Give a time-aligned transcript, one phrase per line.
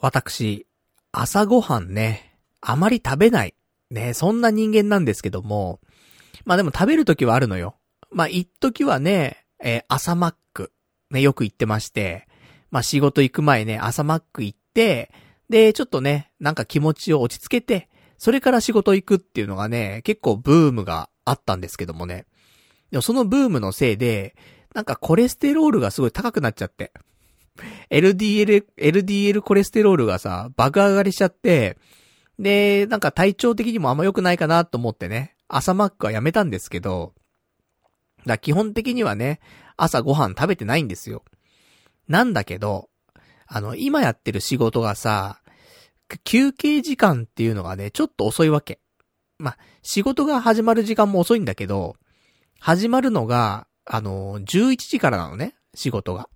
[0.00, 0.66] 私、
[1.12, 3.54] 朝ごはんね、あまり食べない。
[3.90, 5.80] ね、そんな人間なんですけども、
[6.44, 7.76] まあでも食べるときはあるのよ。
[8.10, 10.72] まあ一時はね、えー、朝マック、
[11.10, 12.28] ね、よく行ってまして、
[12.70, 15.10] まあ仕事行く前ね、朝マック行って、
[15.48, 17.88] で、ちょっとね、なんか気持ちを落ち着けて、
[18.18, 22.26] それから仕事行くっていうのがね、結構ブームがあったんですけどもね。
[22.90, 24.36] でもそのブームのせいで、
[24.74, 26.92] なんかコレステロールがすごい高くなっちゃって。
[27.90, 31.78] LDL、LDL コレステロールがさ、爆上がりしちゃって、
[32.38, 37.14] で、なんか体調的にもあんま良くないかなと思ってね、朝マックはやめたんですけど、
[38.26, 39.40] だ基本的にはね、
[39.76, 41.24] 朝ご飯食べてないんですよ。
[42.08, 42.88] なんだけど、
[43.46, 45.40] あの、今やってる仕事がさ、
[46.24, 48.80] 休憩時間っていうのがね、ちょっと遅いわけ。
[49.38, 51.96] ま仕事が始まる時間も遅いんだけど、
[52.58, 56.28] 始まるのが、あの、11時からなのね、仕事が。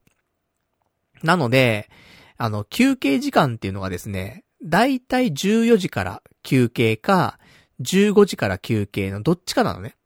[1.22, 1.90] なので、
[2.36, 7.38] あの、休憩時間っていうのがですね、だいたい14時から休憩か、
[7.80, 9.96] 15時から休憩のどっちかなのね。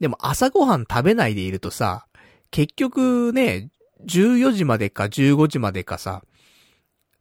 [0.00, 2.06] でも朝ごはん食べないでいるとさ、
[2.50, 3.70] 結局ね、
[4.06, 6.22] 14時までか15時までかさ、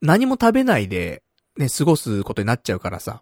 [0.01, 1.23] 何も食べないで、
[1.57, 3.21] ね、過ごすことになっちゃうからさ、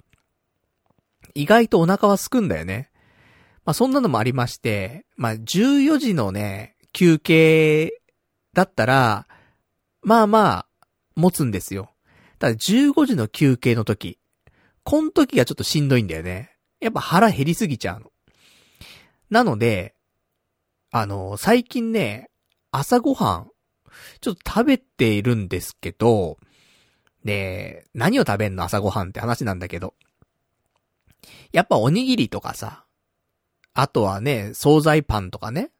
[1.33, 2.91] 意外とお腹は空くんだよね。
[3.65, 8.01] まあそんなのもありまして、まあ14時のね、休憩
[8.53, 9.26] だったら、
[10.07, 10.67] まあまあ、
[11.15, 11.89] 持つんですよ。
[12.39, 14.17] ただ15時の休憩の時、
[14.85, 16.55] こん時がちょっとしんどいんだよね。
[16.79, 18.13] やっぱ腹減りすぎちゃうの。
[19.29, 19.95] なので、
[20.91, 22.29] あの、最近ね、
[22.71, 23.51] 朝ごはん、
[24.21, 26.37] ちょっと食べているんですけど、
[27.25, 28.63] で、何を食べんの？
[28.63, 29.93] 朝ごはんって話なんだけど。
[31.51, 32.85] やっぱおにぎりとかさ、
[33.73, 35.71] あとはね、惣菜パンとかね。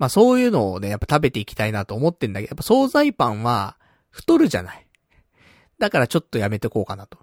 [0.00, 3.76] まあそういうのをね、やっぱ食べていきたいなと思ってんだけど、やっぱ惣菜パンは
[4.08, 4.86] 太るじゃない。
[5.78, 7.18] だからちょっとやめてこうかなと。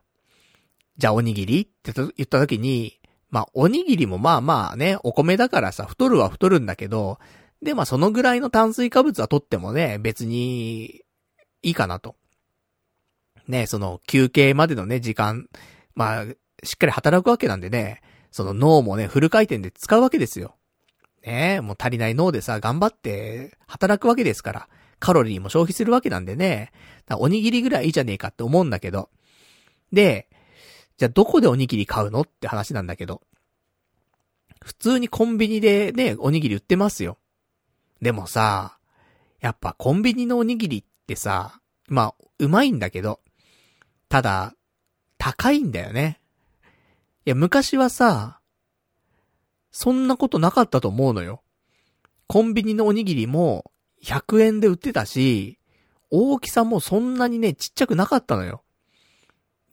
[0.95, 3.00] じゃあおにぎりって言った時に、
[3.31, 7.18] まあおにぎりもまあまあね、お米だからさ、太るは太るんだけど、
[7.63, 11.01] でまあそのぐらいの炭水化物は取ってもね、別に、
[11.63, 12.16] いいかなと。
[13.47, 15.47] ね、その休憩までのね、時間、
[15.96, 16.25] まあ、
[16.63, 20.56] しっかり働くわけなんでね、その脳もね、フル回転で使うわけですよ。
[21.27, 26.71] ねもう足りない脳でさ、頑張って働くわけですから、カロリーも消費するわけなんでね、
[27.11, 29.09] おにぎりぐらいいいじゃねえかって思うんだけど。
[29.91, 30.27] で、
[30.97, 33.21] じゃあどこでおにぎり買うのって話なんだけど。
[34.63, 37.17] 普通にコンビニでね、おにぎり売ってますよ。
[38.01, 38.79] でもさ、
[39.39, 43.19] やっぱコンビニのおにぎりってさ、まあ、うまいんだけど、
[44.09, 44.55] ただ、
[45.17, 46.19] 高いんだよね。
[47.25, 48.37] いや、昔はさ、
[49.72, 51.41] そんなことなかったと思うのよ。
[52.28, 53.72] コンビニのおにぎりも
[54.03, 55.59] 100円で売ってたし、
[56.09, 58.63] 大きさもそんなにね、ちっちゃくなかったのよ。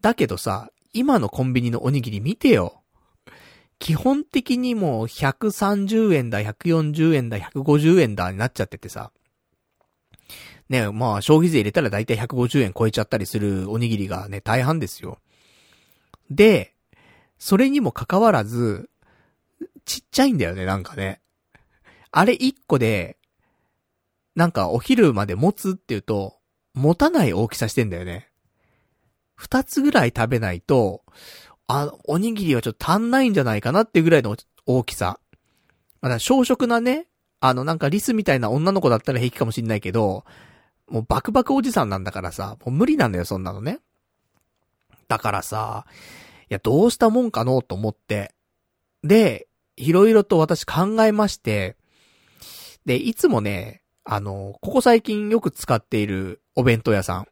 [0.01, 2.83] だけどさ、今のコンビニのおにぎり見てよ。
[3.79, 9.13] 基本的にもう130円だ、140円だ、150円だになっちゃっててさ。
[10.69, 15.19] ね、まあ消費税入れたらだいたい150円超えちゃったりするおにぎりがね、大半ですよ。
[16.31, 16.75] で、
[17.39, 18.89] それにもかかわらず、
[19.85, 21.21] ちっちゃいんだよね、なんかね。
[22.11, 23.19] あれ1個で、
[24.35, 26.39] なんかお昼まで持つって言うと、
[26.75, 28.29] 持たない大きさしてんだよね。
[29.35, 31.03] 二つぐらい食べないと、
[31.67, 34.37] あの、おにぎりはちょっと足んないんじゃないかなっていうぐらいの
[34.67, 35.19] 大きさ。
[36.01, 37.07] まだ小食なね、
[37.41, 40.25] あのなんかリスみたいな女の子だったら平気かもしんないけど、
[40.89, 43.81] もうバクバクおじさんなんだからさ、もう無理なんだよ、そんなのね。
[45.09, 45.87] だからさ、
[46.43, 48.35] いや、どうしたもんかのと思って。
[49.03, 49.47] で、
[49.77, 51.77] いろいろと私考えまして、
[52.85, 57.27] で、いつもね、あの、ここ最近よく使っているお弁当屋さん。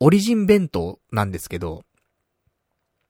[0.00, 1.84] オリジン弁当なんですけど、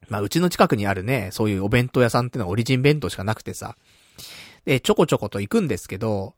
[0.09, 3.77] まあ、うちの近くにあるね、そういうお弁当屋さんってのはオリジン弁当しかなくてさ。
[4.65, 6.34] で、ちょこちょこと行くんですけど、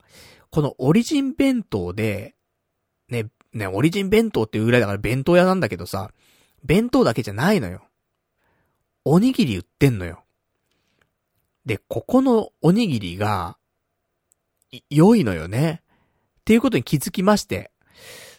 [0.51, 2.35] このオリジン弁当で、
[3.09, 6.10] ね、ね、オリジン弁当っていうぐらいだから弁当屋なんだけどさ、
[6.65, 7.84] 弁当だけじゃないのよ。
[9.04, 10.25] おにぎり売ってんのよ。
[11.66, 13.57] で、ここのおにぎりが、
[14.89, 15.83] 良いのよね。
[16.41, 17.71] っていうことに気づきまして。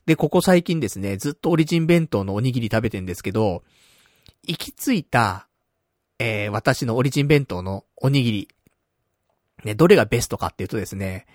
[0.05, 3.63] で、ここ最近ですね、ずっとオリジン弁当のおにぎり食べてんですけど、
[4.47, 5.47] 行き着いた、
[6.19, 8.47] えー、私のオリジン弁当のおにぎり。
[9.63, 11.27] ね、どれがベストかっていうとですね、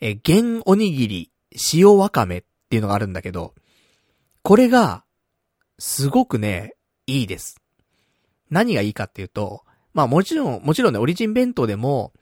[0.00, 1.30] えー、原おにぎり、
[1.72, 3.54] 塩わかめっていうのがあるんだけど、
[4.42, 5.04] これが、
[5.78, 6.74] すごくね、
[7.06, 7.60] いいです。
[8.48, 9.64] 何がいいかっていうと、
[9.96, 12.12] まあもちろん、もちろんね、オリジン弁当でも、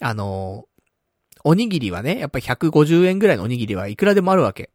[0.00, 0.64] あの
[1.44, 4.70] おにぎりはね、やっぱり150円ぐらいのおにぎりはいくらでもあるわけ。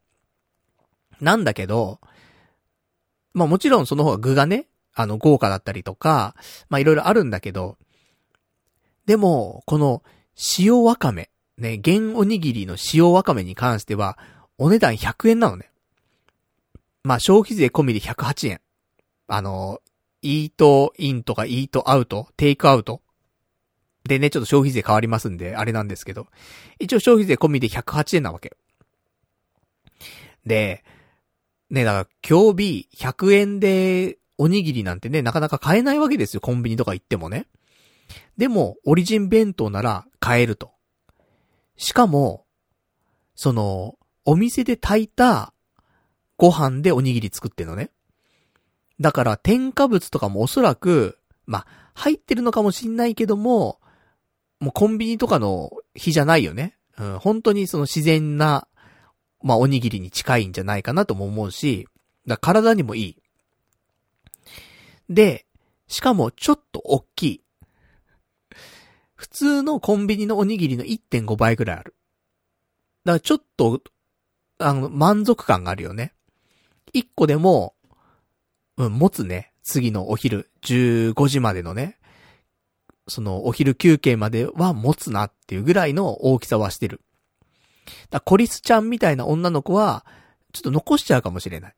[1.20, 2.00] なんだけど、
[3.34, 6.36] まあもちろんその方が具がね、あの豪華だったりとか、
[6.70, 7.78] まあいろいろあるんだけど、
[9.06, 10.02] でも、この
[10.58, 14.18] 塩わかめ、ね、原おにぎりの塩わかめに関しては、
[14.58, 15.70] お値段100円なのね。
[17.04, 18.62] まあ消費税込みで108円。
[19.28, 19.82] あの、
[20.22, 23.02] イートインとかイートアウト、テイクアウト。
[24.04, 26.28] でね、ちょっと消費税変わりますんで、あれなんですけど。
[26.80, 28.56] 一応消費税込みで108円なわけ。
[30.46, 30.84] で、
[31.70, 37.48] ね、だから今日日100円でおにぎりなんてね、なかなか買えないわけですよ、コンビニとか行ってもね。
[38.38, 40.72] でも、オリジン弁当なら買えると。
[41.78, 42.46] しかも、
[43.36, 45.54] その、お店で炊いた
[46.38, 47.92] ご飯でおにぎり作ってんのね。
[49.02, 51.18] だから添加物とかもおそらく、
[51.48, 51.66] ま、
[51.96, 53.80] 入ってるのかもしんないけども、
[54.60, 56.78] もうコンビニとかの日じゃないよね。
[57.00, 58.68] うん、本当にその自然な、
[59.42, 61.88] まあ、おにぎりに近いんじゃないかなとも思うし、
[62.28, 63.18] だ体にもいい。
[65.10, 65.48] で、
[65.88, 67.44] しかもちょっと大きい。
[69.16, 71.96] 普通のコンビニのおにぎりの1.5倍ぐらいある。
[73.04, 73.82] だからちょっと、
[74.60, 76.14] あの、満足感があるよね。
[76.94, 77.74] 1個でも、
[78.86, 79.52] うん、持つね。
[79.64, 81.98] 次のお昼、15時までのね。
[83.08, 87.02] その、お昼休憩までは持つなっていうぐらいの大きさはしてる。
[88.10, 90.06] だコリスちゃんみたいな女の子は、
[90.54, 91.76] ちょっと残しちゃうかもしれない。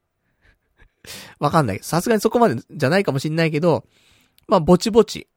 [1.40, 1.80] わかんない。
[1.82, 3.86] さすがにそこまでじゃないかもしんないけど、
[4.48, 5.28] まあ、ぼちぼち。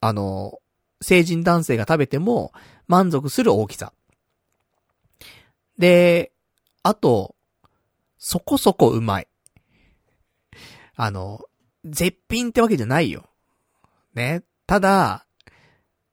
[0.00, 0.58] あの、
[1.02, 2.52] 成人男性が食べても
[2.88, 3.92] 満足する大きさ。
[5.78, 6.32] で、
[6.82, 7.34] あと、
[8.18, 9.28] そこそこうまい。
[11.02, 11.40] あの、
[11.86, 13.24] 絶品ってわけじゃないよ。
[14.14, 14.42] ね。
[14.66, 15.24] ただ、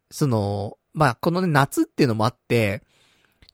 [0.09, 2.83] その、まあ、このね、夏っていうのもあって、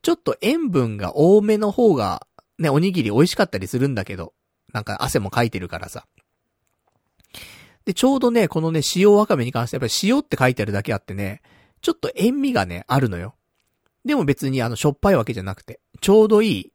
[0.00, 4.32] ちょっと塩分が多めの方が、ね、おにぎり美味しかったりするんだけど、
[4.72, 6.06] なんか汗もかいてるからさ。
[7.84, 11.42] で、ちょうどね、このね、塩わかめに関してやっぱり塩って書いてあるだけあってね、
[11.80, 13.34] ちょっと塩味がね、あるのよ。
[14.04, 16.72] でも別にあの、しょっぱいわけじゃなくて、ちょうどいい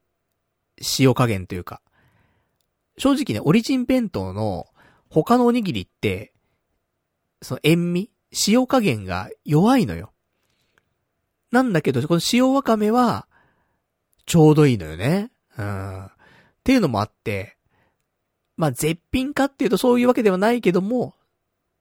[1.00, 1.82] 塩加減というか。
[3.00, 4.68] 正直ね、オリジン弁当の
[5.10, 6.34] 他のおにぎりって、
[7.42, 8.12] その塩味
[8.48, 10.12] 塩加減が弱いのよ。
[11.52, 13.26] なんだけど、この塩わかめは、
[14.26, 15.32] ちょうどいいのよね。
[15.58, 16.06] うん。
[16.06, 16.10] っ
[16.64, 17.58] ていうのもあって、
[18.58, 21.16] まあ、絶品かっていうとそういうわけではないけども、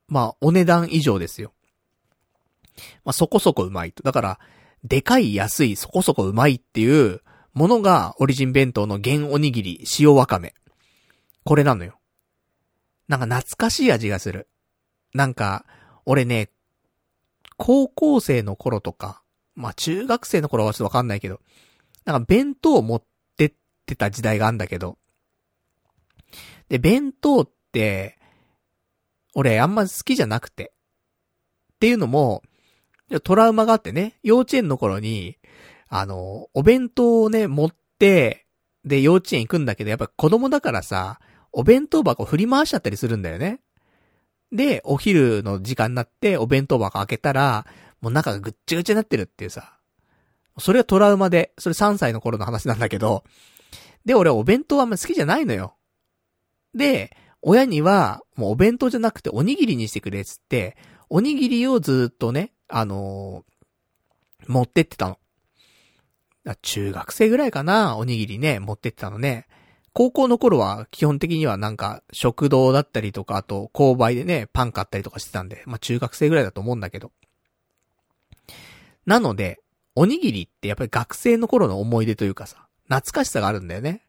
[0.07, 1.53] まあ、お値段以上ですよ。
[3.05, 4.05] まあ、そこそこうまいと。
[4.05, 4.39] だから、
[4.85, 7.21] でかい安いそこそこうまいっていう
[7.53, 10.55] ものがオリジン弁当の原おにぎり塩わかめ。
[11.45, 11.99] これなのよ。
[13.09, 14.49] なんか懐かしい味がする。
[15.15, 15.65] なんか、
[16.05, 16.51] 俺ね、
[17.57, 19.23] 高校生の頃とか、
[19.55, 21.41] まあ中学生の頃はちょっとわかんないけど、
[22.05, 23.03] なんか弁当を持っ
[23.37, 23.53] てっ
[23.87, 24.99] てた時代があんだけど、
[26.69, 28.19] で、弁当って、
[29.35, 30.73] 俺あんま好きじゃなくて。
[31.75, 32.43] っていうのも、
[33.23, 35.39] トラウマがあってね、幼稚園の頃に、
[35.89, 38.47] あの、お弁当をね、持って、
[38.85, 41.21] で、幼稚園行くんだけど、やっぱ子供だからさ、
[41.53, 43.61] お弁当箱振り回しちゃったりするんだよね。
[44.53, 47.67] で、お昼の時間になってお弁当箱開けたら、
[48.01, 49.79] もう中がぐっちゃぐちゃになってるっていうさ。
[50.59, 53.25] それはトラウマで、それ3歳の頃の話なんだけど、
[54.05, 55.77] で、俺お弁当あんま好きじゃないのよ。
[56.75, 60.77] で、親には、もうお弁当じゃなくておにぎりにしてくれっつって、
[61.09, 65.19] おにぎりをずっとね、あのー、持ってってたの。
[66.63, 69.47] 中学生ぐらいかな、おにぎりね、持ってってたのね。
[69.93, 77.13] 高校の頃は基本的にはなんか食堂だったりとか、あと購買でね、パン買ったりとかしてたんで、まあ中学生ぐらいだと思うんだけど。
[79.07, 79.61] なので、
[79.95, 84.03] おにぎりってやっぱり学生の頃の思い出というかさ、懐かしさがあるんだよね。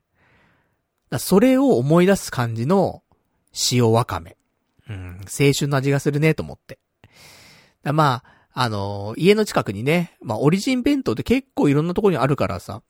[1.18, 3.02] それを思い出す感じの
[3.72, 4.38] 塩わかめ。
[4.88, 6.80] うん、青春の味がするねと思って。
[7.84, 12.84] まあ、あのー、家の近くにね、まあオリジン弁当って結構いろんなところにあるからさ、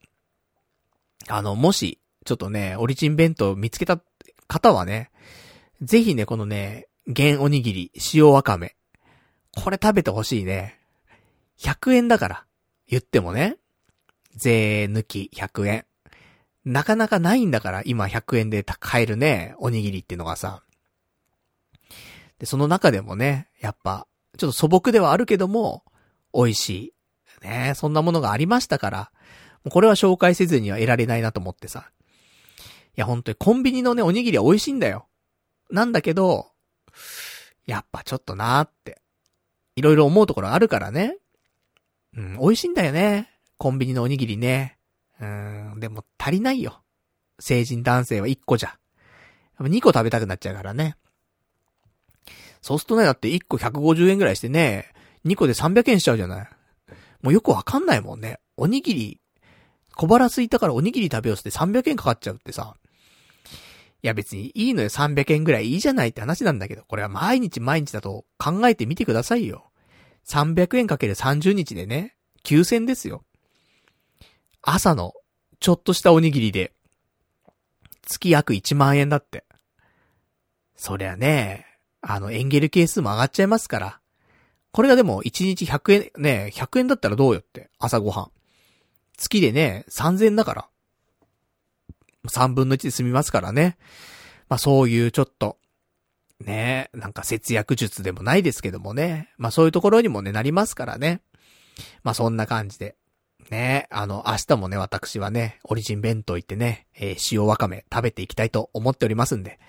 [1.28, 4.00] あの、もし、ちょっとね、オリジン弁当見つけた
[4.48, 5.10] 方はね、
[5.82, 8.76] ぜひね、このね、原おにぎり、塩わかめ。
[9.56, 10.80] これ食べてほしいね。
[11.58, 12.46] 100円だから。
[12.88, 13.58] 言ってもね。
[14.36, 15.86] 税抜き100円。
[16.66, 20.62] なかなかないんだから、今100円で買えるね、おにぎりっていうのがさ。
[22.38, 24.06] で、その中でもね、やっぱ、
[24.38, 25.84] ちょっと素朴ではあるけども、
[26.32, 26.94] 美味しい。
[27.42, 29.12] ねそんなものがありましたから、
[29.68, 31.90] これは紹介せずには得られないなと思ってさ。
[32.98, 35.08] いや、本当にコンビニのね、おにぎりは美味しいんだよ。
[35.70, 36.48] なんだけど、
[37.66, 39.02] やっぱちょっとなーって。
[39.76, 41.18] いろいろ思うところあるからね。
[42.16, 43.30] うん、美味しいんだよね。
[43.58, 44.78] コンビニのおにぎりね。
[45.22, 46.82] うん、でも足りないよ。
[47.40, 48.78] 成人男性は1個じゃ。
[49.60, 50.96] 2個食べたくなっちゃうからね。
[52.62, 54.92] そうするとね、だって1個150円ぐらいしてね、
[55.26, 56.50] 2個で300円しちゃうじゃない。
[57.22, 58.40] もうよくわかんないもんね。
[58.58, 59.19] おにぎり、
[60.00, 62.74] 小腹空いたからおにぎり食べようって300円かかっちゃうってさ。
[64.02, 69.72] いや別にいいのよ300円ぐらいいいじゃないって話なんだけど、これは毎日毎日だと考えてみてくださいよ。
[70.26, 72.16] 300円かける30日でね、
[72.46, 73.26] 9000ですよ。
[74.62, 75.12] 朝の、
[75.60, 76.72] ちょっとしたおにぎりで、
[78.04, 79.44] 月約1万円だって。
[80.78, 81.66] そりゃね、
[82.00, 84.00] あの、エンゲル係数も上がっちゃいますから。
[84.72, 88.39] これがでも、1日100円、ね、100円だったらどうよって、朝ごはん。
[89.20, 90.68] 月でね、3000だから。
[92.28, 93.78] 3分の1で済みますからね。
[94.48, 95.58] まあそういうちょっと、
[96.40, 99.30] ね、なんか節約術でもないですけどもね。
[99.38, 101.22] まあそういうところにもね、なりますからね。
[102.04, 102.96] まあそんな感じで。
[103.50, 109.60] ね、あの、明日もね、私はね、オリジン弁当行ってね、えー、塩わかめ食べていきたいと思っておりますんで。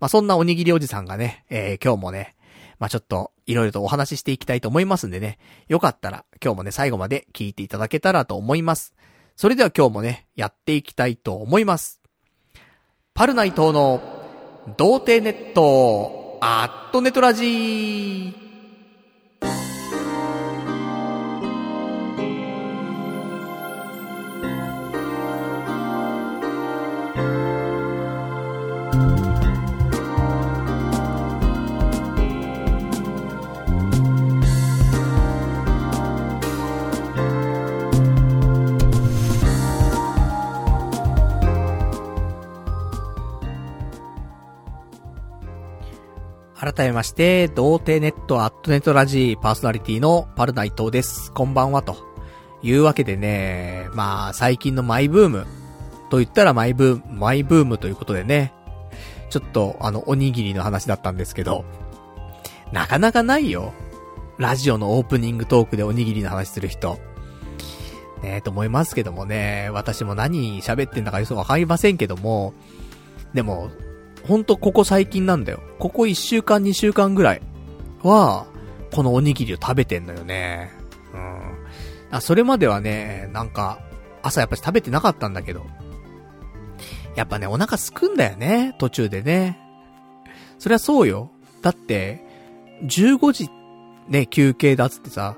[0.00, 2.34] まあそんなおにぎりおじさんがね、えー、今日もね、
[2.78, 5.38] まあちょっと、いろいろとお話ししていきたいと思いますんでね。
[5.68, 8.94] よかったら、今日もね、最後まで聞いていただけたらと思います。
[9.36, 12.00] それでは今日もね、やっていきたいと思います。
[13.14, 14.00] パルナイトの、
[14.76, 18.48] 童貞ネット、アットネトラジー。
[46.78, 51.32] 改めまして、童貞ネットアットネットラジーパーソナリティのパルナイトです。
[51.32, 51.96] こんばんは、と
[52.62, 55.44] いうわけでね、まあ、最近のマイブーム、
[56.08, 58.52] と言ったらマイブーム、マイブームということでね、
[59.28, 61.64] ちょっと、あの、おにぎりの話だったんですけど、
[62.70, 63.72] なかなかないよ。
[64.38, 67.00] ラジオのオープニングトークでおにぎりの話する人。
[68.22, 72.54] ねえ、と思いますけどもね、私も何喋ってんだかよくわかりませんけども、
[73.34, 73.68] でも、
[74.24, 75.60] ほんとここ最近なんだよ。
[75.78, 77.42] ここ1週間2週間ぐらい
[78.02, 78.46] は、
[78.92, 80.70] このおにぎりを食べてんのよね。
[81.14, 81.40] うん。
[82.10, 83.80] あ、それまではね、なんか、
[84.22, 85.66] 朝やっぱり食べてなかったんだけど。
[87.16, 89.58] やっぱね、お腹すくんだよね、途中でね。
[90.58, 91.30] そりゃそうよ。
[91.62, 92.24] だって、
[92.84, 93.50] 15時、
[94.08, 95.36] ね、休憩だっつってさ、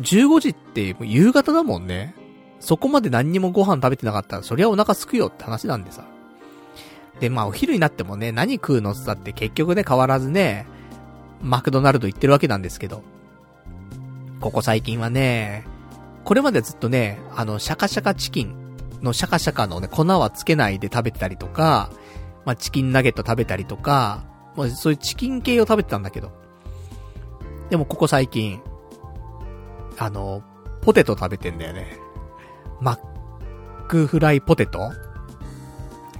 [0.00, 2.14] 15時って夕方だもんね。
[2.60, 6.04] そこまで何にもご飯食べてなかったら、そりゃお腹すくよって話なんでさ。
[7.20, 10.66] で、まあお昼になってもね、何食うのってって結局ね、変わらずね、
[11.42, 13.02] マクドナルド行ってるわけなんですけど。
[14.40, 15.64] ここ最近はね、
[16.24, 18.54] これまでずっとね、あの、シャカシャカチキン
[19.02, 21.90] のシャカシャカのね、粉はつけないで食べてたりとか、
[22.44, 26.30] まあチキンナゲット食べたりとか、もうそういうチキン系を食べてたんだけど。
[27.70, 28.60] でもここ最近、
[29.98, 30.42] あの、
[30.80, 31.98] ポテト食べてんだよね。
[32.80, 32.98] マッ
[33.88, 34.92] クフライポテト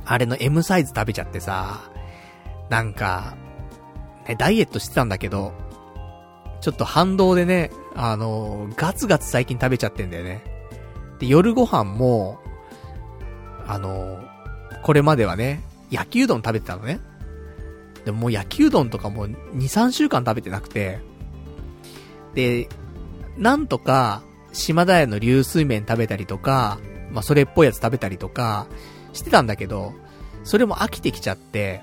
[0.09, 1.91] あれの M サイズ食べちゃってさ、
[2.71, 3.37] なんか、
[4.27, 5.53] ね、ダイエットしてたんだけど、
[6.61, 10.43] ちょっと反動でね、あのガツガツ最近食べちゃってんだよね。
[11.19, 12.39] で、夜ご飯も、
[13.67, 14.19] あの
[14.83, 17.01] これまではね、焼きうどん食べてたのね。
[18.07, 21.01] でももう焼きうどんとかも2、3週間食べてなくて、
[22.35, 22.69] で、
[23.37, 24.23] なんとか、
[24.53, 26.79] 島田屋の流水麺食べたりとか、
[27.11, 28.67] まあ、それっぽいやつ食べたりとか、
[29.13, 29.95] してたんだけど、
[30.45, 31.83] それも飽きてきちゃって、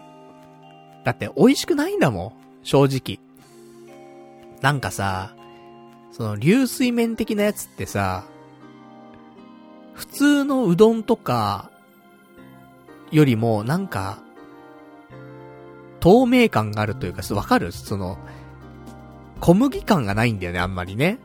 [1.03, 3.20] だって美味しくないんだもん、正直。
[4.62, 5.36] なんかさ、
[6.12, 8.24] その流水麺的なやつってさ、
[9.94, 11.70] 普通のうどんとか、
[13.12, 14.20] よりも、なんか、
[16.00, 17.72] 透明感があるというか、わかる？
[17.72, 18.17] その、
[19.41, 21.20] 小麦感がないんだよね、あんまりね。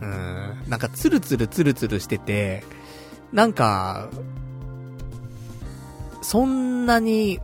[0.00, 0.62] うん。
[0.68, 2.64] なんかツルツルツルツルしてて、
[3.32, 4.08] なんか、
[6.20, 7.40] そんなに、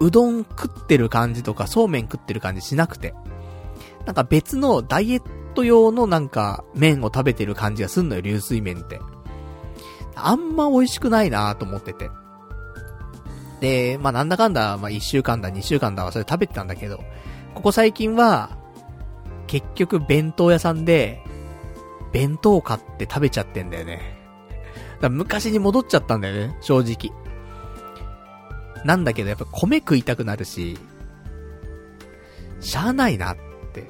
[0.00, 3.14] うどん食ってる感じとか、そうめん食ってる感じしなくて。
[4.06, 5.22] なんか別のダイエッ
[5.54, 9.00] ト用のなんか、麺を食べてる感じがすんのよ、流水麺って。
[10.16, 12.10] あんま美味しくないなと思ってて。
[13.60, 17.00] で、まあなんだかんだ、まあ1週間だ、2週間だそれ食べてたんだけど、
[17.54, 18.50] ここ最近は、
[19.46, 21.22] 結局弁当屋さんで、
[22.12, 24.00] 弁当買って食べちゃってんだよね。
[25.00, 27.23] だ昔に戻っちゃったんだよね、正直。
[28.84, 30.78] なんだけどやっぱ米食いたくなるし、
[32.60, 33.36] しゃあないなっ
[33.72, 33.82] て、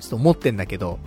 [0.00, 0.98] ちょっと思ってんだけど、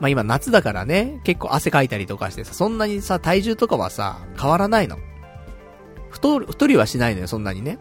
[0.00, 4.98] まあ今夏だからね、結構汗かいたりとかしてさ、そんなにさ、体重とかはさ、変わらないの。
[6.10, 7.78] 太る、太りはしないのよ、そんなにね。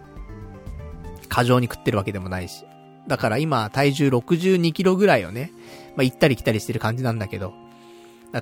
[1.29, 2.65] 過剰に食ってるわけでもないし。
[3.07, 5.51] だから今、体重62キロぐらいをね、
[5.95, 7.53] まあ、行ったり来たりしてる感じなんだけど、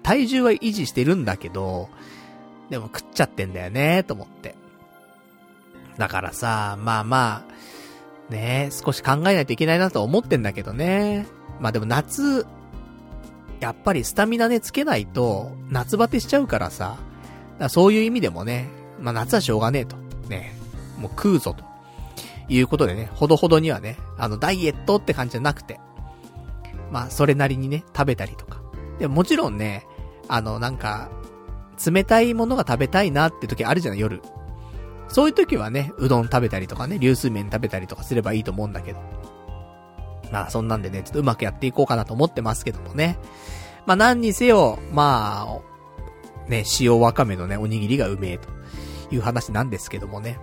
[0.01, 1.89] 体重は維持してるんだけど、
[2.69, 4.55] でも食っちゃってんだよね、と思って。
[5.97, 7.45] だからさ、まあま
[8.29, 11.27] あ、ね少し考えないといけないなと思ってんだけどね。
[11.59, 12.45] まあでも夏、
[13.59, 16.97] やっぱりスタミナね、つけないと、夏バテしちゃうからさ、
[17.63, 18.69] からそういう意味でもね、
[18.99, 19.95] まあ夏はしょうがねえと。
[20.29, 20.53] ね、
[20.97, 21.63] もう食うぞと。
[22.49, 25.79] いうことでね、ほどほどにはね、あの、ダイエットって感じじゃなくて、
[26.91, 28.61] まあ、それなりにね、食べたりとか。
[28.99, 29.87] でももちろんね、
[30.27, 31.09] あの、なんか、
[31.83, 34.21] 冷たいものが食べたいなって時あるじゃない、夜。
[35.13, 38.99] そういう時はね、うどん食べたりとかね、流水麺食べたりとかすればいいと思うんだけど。
[40.31, 43.19] まあ、そんなんでね、ちょっとうまくやっていこうかなと思ってますけどもね。
[43.85, 48.49] まあ、何にせよ、まあ、ね、塩わかめのね、おにぎりがうめえと
[49.11, 50.39] いう話なんですけどもね。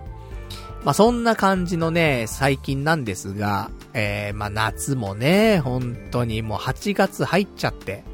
[0.85, 8.05] まあ、そんな感じのね、最近なんですが、えー、まあ、夏もね、本当にもう8月入っちゃって、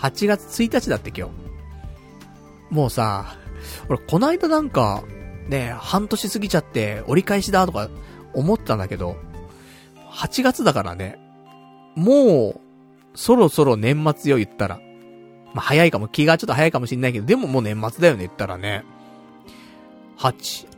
[0.00, 2.74] 8月1日だって今日。
[2.74, 3.36] もうさ、
[3.88, 5.04] 俺こないだなんか、
[5.48, 7.88] ね、半年過ぎちゃって折り返しだとか
[8.34, 9.16] 思ったんだけど、
[10.10, 11.18] 8月だからね、
[11.94, 12.60] もう、
[13.14, 14.80] そろそろ年末よ言ったら。
[15.54, 18.84] まあ、早いかも、気がちょっと早いかもしんないけど、でももう年末だよね言ったらね。
[20.18, 20.68] 8、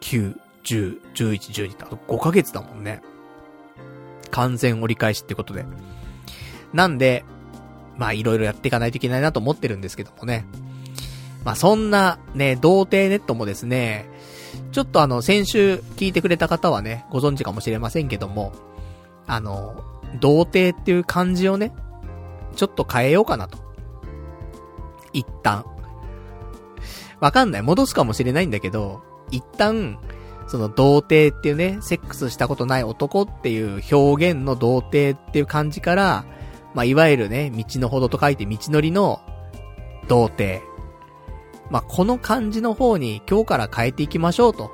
[0.00, 3.02] 9、10、11、12ってあと5ヶ月だもんね。
[4.30, 5.64] 完全折り返しってことで。
[6.72, 7.24] なんで、
[7.96, 10.44] まあいろいろやっていかないといけないなと思ってるんですけどもね。
[11.44, 14.08] まあそんなね、童貞ネットもですね、
[14.72, 18.52] ちょっとあの、先週聞いてくれた方はね、ご存知かもしれませんけども、
[19.26, 19.84] あの、
[20.20, 21.72] 童貞っていう漢字をね、
[22.56, 23.58] ちょっと変えようかなと。
[25.12, 25.64] 一旦。
[27.20, 27.62] わかんない。
[27.62, 29.98] 戻すかもしれないんだけど、一旦、
[30.46, 36.24] その童貞っていうね、セックスしたことない男っていう表現の童貞っていう感じから、
[36.74, 39.20] まあ、いわゆるね、道のほどと書いて道のりの
[40.08, 40.73] 童貞。
[41.74, 44.70] まあ、この漢字の方に今日から変えていきましょうと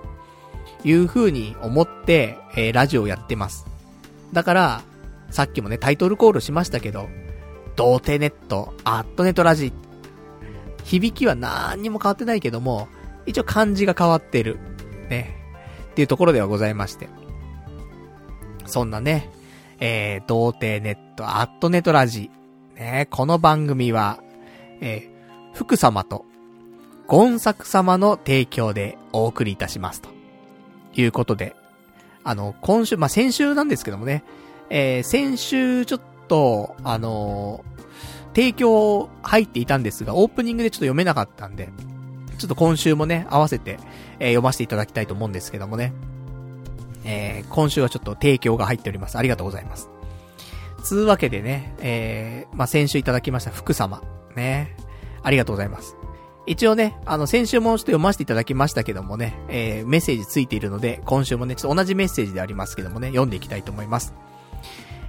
[0.85, 3.65] いう風に思って、えー、ラジオをやってます。
[4.35, 4.83] だから、
[5.31, 7.09] さっきもね、タイトルコールしましたけど、
[7.75, 9.73] 童貞ネット、アットネットラジ。
[10.85, 12.87] 響きは何にも変わってないけども、
[13.25, 14.59] 一応漢字が変わってる。
[15.09, 15.39] ね。
[15.93, 17.09] っていうところではございまして。
[18.67, 19.31] そんなね、
[19.79, 22.31] えー、童貞ネット、アットネトラジ。
[22.77, 24.23] ね、この番組は、
[24.83, 26.27] えー、福様と、
[27.11, 30.01] ゴンサク様の提供でお送りいたします。
[30.01, 30.11] と
[30.95, 31.57] いうことで、
[32.23, 34.23] あの、今週、まあ、先週なんですけどもね、
[34.71, 41.71] えー、先週ちょっと、あのー、提供入っていたんですが、オープニングでちょっと読めなかったんで、
[42.39, 43.81] ちょっと今週もね、合わせて、
[44.21, 45.93] えー、読ませていただきたいと思うんですけどもね。
[47.05, 49.19] えー、今週はちょっと提供が入っております。
[49.19, 49.91] ありがとうございます。
[50.85, 54.01] つうわけでね、えー、まあ、先週いただきました福様。
[54.37, 54.77] ね。
[55.25, 55.97] ありがとうございます。
[56.47, 64.15] 一応ね、あの、先週もちょっと読ませていただきましたけどもね、えー、メッセージついているので、今週もね、ちょっと同じメッセージでありますけどもね、読んでいきたいと思います。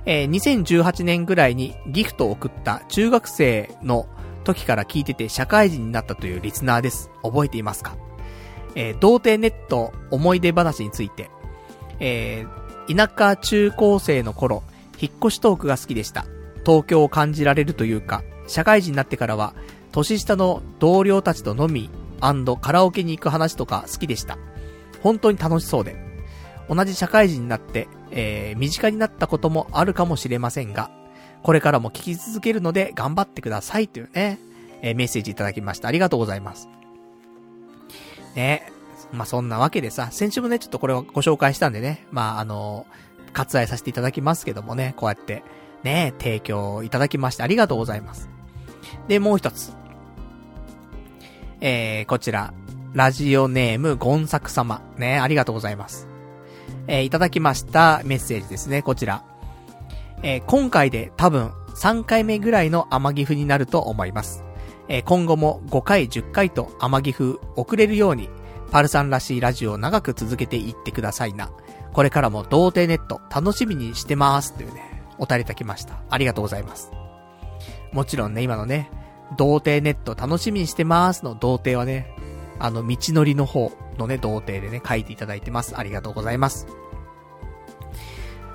[0.06, 4.08] えー、2018年ぐらいにギフトを送った中学生の
[4.44, 7.10] 時から聞いてて社会人になったというリスナーです。
[7.24, 7.96] 覚えていますか？
[8.76, 11.30] えー、童貞ネット思い出話について、
[12.00, 14.64] えー、田舎中高生の頃、
[15.00, 16.26] 引っ越しトークが好きでした。
[16.66, 19.54] 東京を感じられるというか、社会人になってからは、
[19.92, 21.90] 年下の同僚たちと飲み、
[22.62, 24.38] カラオケに行く話とか好きでした。
[25.02, 25.96] 本当に楽しそうで。
[26.70, 30.92] 同じ社会人になって、えー、身近になったこともあるかもしれませんが、
[31.44, 34.40] これからも聞き続けるので頑張ってくださいというね、
[34.82, 35.88] えー、メッセージいただきました。
[35.88, 36.70] ありがとうございます。
[38.36, 38.72] ね。
[39.12, 42.86] まあ、そんなわけでさ、先週もね、ちょっとこれをご紹介したんでね、まあ、あの、
[43.34, 45.44] 割愛させていただきますけどもね、こうやって、
[45.84, 48.30] ね、提供いただきましてありがとうございます。
[49.08, 49.76] で、もう一つ。
[51.62, 52.54] えー、こちら、
[52.94, 54.82] ラジオネームゴンサク様。
[54.98, 56.08] ね、ありがとうございます。
[56.88, 59.24] えー、いただきましたメッセージですね、こちら。
[60.24, 64.44] えー、今回で多分3回目ぐらいの天岐阜になると思います。
[64.88, 68.30] えー、今後も5回10回と天岐阜遅れるように、
[68.72, 71.52] パルさんらしいラジオを長く続けていってくださいな。
[71.94, 74.54] これからも童貞ネット楽しみにしてます。
[74.54, 76.02] というね、おたりたきました。
[76.10, 76.92] ありがとうございます。
[77.92, 78.90] もちろんね、今のね、
[79.38, 82.16] 童貞ネット楽しみにしてますの童貞はね、
[82.60, 85.78] あの、道のりの方のね、童貞でね、書いていただいてます。
[85.78, 86.68] ありがとうございます。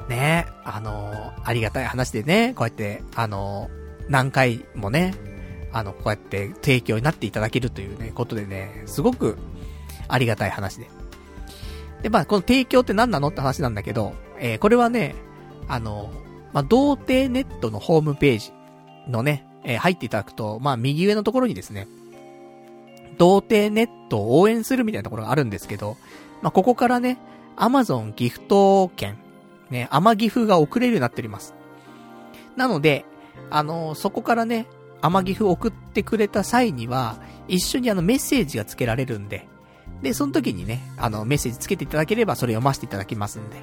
[0.08, 5.14] ねあのー、ありがたい話でね、こうやって、あのー、何回もね、
[5.72, 9.36] あの、こうやって提供になっていただけるというね、ことでね、すごく
[10.08, 10.88] ありがたい話で。
[12.02, 15.14] で、まあ、この提供って何なのって話なんだけど、えー、これはね、
[15.68, 16.12] あの、
[16.52, 18.52] まあ、童貞ネットのホームページ
[19.08, 21.88] のね、えー、入っていただくと、まあ、右上のところにですね、
[23.18, 25.96] 童貞ネットを応援するみたいなところがあるんですけど、
[26.40, 27.18] まあ、ここからね、
[27.56, 29.18] アマゾンギフト券、
[29.70, 31.54] ね、アマギフが送れるようになっております。
[32.56, 33.04] なので、
[33.50, 34.66] あのー、そこからね、
[35.02, 37.16] アマギフ送ってくれた際には、
[37.48, 39.46] 一緒にあのメッセージが付けられるんで、
[40.02, 43.56] で、その時にね、あの、メッセージつけていただければ、それ読ませていただきますんで。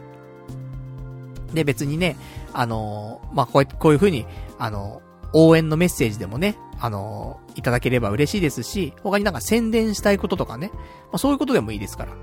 [1.53, 2.17] で、別にね、
[2.53, 4.25] あのー、まあ、こう、こういう風に、
[4.57, 5.02] あの、
[5.33, 10.79] 応援のメッセージでもね、あの、いただければ嬉しいですし、他になんか宣伝したいこととかね、ま
[11.13, 12.13] あ、そういうことでもいいですから。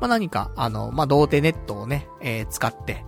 [0.00, 3.04] まあ、何か、あの、まあ、童貞ネットをね、えー、使って、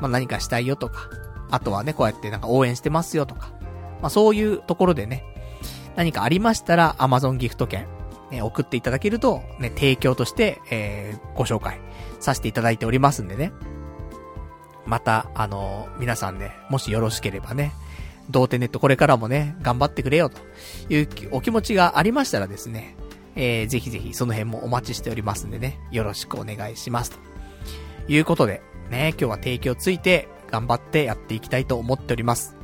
[0.00, 1.08] まあ、何かしたいよとか、
[1.50, 3.52] あとはね、こうやってなんか応援してますよとか、
[4.00, 5.24] まあ、そういうところでね、
[5.96, 7.86] 何かありましたら、Amazon ギフト券、
[8.30, 11.80] ね、送っていただけると、ね、提供として、えー、ご紹介
[12.20, 13.52] させていただいておりますんでね。
[14.84, 17.72] また、あの、皆さんね、もしよろしければね、
[18.30, 20.38] 童貞ネットこれからもね、頑張ってくれよと
[20.92, 22.96] いうお気持ちがありましたらですね、
[23.36, 27.10] えー、ぜひぜひその辺もお待ちしておりますんでね、よろしくお願いします。
[27.10, 27.18] と
[28.08, 32.56] いうことで、ね、今日は提供ついて頑張ってやっていきたいと思っております。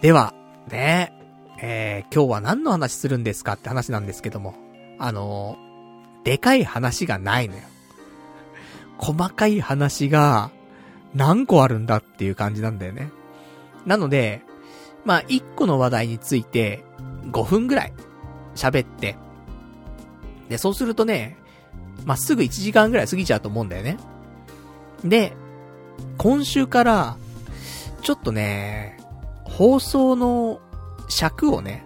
[0.00, 0.34] では、
[0.70, 1.12] ね、
[1.60, 4.54] えー、今日は何の話するんですかって話なんですけども、
[4.98, 7.62] あのー、でかい話がないのよ。
[8.98, 10.50] 細かい話が
[11.14, 13.10] 何個あるんだっていう感じなんだよね。
[13.86, 14.42] なので、
[15.04, 16.84] まあ、1個の話題について
[17.30, 17.92] 5分ぐらい
[18.54, 19.16] 喋って、
[20.48, 21.36] で、そうするとね、
[22.04, 23.98] まあ、すぐ1時間ぐらい過ぎちゃうと思うんだよね。
[25.04, 25.34] で、
[26.18, 27.16] 今週から、
[28.02, 28.98] ちょっとね、
[29.44, 30.60] 放送の
[31.08, 31.84] 尺をね、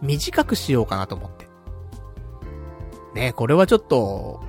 [0.00, 1.48] 短くしようかなと思って。
[3.14, 4.42] ね、これはちょっと、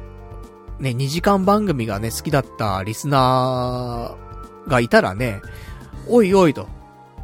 [0.79, 5.41] ね、2時間番組がね、好きだったリスナーがいたらね、
[6.09, 6.67] おいおいと、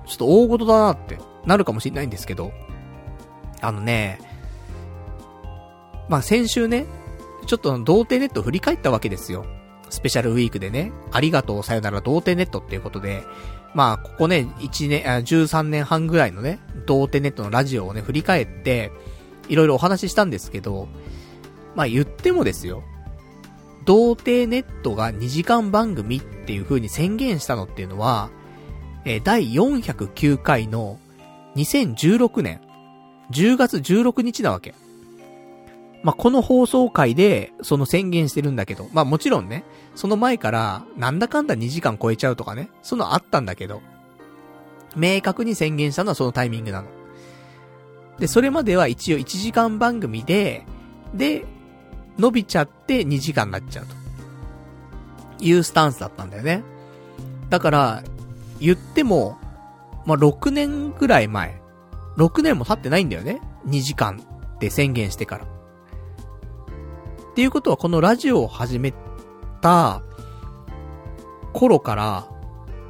[0.05, 1.17] ちょっと大事だなって。
[1.45, 2.51] なるかもしれないんですけど、
[3.61, 4.19] あのね、
[6.09, 6.85] まあ、先週ね、
[7.45, 9.45] ちょっと童貞ネット振り返ったわけですよ。
[9.89, 13.23] スペシャルウィークでね、ありがとうさよなら童貞ネットっていうことで、
[13.73, 18.91] まあ、ここね、1年、あ13年半ぐらいのね、童貞ネットのラジオをね、振り返って、
[19.47, 20.87] いろいろお話ししたんですけど、
[21.75, 22.83] まあ言ってもですよ、
[23.85, 28.31] 童貞ネットが2時間番組っていう風に宣言したのっていうのは、
[29.05, 30.99] えー、第409回の
[31.55, 32.59] 2016年
[33.31, 34.73] 10月16日なわけ。
[36.03, 39.63] まあ、この放送回で、その宣言してるんだけど、まあ、もちろんね、
[39.95, 43.81] その前から、なんだかんだ2時間超えちゃうとかね、そのあったんだけど、
[44.95, 46.87] 明確に宣言したのはそのタイミングなの。
[48.19, 50.63] で、それまでは一応1時間番組で、
[51.15, 51.45] で、
[52.19, 53.95] 伸びちゃって2時間になっちゃうと。
[55.39, 56.63] いうスタンスだったんだよね。
[57.49, 58.03] だから、
[58.59, 59.37] 言っても、
[60.05, 61.61] まあ、6年ぐらい前。
[62.17, 63.41] 6年も経ってないんだよね。
[63.67, 64.21] 2時間
[64.55, 65.45] って宣言してから。
[65.45, 68.93] っていうことはこのラジオを始め
[69.61, 70.01] た
[71.51, 72.27] 頃から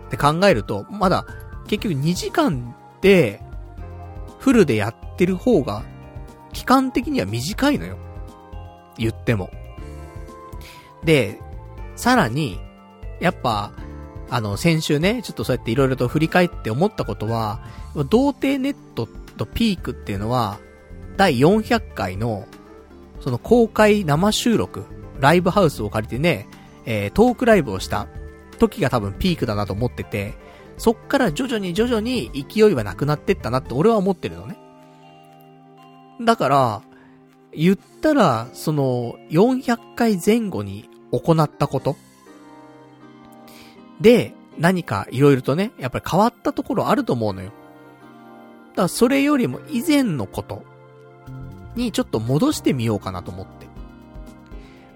[0.07, 1.25] って考えると、まだ
[1.67, 3.41] 結局2時間で
[4.39, 5.83] フルでやってる方が
[6.53, 7.97] 期間的には短いのよ。
[8.97, 9.49] 言っても。
[11.03, 11.39] で、
[11.95, 12.59] さらに、
[13.19, 13.71] やっぱ、
[14.29, 17.59] あの、先週ね、ちょっとそうやって色々と振り返って思ったことは、
[18.09, 19.07] 童貞ネット
[19.37, 20.59] とピークっていうのは、
[21.17, 22.47] 第400回の
[23.25, 24.83] その公開生収録、
[25.19, 26.47] ライブハウスを借りてね、
[26.85, 28.07] えー、トークライブをした
[28.59, 30.35] 時が多分ピークだなと思ってて、
[30.77, 34.57] そっから徐々に徐々に勢いはなくなってったなって俺は思ってるのね。
[36.23, 36.81] だから、
[37.51, 41.95] 言ったら、その、400回前後に行ったこと
[44.01, 47.51] で、何か色々とね、やっぱり変わったところあると思うのよ。
[48.71, 50.63] だからそれよりも以前のこと
[51.75, 53.67] にちょっと戻してみようかなと思って。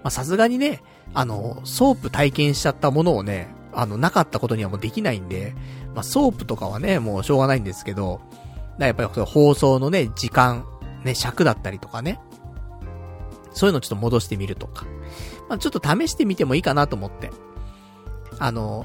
[0.02, 0.82] ま、さすがにね、
[1.12, 5.54] あの、ソープ体験しちゃったものをね、あの、なかったことにはもうできないんで、
[5.94, 8.20] まあ、ソープとかはね、もうしょうがないんですけど、
[8.78, 10.64] だやっぱり放送のね、時間、
[11.04, 12.20] ね、尺だったりとかね。
[13.52, 14.86] そういうのちょっと戻してみるとか。
[15.48, 17.30] まあ、ちょっと試してみてもいいかなと思って。
[18.40, 18.84] あの、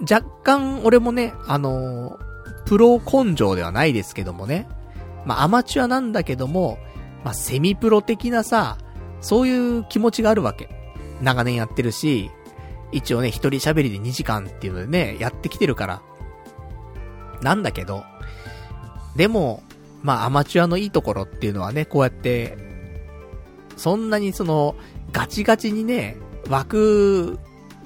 [0.00, 2.18] 若干俺もね、あの、
[2.64, 4.66] プロ根性ではないですけどもね。
[5.26, 6.78] まあ、アマチュアなんだけども、
[7.24, 8.78] まあ、セミプロ的なさ、
[9.20, 10.68] そういう気持ちがあるわけ。
[11.20, 12.30] 長年やってるし、
[12.92, 16.02] 一応ね、一人喋りで2時間っていうのでね、やってきてるから。
[17.42, 18.04] なんだけど、
[19.16, 19.62] でも、
[20.02, 22.58] まあ、アマチュアのいいところっていうのはね、こうやって、
[23.76, 24.76] そんなにその、
[25.12, 26.16] ガチガチにね、
[26.48, 27.38] 枠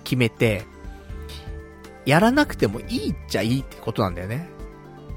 [0.09, 0.65] 決めて、
[2.07, 4.49] やらなくてもいいっちゃいいってことなんだよね。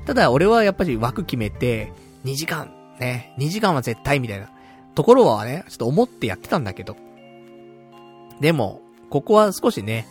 [0.05, 1.93] ただ俺はやっぱり枠決めて、
[2.25, 4.49] 2時間、ね、2時間は絶対みたいな
[4.93, 6.97] ところはね、ちょっと思ってやってたんだけど。
[8.41, 10.05] でも、ここは少しね、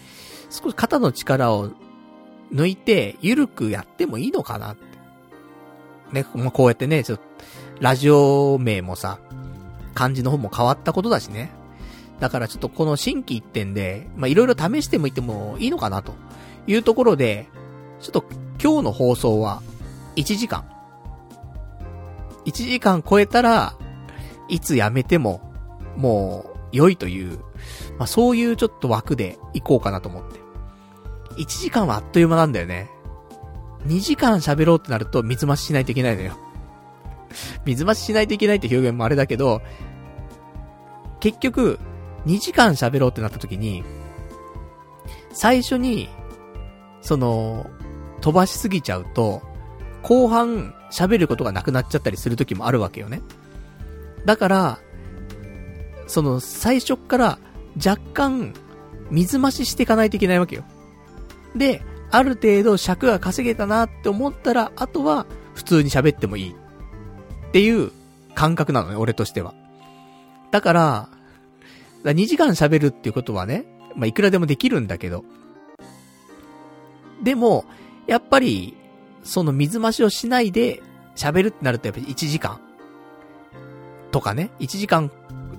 [0.48, 1.70] 少し肩の力を
[2.50, 4.82] 抜いて、ゆるくやってもいいのかなって。
[6.12, 7.24] ね、まあ、こうやってね、ちょっと、
[7.80, 9.18] ラジオ名もさ、
[9.92, 11.60] 漢字の方も変わったことだしね。
[12.20, 16.14] だからちょっとこの新規一点で、ま、いろいろ試してもいってもいいのかなと
[16.66, 17.48] いうところで、
[18.00, 18.24] ちょっと
[18.62, 19.62] 今日の放送は
[20.16, 20.64] 1時間。
[22.44, 23.74] 1時間超えたら、
[24.48, 25.40] いつやめても、
[25.96, 27.38] もう、良いという、
[27.98, 30.40] まあ、そういうちょっと枠で行こうかなと思って。
[31.37, 32.90] 1時間はあっという間なんだよね。
[33.87, 36.37] 2時間喋ろうってなると水増ししないといけないのよ。
[37.64, 39.62] 水増ししないといけないって表現もあれだけど、
[41.20, 41.78] 結局、
[42.26, 43.85] 2時間喋ろうってなった時に、
[45.33, 46.09] 最初に、
[47.00, 47.70] その、
[48.20, 49.42] 飛ばしすぎちゃうと、
[50.02, 53.22] 後半喋ることがなくなっちゃったりする時もあるわけよね。
[54.24, 54.78] だから、
[56.06, 57.38] その最初から
[57.76, 58.52] 若干
[59.11, 60.64] 水増ししていかないといけないわけよ。
[61.54, 66.50] で、ある程度尺が稼げたなって思ったら、あとは普通に喋ってもいい。
[66.50, 67.92] っていう
[68.35, 69.54] 感覚なのね、俺としては。
[70.50, 71.09] だから、
[72.04, 73.64] だ2時間喋るっていうことはね、
[73.96, 75.24] まあ、いくらでもできるんだけど。
[77.22, 77.64] でも、
[78.06, 78.76] やっぱり、
[79.22, 80.82] その水増しをしないで
[81.14, 82.60] 喋るってなるとやっぱり1時間。
[84.10, 85.10] とかね、1時間、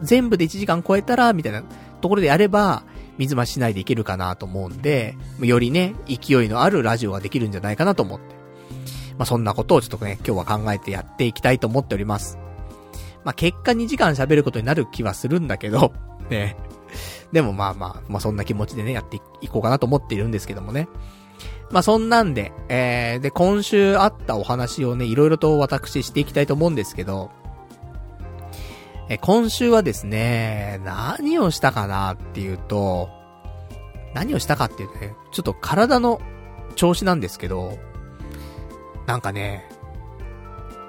[0.02, 1.64] 全部で1時間超えたら、みたいな
[2.02, 2.84] ところでやれば、
[3.18, 8.36] 水増ししないでいけるかなと思うんで、よりね、勢いのあるラジオができるんじゃないかなと思って。
[9.18, 12.40] まあ、そんなことをちょっとね、今日は考えてやっていきたいと思っております。
[13.24, 15.94] まあ、結果2時間喋ることになる気はするんだけど、
[16.32, 16.56] ね。
[17.32, 20.88] でもまあまあ、まあそんな気持ちでね、やっていこうかなと思っているんですけどもね。
[21.70, 27.32] まあそんなんで、えー、で、今週あったお話をね、いろいろと私していきたいと思うんですけど、
[29.10, 33.10] え、今週はですね、何をしたかなっていうと、
[34.14, 36.22] 何をしたかっていうとね、ちょっと体の
[36.76, 37.78] 調子なんですけど、
[39.08, 39.70] なんかね、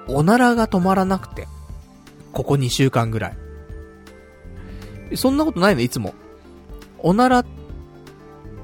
[0.07, 1.47] おならが止まらなくて、
[2.31, 3.37] ここ2週間ぐらい。
[5.15, 6.13] そんなことないの、いつも。
[6.99, 7.45] おなら、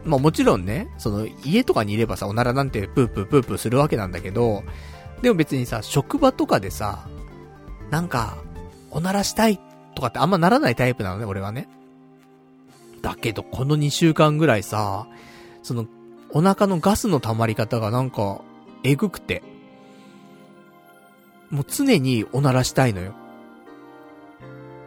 [0.06, 4.64] まあもちろんね、その家とかにいればさ、おならなんてプープープープーするわけなんだけど、
[5.22, 7.08] でも別にさ、職場とかでさ、
[7.90, 8.38] なんか、
[8.92, 9.60] おならしたい
[9.96, 11.68] とかってあんまならないタイプなのね、俺はね。
[13.02, 15.08] だけど、この2週間ぐらいさ、
[15.64, 15.86] その、
[16.32, 18.42] お腹のガスの溜まり方がなんか、
[18.84, 19.44] えぐくて。
[21.50, 23.14] もう常におならしたいのよ。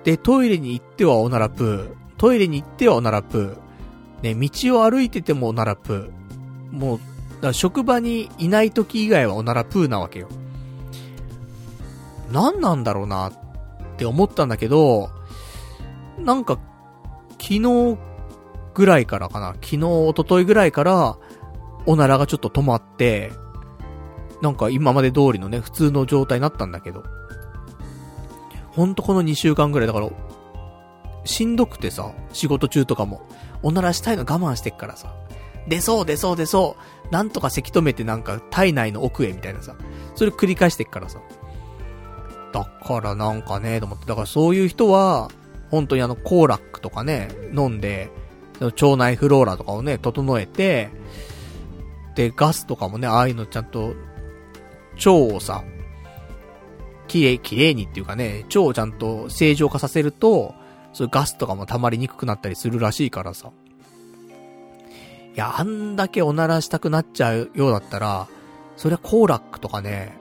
[0.04, 1.94] で、トイレに行ってはおならプー。
[2.16, 4.34] トイレに行ってはおならプー。
[4.34, 6.76] ね、道を歩いててもおならプー。
[6.76, 7.00] もう、
[7.40, 10.28] だ職場にいない時以外はおならプーなわけよ。
[12.30, 13.32] 何なんだろうなっ
[13.96, 15.10] て思ったんだけど、
[16.18, 16.58] なんか、
[17.40, 17.98] 昨日
[18.74, 19.54] ぐらいからかな。
[19.54, 21.16] 昨日、一昨日ぐらいから、
[21.86, 23.32] おならがちょっと止まって、
[24.40, 27.04] なんか今まで通りのね、普通の状態になったんだけど。
[28.72, 30.08] ほんとこの2週間ぐらい、だから、
[31.24, 33.22] しんどくてさ、仕事中とかも、
[33.62, 35.14] おならしたいの我慢してっからさ、
[35.68, 36.76] 出そう出そう出そ
[37.10, 39.76] う、なんとかせき止めてなんか体内の奥へみたいなさ、
[40.14, 41.20] それ繰り返してっからさ、
[42.52, 44.06] だからなんかね、と思って。
[44.06, 45.30] だからそういう人は、
[45.70, 48.10] 本当にあの、コーラックとかね、飲んで、
[48.60, 50.90] 腸内フローラとかをね、整えて、
[52.14, 53.94] で、ガスとかもね、ああいうのちゃんと、
[54.96, 55.64] 腸をさ、
[57.12, 60.54] 綺麗、綺麗にっていうかね、腸をちゃんと正常化させると、
[60.94, 63.50] そういうガスとかも溜まりにくくなったりするらしいからさ。
[65.34, 68.28] いや、あんだけおならしたくなっちゃうようだったら、
[68.78, 70.16] そりゃコーラックとかね、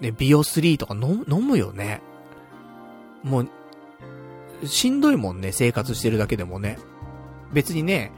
[0.00, 2.00] ね、ビオ3とか飲飲むよね。
[3.22, 3.46] もう、
[4.66, 6.78] しんどいもんね、生活してるだけでもね。
[7.52, 8.12] 別にね、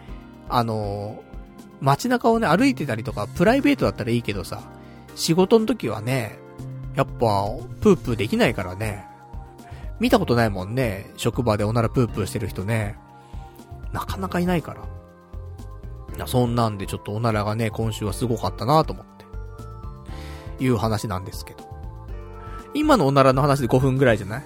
[0.49, 4.63] あのー、街中をね、歩いてたりとか、プライベートだったらいいけどさ、
[5.17, 6.39] 仕事の時はね、
[6.95, 7.47] やっぱ、
[7.81, 9.07] プープーできないからね。
[10.01, 12.97] 見たことないもんね、職場でおならプープーしてる人ね。
[13.93, 14.75] なかなかいないか
[16.19, 16.27] ら。
[16.27, 19.07] そんなんでちょっとおならがね、今週はすごかったなと思っ
[20.59, 20.65] て。
[20.65, 21.65] いう話なんですけど。
[22.75, 24.45] 今のおならの話で5分ぐらいじゃない？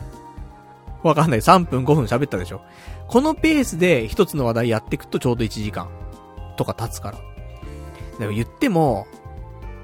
[1.02, 1.40] わかんない。
[1.40, 2.60] 3分5分喋ったでしょ。
[3.08, 5.88] このペースで一つの話題やってくとちょうど1時間
[6.56, 7.18] とか経つから。
[8.18, 9.06] でも言っても、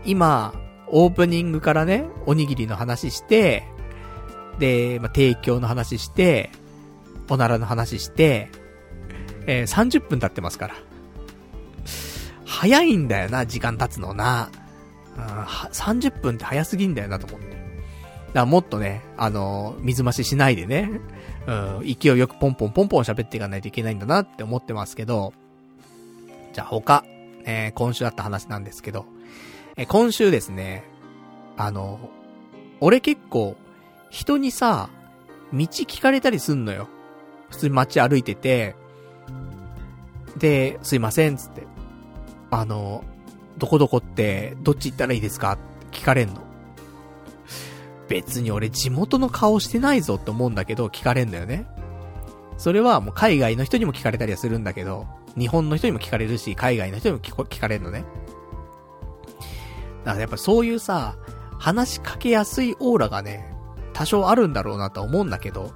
[0.04, 0.52] 今、
[0.92, 3.64] オープニングからね、おにぎりの話して、
[4.58, 6.50] で、まあ、提供の話して、
[7.30, 8.50] おならの話して、
[9.46, 10.74] えー、30分経ってますから。
[12.44, 14.50] 早いんだよな、時間経つのな。
[15.16, 17.46] うん、30分って早すぎんだよなと思って。
[17.46, 17.60] だか
[18.34, 20.90] らもっとね、あのー、水増ししないでね、
[21.46, 25.32] うん、勢いよくポンポンポンポン喋っていかないといけないんだなって思ってますけど、
[26.52, 27.04] じゃあ他、
[27.44, 29.06] えー、今週あった話なんですけど、
[29.76, 30.84] え、今週ですね、
[31.56, 32.10] あの、
[32.80, 33.56] 俺結構、
[34.10, 34.90] 人にさ、
[35.52, 36.88] 道聞かれたりすんのよ。
[37.50, 38.74] 普通に街歩いてて、
[40.36, 41.66] で、すいません、つって。
[42.50, 43.04] あの、
[43.58, 45.52] どこどこって、どっち行ったらいいですか？
[45.52, 45.58] っ
[45.90, 46.42] て聞かれんの。
[48.08, 51.66] 別に俺地元の顔してないぞって思うんだけど、聞かれんだよね。
[52.58, 55.06] それはもう海外の人にも聞かれたりはするんだけど、
[55.38, 58.04] 日本の人にも聞かれるし、海外の人にも聞かれるのね。
[60.04, 61.16] だからやっぱそういうさ、
[61.58, 63.54] 話しかけやすいオーラがね、
[63.92, 65.72] 多少あるんだろうなとは思うんだけど、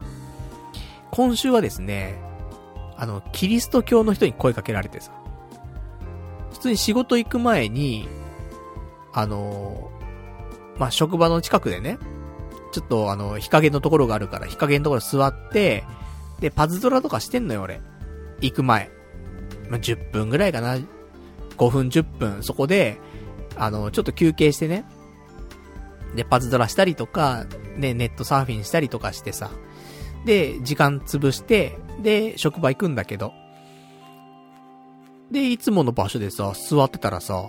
[1.11, 2.21] 今週はですね、
[2.97, 5.13] あの、キリスト教の人に声かけられてさ、
[6.53, 8.09] 普通に仕事行く前に、
[9.13, 9.91] あの
[10.79, 11.99] まあ、職場の近くでね、
[12.73, 15.85] ちょっとあの、日陰のところがあるから、日陰のところ座って、
[16.41, 17.81] で、パズドラとかしてんのよ、俺。
[18.41, 18.91] 行く前。
[19.71, 20.77] まあ、10分ぐらいかな。
[20.77, 23.01] 5分、10分、そこで、
[23.57, 24.85] あの、ちょっと休憩してね。
[26.15, 29.51] で、パズドラしたりとか、ね、ネットサーフィンしたりとかしてさ。
[30.25, 33.33] で、時間潰して、で、職場行くんだけど。
[35.31, 37.47] で、いつもの場所でさ、座ってたらさ、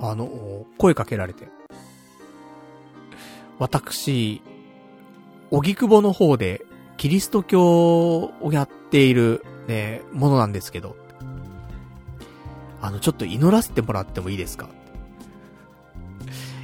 [0.00, 1.48] あの、声かけられて。
[3.58, 4.42] 私、
[5.50, 6.64] 荻窪の方で、
[6.96, 10.96] キリスト教をやっている、ね、ものなんですけど、
[12.80, 14.68] あの、ちょっと祈らせてもらってもいいですか？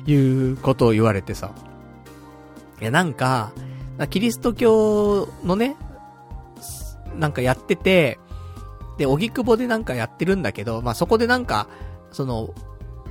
[0.07, 1.53] いうことを言われてさ。
[2.81, 3.53] いや、なんか、
[4.11, 5.77] キリスト教のね、
[7.17, 8.19] なんかやってて、
[8.99, 11.69] で、荻窪でなんかやってるんだけど、まあ、そこでなんか、
[12.11, 12.55] その、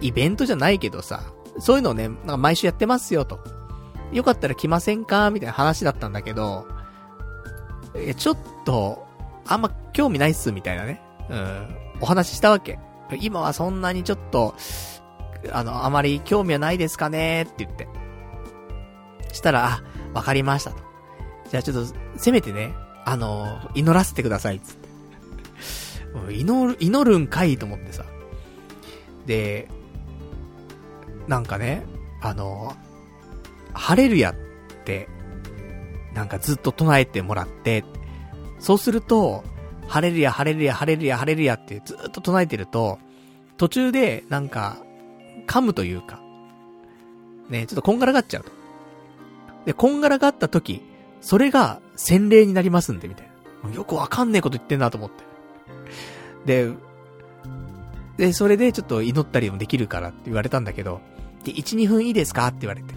[0.02, 1.24] イベントじゃないけどさ、
[1.60, 3.40] そういうのをね、なんか毎週やってますよと。
[4.12, 6.68] よかったら来ませんかみたいな話だったんだけど、
[7.96, 9.06] え、ちょっと、
[9.46, 11.02] あんま興味ないっす、みたいなね。
[11.30, 11.68] うん。
[12.02, 12.80] お話ししたわけ。
[13.20, 14.56] 今はそんなにちょっと、
[15.52, 17.44] あの、あまり興味はないですかね？
[17.44, 17.88] って言って。
[19.32, 20.78] したら、あ、わかりましたと。
[21.50, 22.74] じゃあちょっと、せめてね、
[23.06, 26.34] あの、祈らせてください、つって。
[26.34, 28.06] 祈る、祈るんかいと思ってさ。
[29.26, 29.68] で、
[31.28, 31.84] なんかね、
[32.22, 32.76] あの、
[33.74, 34.36] ハレルヤっ
[34.86, 35.08] て、
[36.14, 37.86] なんかずっと唱えてもらって、
[38.60, 39.44] そうすると、
[39.88, 43.00] ハレルヤ、ハレルヤ、ハレルヤ、ハレルヤってずっと唱えてると、
[43.58, 44.78] 途中で、なんか、
[45.52, 46.22] 噛むというか、
[47.50, 48.52] ね、ちょっとこんがらがっちゃうと。
[49.66, 50.82] で、こんがらがった時、
[51.20, 53.30] それが洗礼になりますんで、みたい
[53.66, 53.76] な。
[53.76, 55.26] よくわかんねえこと言ってんなと思って。
[56.46, 56.72] で、
[58.16, 61.02] で、それでちょっと祈ったりもできるからって言われたんだけど、
[61.44, 62.94] で、1、2分いいですかって言われて。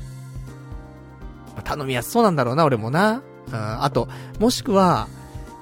[1.57, 3.21] ま頼みやすそうなんだろうな、俺もな。
[3.49, 5.09] うん、あと、もしくは、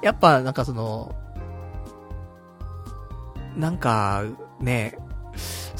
[0.03, 1.15] やっぱなんかその、
[3.57, 4.23] なんか、
[4.59, 4.99] ね、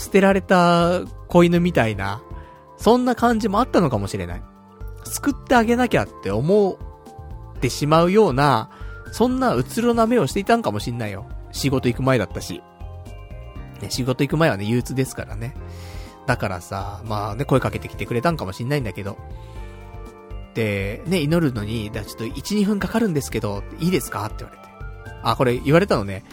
[0.03, 2.21] 捨てられた子犬みたいな、
[2.77, 4.43] そんな感じもあったのかもしれない。
[5.05, 6.77] 救ってあげなきゃって思
[7.57, 8.69] ってしまうような、
[9.11, 11.25] そんなうつろな目をしていたんかもしんないよ。
[11.51, 12.61] 仕事行く前だったし。
[13.81, 15.55] ね、仕事行く前はね、憂鬱ですからね。
[16.25, 19.17] だからさ、まあね、声かけてきてくれたんかもしんないんだけど。
[20.53, 24.25] で、ね、祈るのに、だちょっと1、2分かかるんですけど、いいですか？
[24.25, 24.63] って言われて。
[25.23, 26.23] あ、これ言われたのね、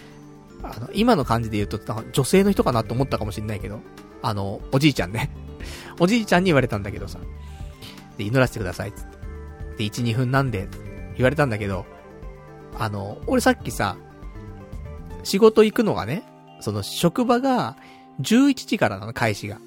[0.63, 1.79] あの、今の感じで言うと、
[2.13, 3.81] 女性の人かなって思ったかもしんないけど、
[4.23, 5.31] あの、おじいちゃんね。
[5.99, 7.19] おじいちゃんに言われたんだけどさ。
[8.19, 9.19] で、祈らせてください、つって。
[9.79, 10.69] で、1、2分なんで、
[11.17, 11.87] 言われたんだけど、
[12.79, 13.97] あの、俺さっきさ、
[15.23, 16.23] 仕事行くのがね、
[16.61, 17.77] その職場が
[18.21, 19.59] 11時からなの、開始が。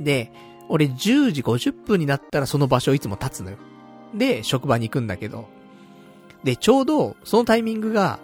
[0.00, 0.32] で、
[0.68, 3.58] 俺10時50分になったらその場所いつも立つのよ。
[4.14, 5.48] で、職場に行くんだけど、
[6.44, 8.18] で、ちょうどそのタイミングが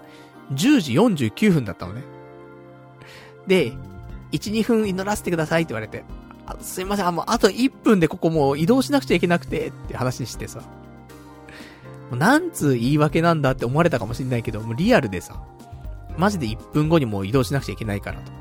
[0.53, 2.03] 10時49分だったのね。
[3.47, 3.73] で、
[4.33, 6.05] 1、2分祈らせてくださいって言われて、
[6.61, 10.61] すいません、あ、もうあと1分でここもう移動しなくちゃいけなくてって話してさ。
[12.11, 15.43] もうなんつう言い訳なんだって思われたかもしんないけど、もうリアルでさ、
[16.17, 18.33] マジで1分後にもう移動しなくちゃいけないからと。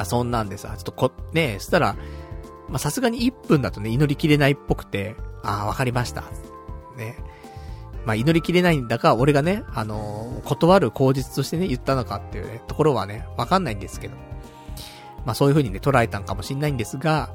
[0.00, 1.96] あ、そんなんでさ、ちょっとこ、ねえ、したら、
[2.68, 6.24] ま、さすがに1分だとね、祈りきれないっぽくて、ああ、わかりました。
[6.96, 7.16] ね。
[8.04, 14.16] まあ、祈りきれないんだか、俺がね、あのー、断る口実としてね、言ったのかっていうね、ところはね、わかんないんですけど。
[15.24, 17.30] まあ、そういう風にね、捉えたんかもしんないんですが、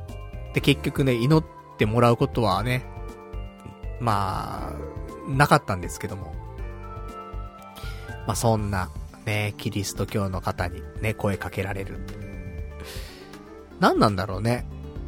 [0.53, 1.45] で、結局ね、祈っ
[1.77, 2.85] てもらうことはね、
[3.99, 6.33] まあ、なかったんですけども。
[8.25, 8.89] まあ、そんな、
[9.25, 11.99] ね、キリスト教の方にね、声かけられる。
[13.79, 14.65] 何なんだろうね。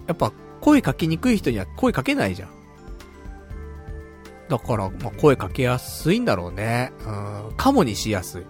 [0.07, 0.31] やっぱ、
[0.61, 2.49] 声かけにくい人には声かけないじゃん。
[4.49, 6.91] だから、まあ、声かけやすいんだろうね。
[7.05, 8.45] うん、かもにしやすい。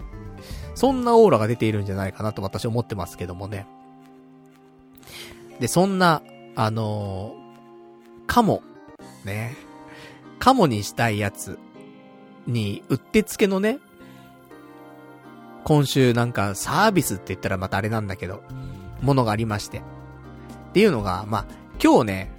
[0.74, 3.68] そんなオーラが出ているんじゃないかなと私思ってますけどもね。
[5.60, 6.22] で、そんな、
[6.56, 8.64] あのー、かも、
[9.26, 9.58] ね。
[10.40, 11.60] かもにしたいやつ
[12.48, 13.80] に、うってつけのね、
[15.66, 18.42] 今週なんかサービスって言ったらまたあれなんだけど、
[19.02, 19.80] ものがありまして。
[19.80, 19.82] っ
[20.72, 21.46] ていうのが、まあ、
[21.84, 22.32] 今日ね、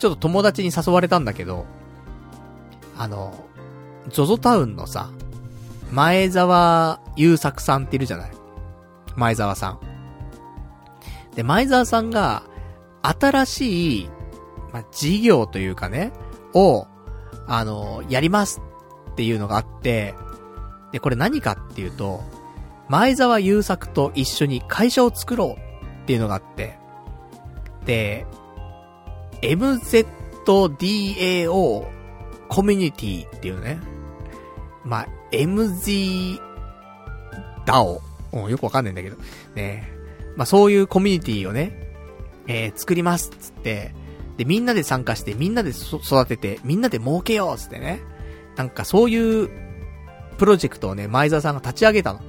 [0.00, 1.64] ちょっと友達に誘われたんだけど、
[3.02, 3.34] あの、
[4.10, 5.10] ゾゾタウンのさ、
[5.90, 8.30] 前澤優作さんっているじゃない
[9.16, 9.80] 前澤さん。
[11.34, 12.44] で、前澤さんが、
[13.02, 14.10] 新しい、
[14.72, 16.12] ま、事業というかね、
[16.54, 16.86] を、
[17.48, 18.62] あの、やります
[19.10, 20.14] っていうのがあって、
[20.92, 22.22] で、これ何かっていうと、
[22.88, 25.60] 前澤優作と一緒に会社を作ろう
[26.02, 26.78] っていうのがあって、
[27.84, 28.28] で、
[29.40, 30.42] MZDAO
[32.52, 33.80] コミュニティっていうね、
[34.84, 36.38] まあ、MZ
[37.64, 38.00] DAO、
[38.34, 39.16] うん、よくわかんないんだけど、
[39.54, 39.90] ね、
[40.36, 41.72] まあそういうコミュニティをね、
[42.46, 43.94] えー、作りますっつって、
[44.36, 48.02] で、みんなで参加して、みんなで育てて、みんなで儲けようっつってね。
[48.56, 49.48] なんかそういう
[50.36, 52.20] プロジェクトをね、前澤さんが立ち上げたの。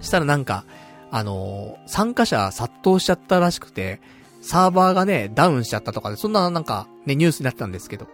[0.00, 0.64] したらなんか、
[1.12, 4.00] あのー、参加者殺到しちゃったらしくて、
[4.42, 8.08] サーバーがね、ダウンしちゃったとかで、そんななんか、ね、ニュースになってたんですけど。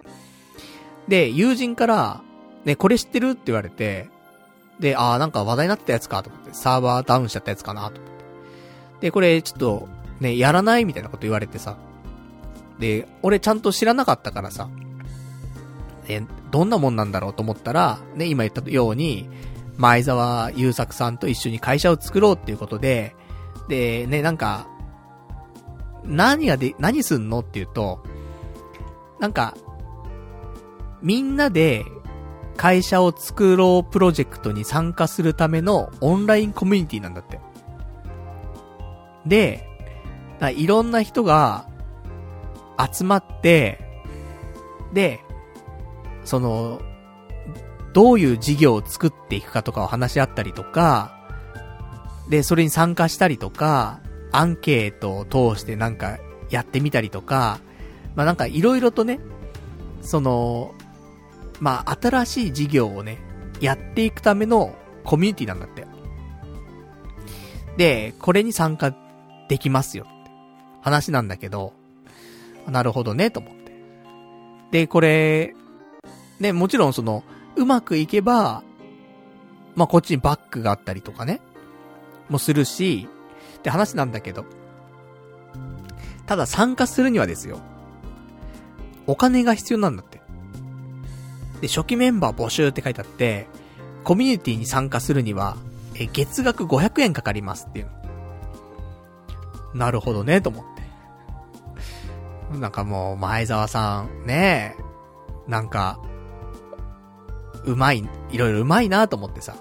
[1.09, 2.23] で、友人から、
[2.65, 4.09] ね、これ知ってるって言われて、
[4.81, 8.25] で、ああ、なんか話題になってたやつかと思って、サーバーダウンしちゃったやつかなと思って。
[9.01, 9.89] で、これちょっと、
[10.21, 11.77] ね、やらないみたいなこと言われてさ。
[12.79, 14.69] で、俺ちゃんと知らなかったからさ。
[16.09, 19.29] え、どんなもんなんだろうと思ったら、ね、今言ったように、
[19.77, 23.15] 前澤優作さんと一緒に会社を作ろうっていうことで、
[23.69, 24.69] で、ね、なんか、
[26.05, 28.03] 何がで、何すんのっていうと、
[29.21, 29.57] なんか、
[31.03, 31.85] みんなで
[32.57, 37.41] 会社を作ろうプロジェクトに参加するためのオンラインコミュニティなんだって。
[39.27, 39.69] で、
[40.55, 41.67] いろんな人が
[42.93, 43.81] 集まって、
[44.93, 45.21] で、
[46.25, 46.81] その、
[47.93, 51.13] どういう事業を作っていくかとかを話し合ったりとか、
[52.29, 54.01] で、それに参加したりとか、
[54.33, 56.19] アンケートを通してなんか
[56.51, 57.59] やってみたりとか、
[58.15, 59.21] まあなんかいろいろとね、
[60.03, 60.75] その、
[61.61, 63.19] まあ新しい事業をね、
[63.61, 65.87] やっていくためのコミュニティなんだって。
[67.77, 68.95] で、これに参加
[69.49, 70.31] できますよって
[70.83, 71.73] 話なんだけど、
[72.69, 73.73] なるほどね、と思って。
[74.71, 75.55] で、これ、
[76.41, 77.23] ね、もちろんその、
[77.57, 78.63] うまくいけば、
[79.75, 81.41] まあ、こっちにバックがあったりとかね、
[82.29, 83.09] もするし、
[83.59, 84.45] って話なんだけど。
[86.27, 87.61] ただ参加するにはですよ。
[89.07, 90.16] お金が必要なんだって。
[91.67, 93.49] で、初期メンバー募集って書いてあって、
[94.05, 95.57] コミュニティに参加するには、
[95.97, 97.91] え、月額500円かかりますっていう。
[99.75, 100.65] なるほどね、と思っ
[102.53, 102.59] て。
[102.59, 105.99] なんかもう、前澤さん、ねえ、なんか、
[107.65, 109.57] うまい、いろいろうまいなと思ってさ。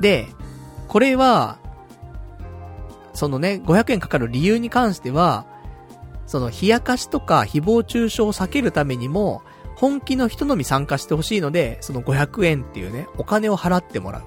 [0.00, 0.26] で、
[0.88, 1.58] これは、
[3.14, 5.46] そのね、500円かかる理由に関しては、
[6.26, 9.42] その、冷やかしとか誹謗中傷を避けるためにも、
[9.82, 14.22] 本気の人のみ参加してほしいので、その500円っていうね、お金を払ってもらう。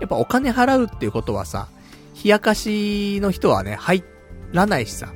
[0.00, 1.68] やっぱお金払うっていうことはさ、
[2.22, 4.04] 冷やかしの人はね、入
[4.52, 5.14] らないしさ。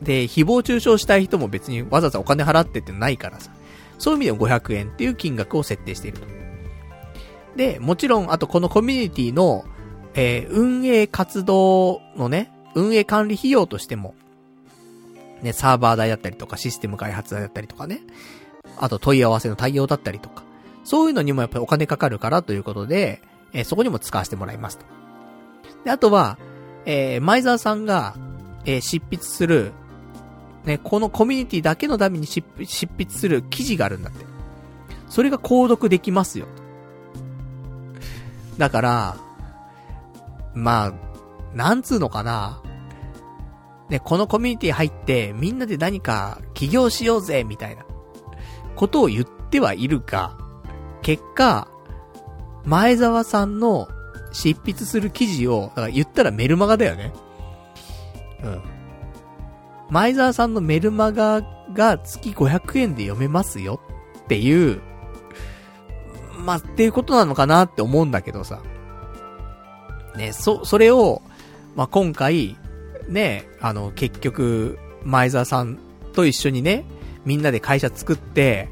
[0.00, 3.50] で、誹謗中傷したい人も別にわざわざお金払ってってないからさ。
[3.98, 6.26] そういう意味でも500円っていう金額を設定していると。
[7.56, 9.66] で、もちろん、あとこのコミュニティの、
[10.14, 14.14] えー、運営活動のね、運営管理費用としても、
[15.42, 18.00] ね、サーバー代だったりとか、システム開発代だったりとかね、
[18.76, 20.42] あと問い合わせの対応だったりとか、
[20.84, 23.22] そういうのにもやっぱりお金かかるからということで、
[23.52, 24.86] えー、そこにも使わせてもらいますと。
[25.84, 26.38] で、あとは、
[26.86, 28.16] えー、前澤さんが、
[28.64, 29.72] えー、執筆する、
[30.64, 34.26] ね、このコミュニティだけのために執筆する記事があるんだって。
[35.08, 36.46] それが購読できますよ。
[38.58, 39.16] だから、
[40.54, 40.92] まあ、
[41.54, 42.60] なんつうのかな。
[43.88, 47.84] ね、このコミュニティ入って、みんなで何か起業しようぜ、みたいな、
[48.76, 50.36] ことを言ってはいるが、
[51.02, 51.68] 結果、
[52.64, 53.88] 前澤さんの
[54.32, 57.12] 執筆する記事を、だから言ったらメルマガだよね。
[58.44, 58.62] うん。
[59.90, 61.40] 前澤さんのメルマガ
[61.72, 63.80] が月500円で読めますよ
[64.24, 64.82] っていう、
[66.44, 68.60] まあ、っていうことなのかなって思うんだけどさ。
[70.16, 71.22] ね、そ、それを、
[71.74, 72.56] まあ、今回、
[73.08, 75.78] ね、あの、結局、前澤さん
[76.12, 76.84] と一緒にね、
[77.24, 78.68] みんなで会社作って、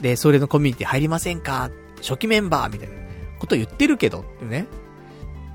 [0.00, 1.70] で、それのコミュニティ入りませんか？
[1.96, 2.94] 初期メンバーみたいな
[3.38, 4.66] こと言ってるけど、ね。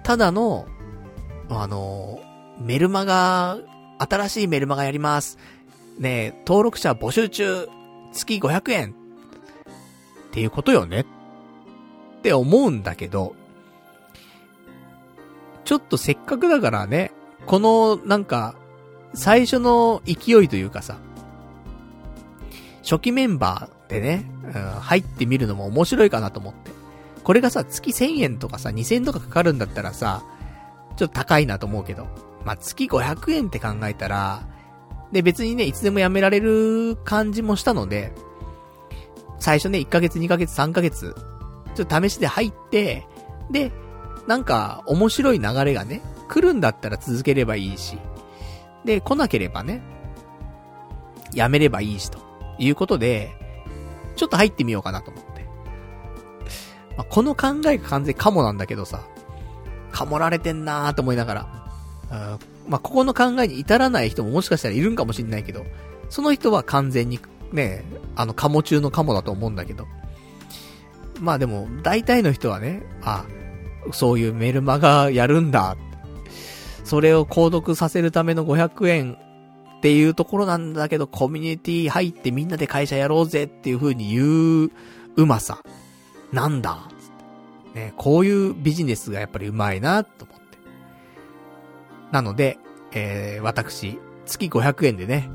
[0.03, 0.67] ただの、
[1.49, 2.19] あの、
[2.59, 3.57] メルマガ、
[3.99, 5.37] 新しいメルマガやります。
[5.99, 7.67] ね登録者募集中、
[8.11, 8.91] 月500円。
[8.91, 8.93] っ
[10.31, 11.01] ていうことよね。
[11.01, 13.35] って思うんだけど、
[15.65, 17.11] ちょっとせっかくだからね、
[17.45, 18.55] この、なんか、
[19.13, 20.97] 最初の勢いというかさ、
[22.83, 26.71] 初期メンバーでね、うん、入ってみるのも面白いかなと思って。
[27.23, 30.23] これがさ、月1000円とかさ、2000円とかかかるんだったらさ、
[30.97, 32.07] ちょっと高いなと思うけど。
[32.45, 34.41] まあ、月500円って考えたら、
[35.11, 38.13] で、別にね、いつでも辞められる感じもしたので、
[39.39, 41.15] 最初ね、1ヶ月、2ヶ月、3ヶ月、
[41.75, 43.05] ちょっと試しで入って、
[43.51, 43.71] で、
[44.27, 46.01] なんか、面白い流れがね、
[46.31, 47.97] 来るんだったら続ければいいし、
[48.85, 49.81] で、来なければね、
[51.33, 52.19] やめればいいし、と
[52.57, 53.31] いうことで、
[54.15, 55.45] ちょっと入ってみようかなと思って。
[56.95, 59.01] まあ、この考えが完全カモなんだけどさ、
[59.91, 61.47] かもられてんなーと思いながら。
[62.09, 65.65] あまあ、ここの考えに至らない人ももしかしたらいるんかもしんないけど、
[66.09, 67.19] その人は完全に、
[67.51, 67.83] ね、
[68.15, 69.85] あの、カモ中のカモだと思うんだけど。
[71.19, 73.25] まあでも、大体の人はね、あ、
[73.91, 75.75] そういうメルマガやるんだ。
[76.83, 79.17] それを購読させるための500円
[79.77, 84.71] っていうところなんだけど、コミュニティ入ってみんなで会社やろうぜっていう風に言う
[85.15, 85.63] うまさ。
[86.31, 86.87] なんだ
[87.73, 90.57] ね、こういうビジネスがやっぱりうまいな、と思って。
[92.11, 92.57] なので、
[92.91, 95.29] えー、私、月500円でね、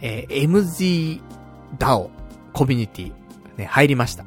[0.00, 1.20] えー、
[1.78, 2.10] MZDAO
[2.52, 3.12] コミュニティ、
[3.56, 4.24] ね、入りました。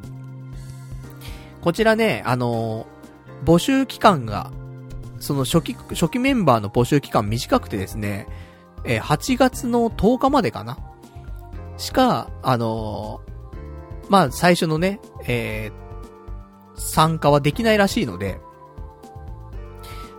[1.61, 4.51] こちらね、あのー、募集期間が、
[5.19, 8.27] その初期、初期メンバーの募集期間短くてですね、
[8.83, 10.77] えー、8月の10日までかな。
[11.77, 18.39] しか、あのー、まあ、最初のね、えー、参加はできないらしいので、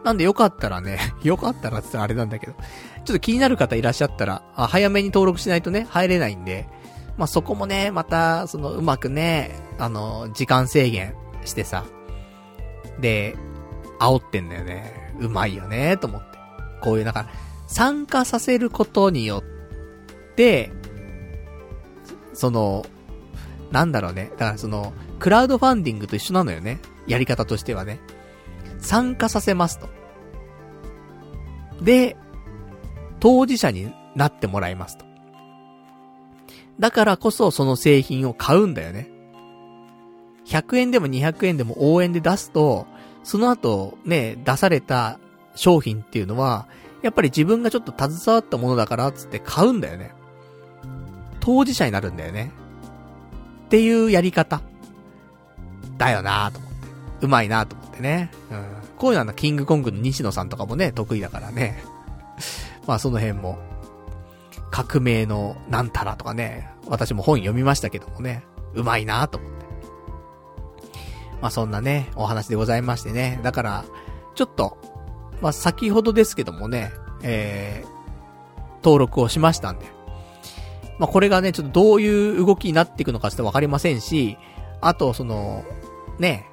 [0.05, 6.69] なんでよかったらね、 よかったらって言ったらあれなんだけど、ちょっと気になる方いらっしゃったら、あ早めに登録しないとね、入れないんで、
[7.17, 11.85] まあ、そこもね、また、その、うまくね、あの、時間制限してさ、
[12.99, 13.37] で、
[14.01, 15.15] 煽ってんだよね。
[15.21, 16.39] うまいよね、と思って。
[16.81, 17.29] こういう、なんか、
[17.69, 20.73] 参加させることによって、
[22.33, 22.85] その、
[23.71, 24.31] なんだろうね。
[24.33, 26.81] だからその、クラウドファンディングと一緒なのよね。
[27.07, 28.01] やり方としてはね。
[28.79, 29.89] 参加させますと。
[31.83, 32.17] で、
[33.21, 35.05] 当事者になってもらいますと。
[36.79, 39.11] だからこそその製品を買うんだよね。
[40.47, 42.87] 100円でも200円でも応援で出すと、
[43.31, 45.21] その後ね、出された
[45.55, 46.67] 商品っていうのは、
[47.01, 50.11] やっぱり自分がちょっと携わったものだからつって買うんだよね。
[51.39, 52.51] 当事者になるんだよね。
[53.67, 54.61] っていうやり方。
[55.97, 56.89] だよなと思って。
[57.21, 58.33] うまいなと思ってね。
[58.51, 58.67] うん。
[58.99, 61.85] こういうのはキングコングの西野さんとかもね、得意だからね。
[62.89, 63.61] まあその辺も、
[64.73, 68.43] 革命のなんたらとかね、私も本読みましたけどもね、
[68.75, 69.67] うまいなと思って。
[71.41, 73.41] まあそんなね、お話でございましてね。
[73.43, 73.85] だから、
[74.35, 74.77] ちょっと、
[75.41, 77.91] まあ先ほどですけどもね、えー、
[78.83, 79.87] 登録をしましたんで。
[80.99, 84.37] まあこれがね、ちょっとどういう動きになっていくのかちょっとわかりませんし、
[84.81, 85.65] あと、その、
[86.19, 86.47] ね、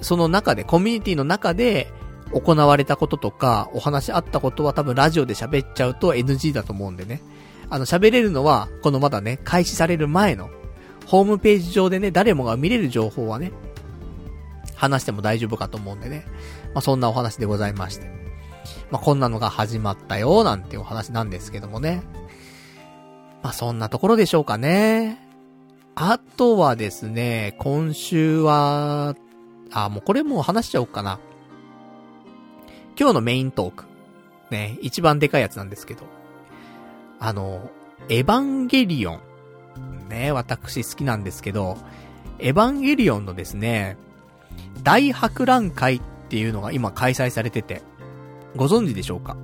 [0.00, 1.88] その中で、コミュニティの中で
[2.32, 7.20] 行われたこととか、お話あったことは多分ラジオで喋っちゃうと NG だと思うんでね。
[7.70, 10.50] あの、喋れるのは、このまだね、開始される前の、
[11.06, 13.52] ホームページ上でね、誰もが見れる情報はね、
[14.74, 16.24] 話しても大丈夫かと思うんでね。
[16.74, 18.06] まあ、そんなお話でございまして。
[18.90, 22.02] まあ、こんなのが始まったよ、なんていうお話なんですけどもね。
[23.42, 25.20] まあ、そんなところでしょうかね。
[25.94, 29.14] あとはですね、今週は、
[29.70, 31.20] あ、もうこれもう話しちゃおうかな。
[32.98, 33.84] 今日のメイントーク。
[34.50, 36.02] ね、一番でかいやつなんですけど。
[37.20, 37.70] あの、
[38.08, 39.20] エヴァンゲリオン。
[40.08, 41.76] ね、私好きなんですけど、
[42.38, 43.96] エヴァンゲリオンのですね、
[44.82, 47.82] 大博覧会っていうのが今開催されてて、
[48.56, 49.36] ご存知でしょうか？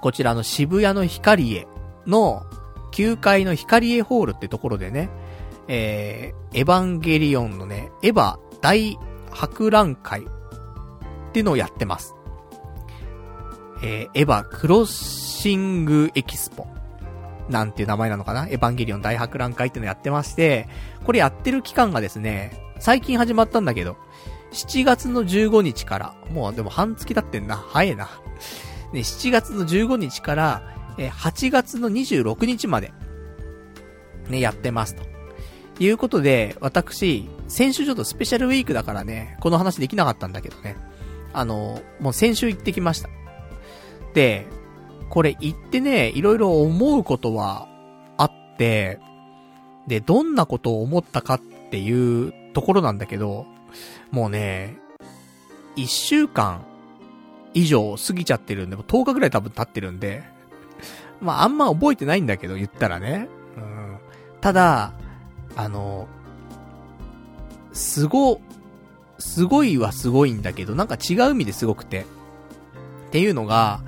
[0.00, 1.66] こちらの渋谷のヒカリエ
[2.06, 2.46] の
[2.92, 5.10] 9階のヒカリエホールってところでね、
[5.68, 8.98] えー、エヴァンゲリオンのね、エヴァ大
[9.30, 10.24] 博覧会っ
[11.32, 12.14] ていうのをやってます。
[13.82, 16.66] えー、エヴァクロッシングエキスポ。
[17.48, 18.48] なんていう名前なのかな？
[18.48, 20.68] エヴァンゲリオン大博覧会っていうのをやってまして、
[21.04, 23.96] これやってる期間がですね、最近始まったんだけど、
[24.52, 27.56] 7月の15日から、もうでも半月経ってんな。
[27.56, 28.08] 早いな。
[28.92, 30.62] ね、7月の15日から、
[30.98, 32.92] え8月の26日まで、
[34.28, 35.04] ね、やってますと。
[35.78, 40.76] いうことで、私、先週ちょっとスペシャルウィークだからね、この話できなかったんだけどね。
[41.32, 43.08] あの、もう先週行ってきました。
[44.14, 44.46] で、
[45.10, 47.68] これ行ってね、いろいろ思うことは
[48.16, 48.98] あって、
[49.86, 53.46] で、どんなことを思ったかっていうところなんだけど、
[54.10, 54.78] もうね、
[55.76, 56.64] 一週間
[57.54, 60.22] 以上過ぎちゃってるんで、もう10日ぐらい多分経ってるんで、
[61.20, 63.28] まああんま覚えてないんだけど、言ったらね。
[63.56, 63.98] うん。
[64.40, 64.92] ただ、
[65.56, 66.08] あの、
[67.72, 68.40] すご、
[69.18, 72.06] すごいはすごいんだけど、なんか違う意味ですごくて。
[73.08, 73.80] っていうのが、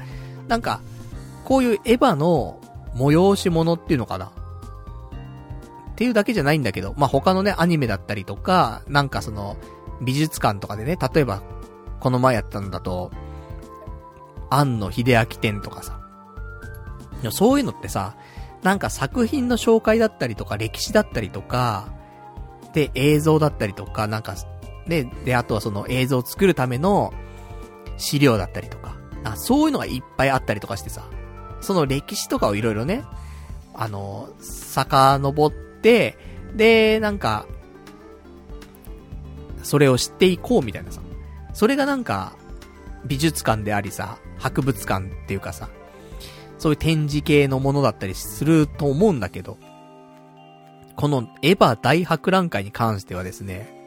[0.48, 0.80] なんか、
[1.44, 2.58] こういうエヴァの
[2.96, 4.32] 催し物っていうのかな
[5.92, 9.56] っていうだけじゃないんだけど、まあ、他のね、アニメだったりとか、なんかその、
[10.00, 11.42] 美術館とかでね、例えば、
[12.00, 13.10] この前やったんだと、
[14.50, 16.00] 庵野秀明展とかさ。
[17.30, 18.16] そういうのってさ、
[18.62, 21.88] なんか作品の紹介だったりとか、歴史だったりとか、
[22.72, 24.34] で、映像だったりとか、なんか、
[24.86, 27.12] で、で、あとはその映像を作るための
[27.98, 31.04] 資料だったりとか、あそういうのがいっぱいあったりとかしてさ、
[31.60, 33.04] その歴史とかをいろいろね、
[33.74, 37.46] あの、遡って、で、なんか、
[39.62, 41.00] それを知っていこうみたいなさ。
[41.52, 42.36] それがなんか、
[43.04, 45.68] 美術館でありさ、博物館っていうかさ、
[46.58, 49.58] そういう展示系のものだったりすると思うんだけど、
[50.96, 53.82] このエヴァ大博覧会に関してはですね、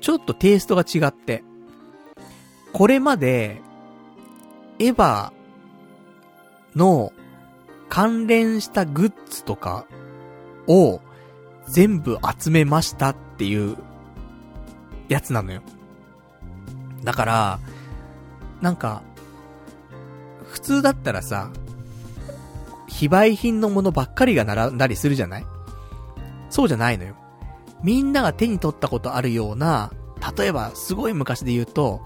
[0.00, 1.42] ちょっとテイストが違って、
[2.72, 3.60] これまで、
[4.78, 5.32] エヴァ
[6.76, 7.12] の
[7.88, 9.86] 関連したグッズとか
[10.68, 11.00] を
[11.66, 13.76] 全部集めましたっていう
[15.08, 15.62] やつなのよ。
[17.02, 17.58] だから、
[18.60, 19.02] なんか、
[20.46, 21.50] 普通だったらさ、
[22.86, 25.46] 非売品のものばっかりが並んだりするじゃない？
[26.50, 27.14] そうじゃないのよ。
[27.82, 29.92] みんなが手に取ったことあるような、
[30.36, 32.00] 例えばすごい昔で言うと、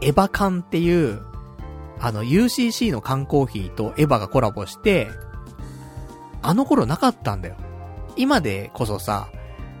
[0.00, 1.20] エヴァ缶っていう、
[1.98, 5.08] あの UCC の缶コーヒーとエヴァがコラボして、
[6.40, 7.56] あの頃なかったんだよ。
[8.20, 9.30] 今でこそさ、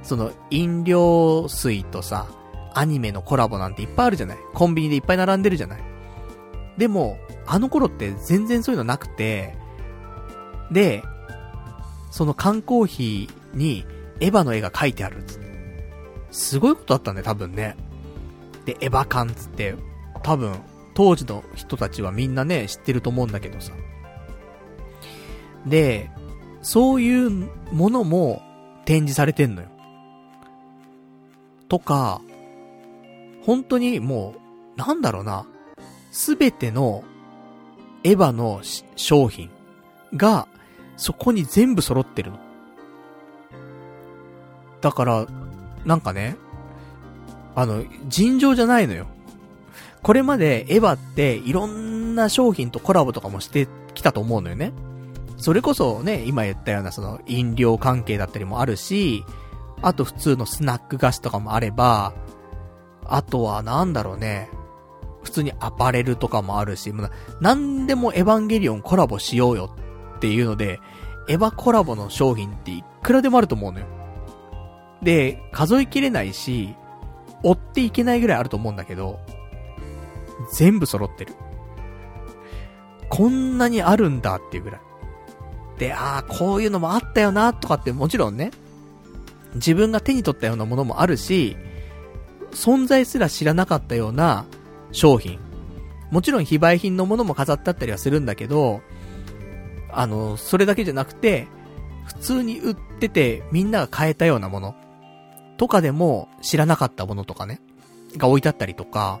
[0.02, 2.26] その飲料水とさ、
[2.72, 4.38] アニメのコラボなんていっぱいあるじゃない？
[4.54, 5.82] コンビニでいっぱい並んでるじゃない？
[6.78, 9.56] でも、あの頃って全然そういうのなくて、
[10.70, 11.02] で、
[12.10, 13.84] その缶コーヒーに
[14.20, 15.50] エヴァの絵が描いてあるつって。
[16.30, 17.76] すごいことだったんだよ、多分ね。
[18.64, 19.74] で、エヴァ缶つって、
[20.22, 20.54] 多分、
[20.94, 23.72] 当時の人たちはみんなね、知ってると思うんだけどさ。
[25.66, 26.10] で、
[26.62, 27.30] そういう
[27.72, 28.42] ものも
[28.84, 29.68] 展示されてんのよ。
[31.68, 32.20] とか、
[33.42, 34.34] 本当にも
[34.76, 35.46] う、なんだろうな、
[36.10, 37.04] すべての
[38.04, 38.60] エヴァの
[38.96, 39.50] 商品
[40.14, 40.48] が、
[40.96, 42.38] そこに全部揃ってるの。
[44.80, 45.26] だから、
[45.84, 46.36] なんかね、
[47.54, 49.06] あの、尋常じゃないのよ。
[50.02, 54.72] これまでエヴァっていろんな商品とコラボとかもしてきたと思うのよね。
[55.40, 59.24] それこそね、今言ったようなその飲料関係だったりもあるし、
[59.82, 62.12] あと普通のスナック菓子とかもあれば、
[63.06, 64.50] あとはなんだろうね、
[65.22, 66.92] 普通にアパレルとかもあるし、
[67.40, 69.74] なんでもエヴァンゲリオンコラボしようよ
[70.16, 70.78] っていうので、
[71.28, 73.86] エヴァコラボの商品っていくらでもあると思うのよ。
[75.02, 76.74] で、数えきれないし、
[77.42, 79.20] 追っていけないぐらいあると思うんだけど、
[80.52, 81.34] 全部揃ってる。
[83.08, 84.80] こんなにあるんだっていうぐらい。
[85.80, 88.50] で、ああ、こういうのもあったよな、とかってもちろんね、
[89.54, 91.56] 自分が手に取ったようなものもあるし、
[92.52, 94.44] 存在すら知らなかったような
[94.92, 95.38] 商品。
[96.10, 98.82] もちろん非売品のものも飾ってあったりはするんだけど、
[99.90, 101.48] あの、それだけじゃなくて、
[102.04, 104.74] 普通に売っててみんなが買えたようなもの
[105.56, 107.58] とかでも知らなかったものとかね、
[108.18, 109.18] が置いてあったりとか、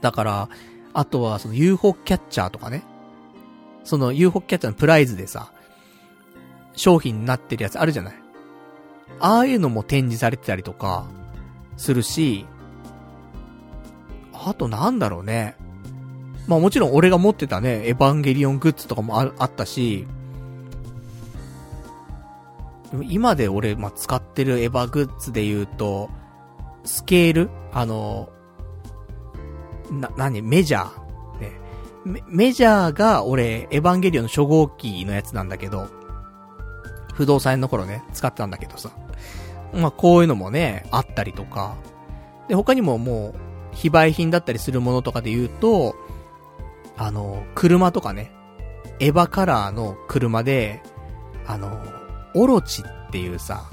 [0.00, 0.48] だから、
[0.94, 2.82] あとはその UFO キャッチャーとかね、
[3.88, 5.50] その UFO キャッチャーのプライズでさ、
[6.74, 8.14] 商品になってるやつあるじゃない？
[9.18, 11.06] ああいうのも展示されてたりとか、
[11.78, 12.44] するし、
[14.34, 15.56] あとなんだろうね。
[16.46, 20.06] まあもちろん俺が持ってたね、エヴァンゲリオングッズとかもああったし、
[23.04, 26.10] 今で俺、まあ、使ってるエヴァグッズで言うと、
[26.84, 27.50] スケール？
[27.72, 28.28] あの、
[29.90, 31.07] な、なに、メジャー？
[32.26, 35.88] メジャーが俺、エヴァンゲリオンの初号機のやつなんだけど、
[37.14, 38.90] 不動産の頃ね、使ってたんだけどさ。
[39.74, 41.76] まあ、こういうのもね、あったりとか。
[42.48, 43.34] で、他にももう、
[43.72, 45.94] 非売品だったりするものとかで言うと、
[46.96, 48.32] あの、車とかね、
[49.00, 50.82] エヴァカラーの車で、
[51.46, 51.80] あの、
[52.34, 53.64] オロチっていうさ、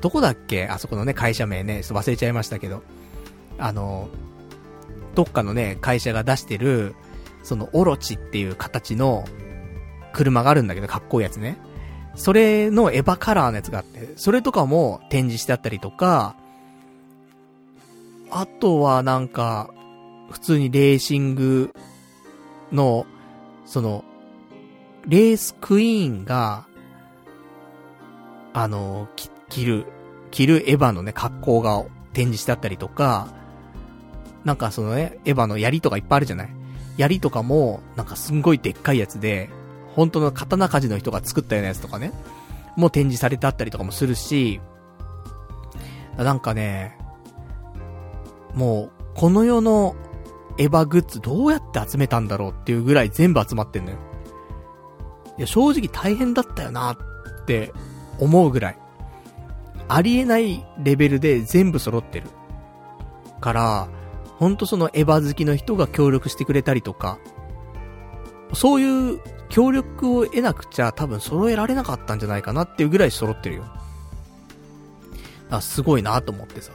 [0.00, 0.66] どこだっけ？
[0.66, 2.82] あそこのね、会社名ね、忘れちゃいましたけど、
[3.58, 4.08] あの、
[5.14, 6.94] どっかのね、会社が出してる、
[7.42, 9.24] そのオロチっていう形の
[10.12, 11.58] 車があるんだけど、かっこいいやつね。
[12.14, 16.34] それのエヴァカラーのやつがあって、それとかも展示してあったりとか、
[18.30, 19.70] あとはなんか、
[20.30, 21.72] 普通にレーシング
[22.72, 23.06] の、
[23.66, 24.04] その、
[25.06, 26.66] レースクイーンが、
[28.52, 29.08] あの、
[29.48, 29.86] 着る、
[30.30, 31.82] 着るエヴァのね、格好が
[32.12, 33.28] 展示してあったりとか、
[34.44, 36.48] なんかそのね、エヴァの槍とかいっぱいあるじゃない？
[36.96, 39.50] 槍とかも、なんかすんごいでっかいやつで、
[39.94, 42.12] 本当の刀鍛冶の人が作ったようなやつとかね、
[42.76, 44.60] もう展示されてあったりとかもするし、
[46.16, 46.98] なんかね、
[48.54, 49.96] もう、この世の
[50.58, 53.98] エヴァグッズどうやって集めたんだろうっていうぐらい全部集まってんのよ。
[55.38, 57.72] いや、正直大変だったよなって
[58.18, 58.78] 思うぐらい。
[59.88, 62.28] ありえないレベルで全部揃ってる。
[63.40, 63.88] から、
[64.40, 67.18] ほんとそのエヴァ好きの人が協力してくれたりとか、
[68.54, 69.20] そういう
[69.50, 73.64] 協力を得なくちゃ多分揃えられなかったんじゃないかなっていうぐらい揃ってるよ。
[75.50, 76.72] あ、すごいなと思ってさ。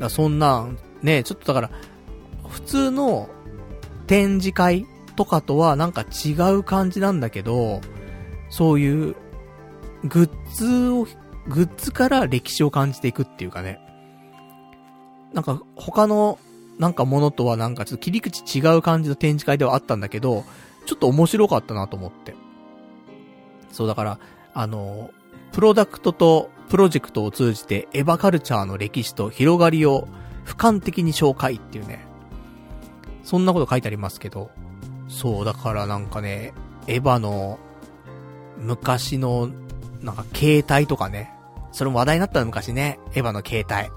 [0.00, 0.66] だそんな、
[1.00, 1.70] ね、ちょっとだから、
[2.48, 3.28] 普通の
[4.08, 4.84] 展示会
[5.14, 7.80] とかとはなんか違う感じなんだけど、
[8.50, 9.14] そういう
[10.02, 11.06] グッズを、
[11.46, 13.78] グッズから歴史を感じていくっていうかね。
[15.32, 16.40] なんか他の
[16.78, 20.44] なんかものとはなんかちょっと切り口違う感じの展示会ではあったんだけど、
[20.86, 22.34] ちょっと面白かったなと思って。
[23.72, 24.18] そうだから、
[24.54, 25.10] あの、
[25.52, 30.08] プロダクトとプロジェクトを通じてエヴァカルチャーの歴史と広がりを
[30.44, 32.06] 俯瞰的に紹介っていうね。
[33.24, 34.50] そんなこと書いてありますけど。
[35.08, 36.54] そう、だからなんかね、
[36.86, 37.58] エヴァの
[38.58, 39.50] 昔の
[40.00, 41.32] なんか携帯とかね。
[41.72, 42.98] それも話題になったの昔ね。
[43.14, 43.92] エヴァの携帯。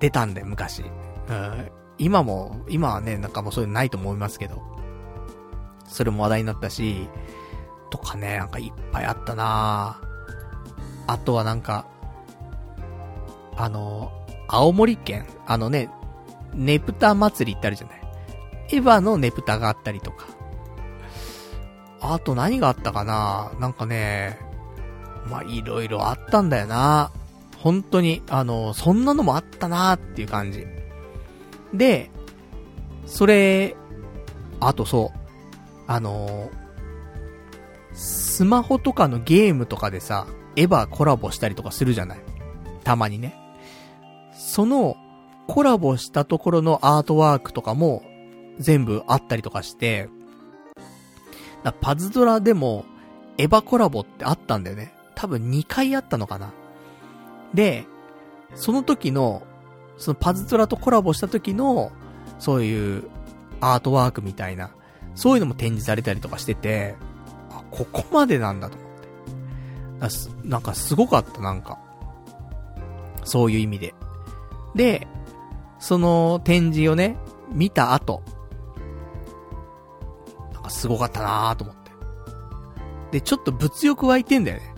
[0.00, 0.84] 出たんだよ、昔。
[1.28, 1.70] うん。
[1.98, 4.62] 今も、今はね、なんかもうそういうのないと思いますけど。
[5.86, 7.08] それも話題になったし、
[7.90, 10.00] とかね、なんかいっぱいあったな
[11.06, 11.86] あとはなんか、
[13.56, 14.10] あの、
[14.48, 15.88] 青森県、あのね、
[16.54, 18.00] ネプタ祭りってあるじゃない。
[18.70, 20.26] エヴァのネプタがあったりとか。
[22.00, 24.38] あと何があったかななんかね、
[25.26, 27.10] まあ、いろいろあったんだよな
[27.58, 30.66] 本当に、あの、そんなのもあったなっていう感じ。
[31.74, 32.10] で、
[33.06, 33.76] それ、
[34.60, 35.18] あとそう、
[35.86, 36.50] あの
[37.92, 42.20] スマホとかのゲームとかでさ、エヴァコラボしたりとかするじゃない？
[42.82, 43.36] たまにね。
[44.32, 44.96] その、
[45.46, 48.02] コラボしたところのアートワークとかも、
[48.58, 50.08] 全部あったりとかして、
[51.62, 52.84] だパズドラでも、
[53.36, 54.92] エヴァコラボってあったんだよね。
[55.14, 56.52] 多分2回あったのかな。
[57.52, 57.86] で、
[58.54, 59.42] その時の、
[59.96, 61.92] そのパズドラとコラボした時の、
[62.38, 63.04] そういう
[63.60, 64.70] アートワークみたいな、
[65.14, 66.96] そういうのも展示されたりとかしてて、
[67.50, 68.90] あ、ここまでなんだと思っ
[70.42, 70.48] て。
[70.48, 71.78] なんかすごかった、なんか。
[73.24, 73.94] そういう意味で。
[74.74, 75.06] で、
[75.78, 77.16] その展示をね、
[77.50, 78.22] 見た後、
[80.52, 81.92] なんかすごかったなーと思って。
[83.12, 84.74] で、ちょっと物欲湧いてんだよね。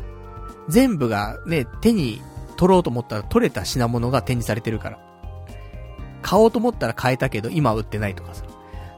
[0.69, 2.21] 全部がね、手に
[2.57, 5.06] 取ろうと思ったら取れた品物が展示されてるから。
[6.27, 8.43] 買おうと思ったら買えたけど、今売ってないとかさ。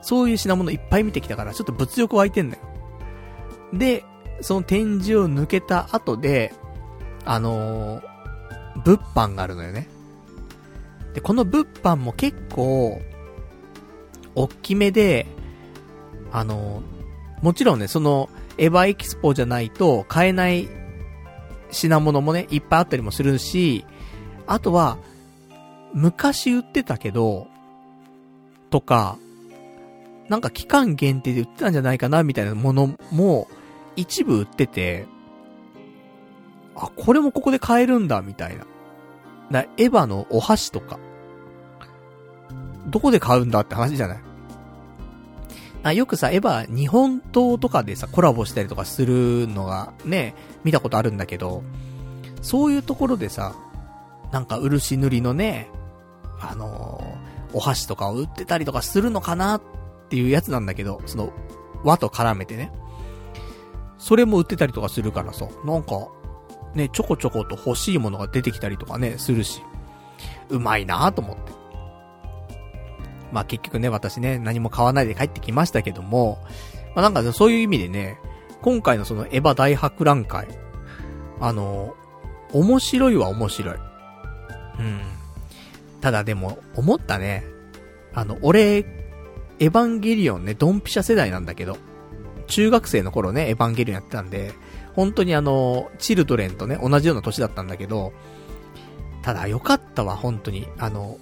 [0.00, 2.60] そういう品物いっぱい見てきたから、ちょっと物欲湧いてんのよ。
[3.74, 4.02] で、
[4.40, 6.54] その展示を抜けた後で、
[7.26, 8.02] あのー、
[8.82, 9.88] 物販があるのよね。
[11.12, 12.98] で、この物販も結構、
[14.34, 15.26] 大きめで、
[16.32, 20.66] あのー、もちろんね、その、エヴァエキスポじゃないと買えない
[21.70, 23.84] 品物もね、いっぱいあったりもするし、
[24.46, 24.96] あとは、
[25.94, 27.46] 昔売ってたけど、
[28.70, 29.18] とか、
[30.28, 33.48] なんか期間限定で売ってたんじゃないかな、みたいなものも、
[33.96, 35.06] 一部売ってて、
[36.76, 38.66] あ、これもここで買えるんだ、みたいな。
[39.50, 40.98] な、エヴァのお箸とか、
[42.86, 44.18] どこで買うんだって話じゃない？
[45.82, 50.34] あ、よくさ、エヴァ、日本刀とかでさ、コラボしたりとかするのが、ね、
[50.64, 51.62] 見たことあるんだけど、
[52.42, 53.54] そういうところでさ、
[54.30, 55.68] なんか漆塗りのね、
[56.40, 57.18] あの
[57.52, 59.62] お箸とかを売ってたりとかするのかなっ
[60.08, 61.32] ていうやつなんだけど、その、
[61.84, 62.72] 和と絡めてね。
[63.98, 66.08] それも売ってたりとかするからさ、なんか、
[66.74, 69.62] ね、ちょこちょこと欲しいものが出てきたりとかね、するし、
[70.48, 71.52] うまいなと思って。
[73.32, 76.38] まあ結局ね、私ね、何も買わないで帰ってきましたけども、
[76.94, 78.18] まあなんかそういう意味でね、
[78.62, 80.46] 今回のそのエヴァ大博覧会、
[81.40, 81.94] あの、
[82.52, 83.74] 面白いは面白い。
[84.78, 85.17] うん。
[86.00, 87.44] ただでも、思ったね。
[88.14, 88.86] あの、俺、
[89.60, 91.76] エヴァンゲリオンね、ドンピシャ世代なんだけど、
[92.46, 94.52] 中学生の頃ね、エヴァンゲリオンやってたんで、
[94.94, 98.12] 本当にあの、チルドレンとね、同じような年だったんだけど、
[99.22, 100.66] ただよかったわ、本当に。
[100.78, 101.18] あの、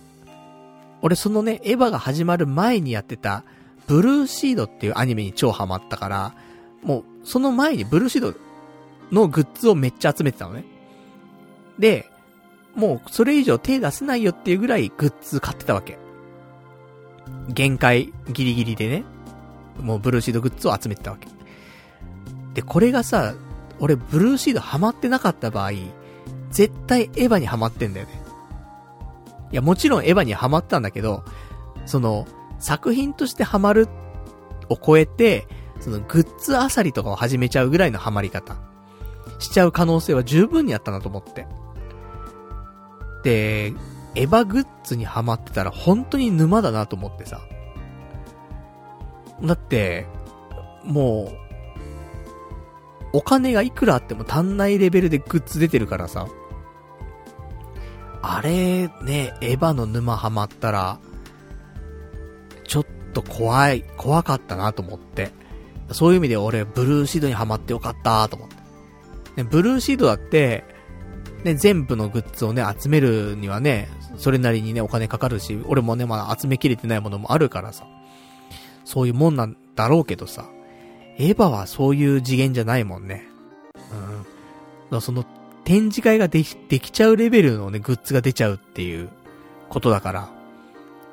[1.02, 3.44] 俺そのね、エヴァが始まる前にやってた、
[3.86, 6.34] ブルーシードっていうアニメに超ハマったから、
[6.82, 8.34] もう、その前にブルーシード
[9.12, 10.64] のグッズをめっちゃ集めてたのね。
[11.78, 12.10] で、
[12.76, 15.98] もうそれ以上手出せないよっていうぐらいグッズ買ってたわけ。
[17.48, 19.04] 限界ギリギリでね、
[19.80, 21.28] もうブルーシードグッズを集めてたわけ。
[22.54, 23.34] で、これがさ、
[23.80, 25.72] 俺ブルーシードハマってなかった場合、
[26.50, 28.22] 絶対エヴァにハマってんだよね。
[29.52, 31.24] いや、もちろんエヴァにハマったんだけど、
[31.86, 32.26] その、
[32.58, 33.88] 作品としてハマる
[34.68, 35.46] を超えて、
[35.80, 38.56] そのグッズあさりとかを始めちゃうぐらいのハマり方、
[39.38, 41.46] しちゃう可能性は十分にあったなと思って。
[43.26, 43.72] で、
[44.14, 47.40] エヴァグッズにハマってたら本当に沼だなと思ってさ。
[49.42, 50.06] だって、
[50.84, 51.36] もう、
[53.12, 56.28] お金がいくらあっても足んないレベルでグッズ出てるからさ。
[58.22, 61.00] あれ、ね、エヴァの沼ハマったら、
[62.62, 65.32] ちょっと怖い、怖かったなと思って。
[65.90, 69.42] そういう意味で俺、ブルーシードにハマってよかったと思って。
[69.42, 70.75] ね、ブルーシードだって、
[71.46, 77.86] ね、全部のグッズをね、集めるにはね、それなりにね、お金かかるし、俺もね、まだ集めきれてないものもあるからさ。
[78.84, 80.44] そういうもんなんだろうけどさ。
[81.18, 83.24] エヴァはそういう次元じゃないもんね。
[84.90, 85.00] うん。
[85.00, 85.24] その、
[85.64, 89.08] 展示会ができ、できちゃうレベルのね、グッズが出ちゃうっていう
[89.68, 90.30] ことだから、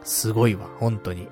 [0.04, 1.28] すごいわ、本当に。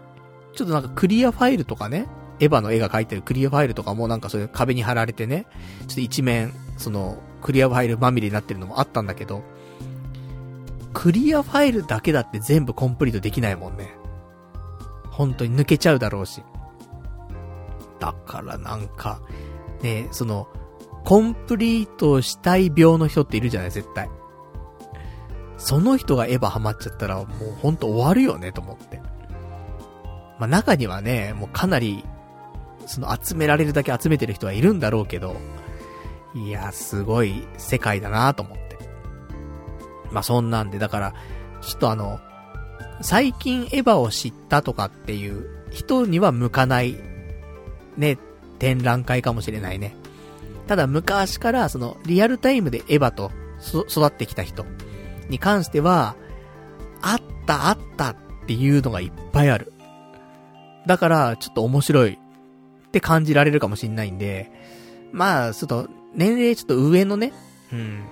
[0.53, 2.07] ちょっとなんかクリアファイルとかね、
[2.39, 5.47] エヴァの絵が描いてるクリアファイルとかもなんかそういう壁に貼られてね、
[5.87, 9.43] ちょっと一面、その、クリアファイルまみれになってるのもあったんだけど、
[10.93, 13.95] クリアファイルだけだって全部コンプリートできないもんね。
[15.09, 16.43] 本当に抜けちゃうだろうし。
[17.99, 19.21] だからなんか、
[19.81, 20.47] ね、その、
[21.03, 24.09] コンプリートしたい病の人っているじゃない、絶対。
[25.57, 27.27] その人がエヴァハマっちゃったら、もう
[27.61, 28.99] ほんと終わるよね、と思って。
[30.39, 32.03] まあ、中にはね、もうかなり、
[32.87, 35.35] その集められるだけ集めてる人はいるんだろうけど、
[36.33, 38.77] いや、すごい世界だなと思って。
[40.11, 41.13] まあ、そんなんで、だから、
[41.61, 42.19] ちょっとあの、
[43.01, 46.95] 最近エヴァを知ったとかっていう人には向かない
[47.97, 48.17] ね、
[48.59, 49.95] 展覧会かもしれないね。
[50.67, 53.31] ただ昔からそのリアルタイムでエヴァと
[53.89, 54.65] 育ってきた人
[55.29, 56.15] に関しては、
[57.01, 58.15] あったあったっ
[58.45, 59.73] ていうのがいっぱいある。
[60.85, 64.51] だからちょっと面白いって感じられるかもしんないんで、
[65.11, 67.33] まあ、ちょっと年齢ちょっと上のね、
[67.71, 68.03] うん。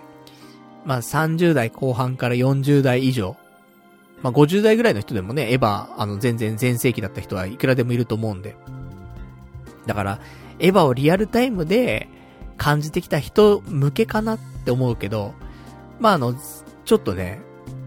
[0.86, 3.36] まあ30代後半から40代以上。
[4.22, 8.56] まあ50代ぐらいの人でもね、エヴァ、あの全然全盛期だった人はいくらでもいると思うんで。
[9.86, 10.20] だから、
[10.60, 12.10] エヴァをリアルタイムで
[12.58, 15.34] 感じてきた人向けかなって思うけど、
[16.00, 16.36] まあ、あの、
[16.86, 17.41] ちょっとね、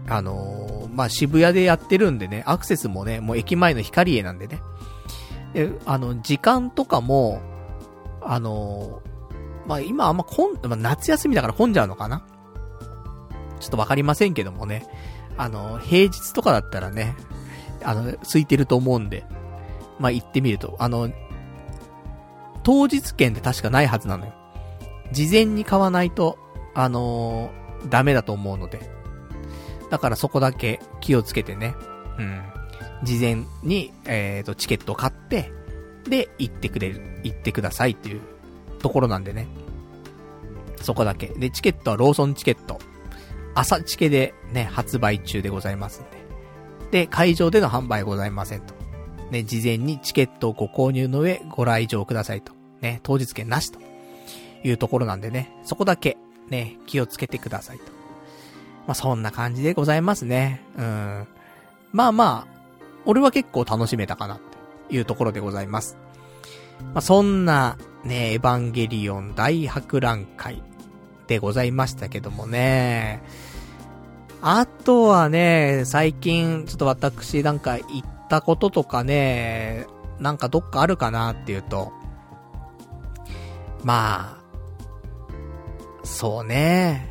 [0.07, 4.59] あのー、まあ、渋谷でやってるんでね、アクセスもね、もう駅前の光栄なんでね。
[5.53, 7.41] で、あの、時間とかも、
[8.21, 9.12] あのー、
[9.65, 12.25] まあ、今あんま混ん、まあ、夏休みだから混んじゃうのかな？
[13.59, 14.85] ちょっとわかりませんけどもね。
[15.37, 17.15] あの、平日とかだったらね、
[17.83, 19.25] あの、空いてると思うんで、
[19.99, 21.09] まあ、行ってみると、あの、
[22.63, 24.33] 当日券って確かないはずなのよ。
[25.11, 26.37] 事前に買わないと、
[26.73, 28.89] あのー、ダメだと思うので。
[29.89, 31.75] だからそこだけ気をつけてね。
[32.17, 32.41] うん。
[33.03, 35.51] 事前に、えっ、ー、と、チケットを買って、
[36.05, 38.21] で、行ってくれる、行ってくださいっていう
[38.83, 39.47] ところなんでね。
[40.81, 41.27] そこだけ。
[41.27, 42.79] で、チケットはローソンチケット。
[43.55, 46.23] 朝チケでね、発売中でございますんで。
[46.91, 48.75] で、会場での販売ございませんと。
[49.31, 52.53] ね、事前にチケットをご購入の上、ご来場くださいと。
[52.81, 53.79] ね、当日券なしと
[54.63, 56.17] いうところなんでね、そこだけ、
[56.49, 57.85] ね、気をつけてくださいと。
[58.85, 60.61] まあ、そんな感じでございますね。
[60.77, 61.27] うん。
[61.93, 62.53] まあまあ、
[63.05, 64.39] 俺は結構楽しめたかなっ
[64.89, 65.97] ていうところでございます。
[66.93, 70.61] まあ、そんな、ね、エヴァンゲリオン大博覧会
[71.27, 73.23] でございましたけどもね。
[74.41, 79.87] あとはね、最近、ちょっと私なんか行ったこととかね、
[80.19, 81.93] なんかどっかあるかなっていうと、
[83.83, 84.43] まあ、
[86.03, 87.09] そうね。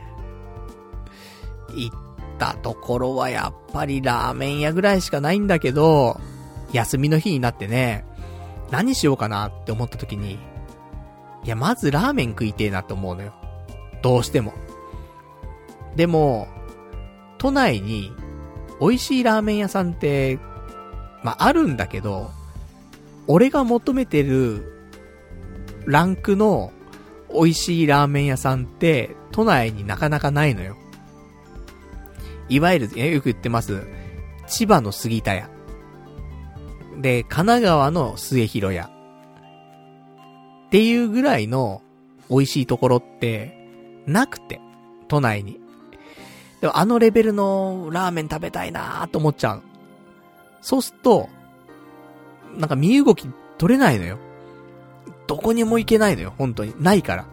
[1.75, 1.97] 行っ
[2.39, 6.21] たところはやっぱりラーメン屋ぐらいしかないんだけど、
[6.73, 8.05] 休みの日になってね、
[8.71, 10.39] 何しようかなって思った時に、
[11.45, 13.35] いや、まずラーメン食いてえなって思うのよ。
[14.03, 14.53] どうしても。
[15.97, 16.49] でも、
[17.39, 18.13] 都内に
[18.81, 20.39] 美味しいラーメン屋さんって、
[21.23, 22.31] まあ、あるんだけど、
[23.27, 24.73] 俺が求めてる
[25.87, 26.73] ランクの
[27.33, 30.77] 美味しいラーメン屋さんって都内になかなかないのよ。
[32.49, 33.83] いわゆる、よく言ってます。
[34.47, 35.51] 千葉の杉田屋。
[37.01, 38.91] で、神奈川の末広屋。
[40.73, 41.83] っていうぐらいの
[42.31, 43.69] 美味しいところって、
[44.07, 44.59] なくて、
[45.07, 45.61] 都内に。
[46.63, 49.63] でもあのレベルのラーメン食べたいなーと思っちゃう。
[50.63, 51.29] そうすると、
[52.57, 54.17] なんか身動き取れないのよ。
[55.27, 56.75] どこにも行けないのよ、本当に。
[56.83, 57.27] ないから。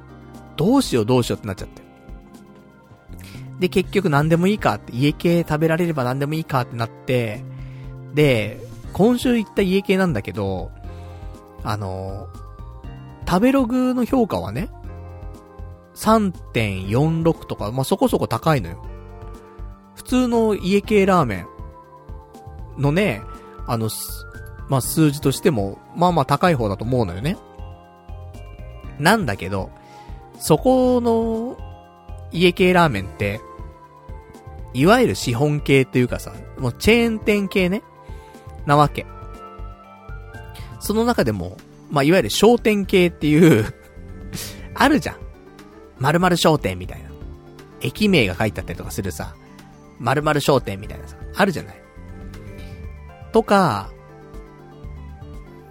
[0.58, 1.82] どうしようどうしようってなっちゃって。
[3.62, 7.42] で、結局何でもいいかって、家系食べられれば何でもいいかってなって、
[8.14, 8.60] で、
[8.92, 10.72] 今週行った家系なんだけど、
[11.64, 12.28] あの、
[13.30, 14.72] 食べログの評価はね、
[15.94, 18.84] 3.46とか、まあ、そこそこ高いのよ。
[19.94, 21.46] 普通の家系ラーメ
[22.78, 23.22] ンのね、
[23.68, 23.92] あの、
[24.68, 27.38] まあ、数字としても、まあまあ高い方だと思うのよね。
[28.98, 29.70] なんだけど、
[30.40, 31.56] そこの
[32.32, 33.42] 家系ラーメンって、
[34.74, 37.84] いわゆる資本系っていうかさ、もうチェーン店系ね、
[38.66, 39.06] なわけ。
[40.80, 41.58] その中でも、
[41.90, 43.74] まあ、いわゆる商店系っていう
[44.76, 45.16] あるじゃん。
[46.00, 47.10] 〇〇商店みたいな。
[47.82, 49.36] 駅名が書いてあったりとかするさ、
[50.00, 51.76] 〇〇商店みたいなさ、あるじゃない。
[53.32, 53.92] とか、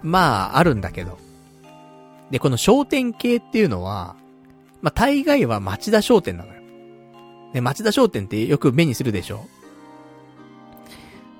[0.01, 1.17] まあ、あるんだけど。
[2.31, 4.15] で、この商店系っていうのは、
[4.81, 6.61] まあ、大概は町田商店なのよ。
[7.53, 9.45] で、町田商店ってよく目にするでしょ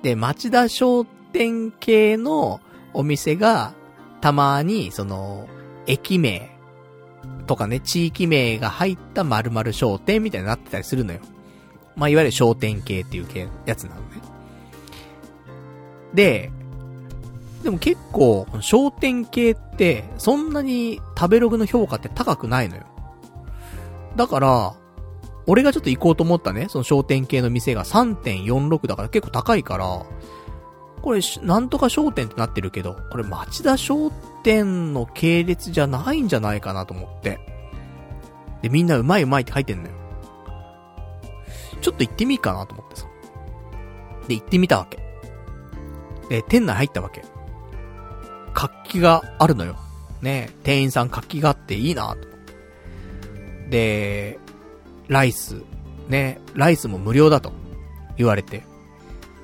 [0.02, 2.60] で、町田商店系の
[2.94, 3.74] お店が、
[4.22, 5.48] たまに、その、
[5.88, 6.52] 駅名
[7.48, 11.20] とかね、地域名が入った〇〇商店みたいになってたりするのよ。
[11.96, 14.08] まあ、いわゆる商店系っていう系、やつなのね。
[16.14, 16.52] で、
[17.64, 22.84] でも結構、商店系って、そんなに食べログの評価って高くないのよ。
[24.16, 24.74] だから、
[25.48, 30.06] 俺がちょっと行こうと思ったね、その商店系の店が3.46だから結構高いから、
[31.02, 34.12] これ、なんとか商店ってなってるけど、これ町田商
[34.44, 37.40] 店の系列じゃないんじゃないかなと思って。
[38.62, 39.96] で、みんなうまいうまいって書いてんのよ。
[41.82, 43.08] ちょっと行ってみっかなと思ってさ。
[44.28, 45.00] で、行ってみたわけ。
[46.30, 47.24] で、店内入ったわけ。
[48.54, 49.78] 活気があるのよ。
[50.22, 52.28] ね店員さん活気があっていいなと。
[53.70, 54.40] で、
[55.08, 55.62] ライス、
[56.08, 57.54] ね、ライスも無料だと
[58.18, 58.64] 言われて。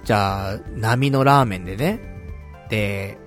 [0.05, 1.99] じゃあ、波のラーメンでね。
[2.69, 3.17] で、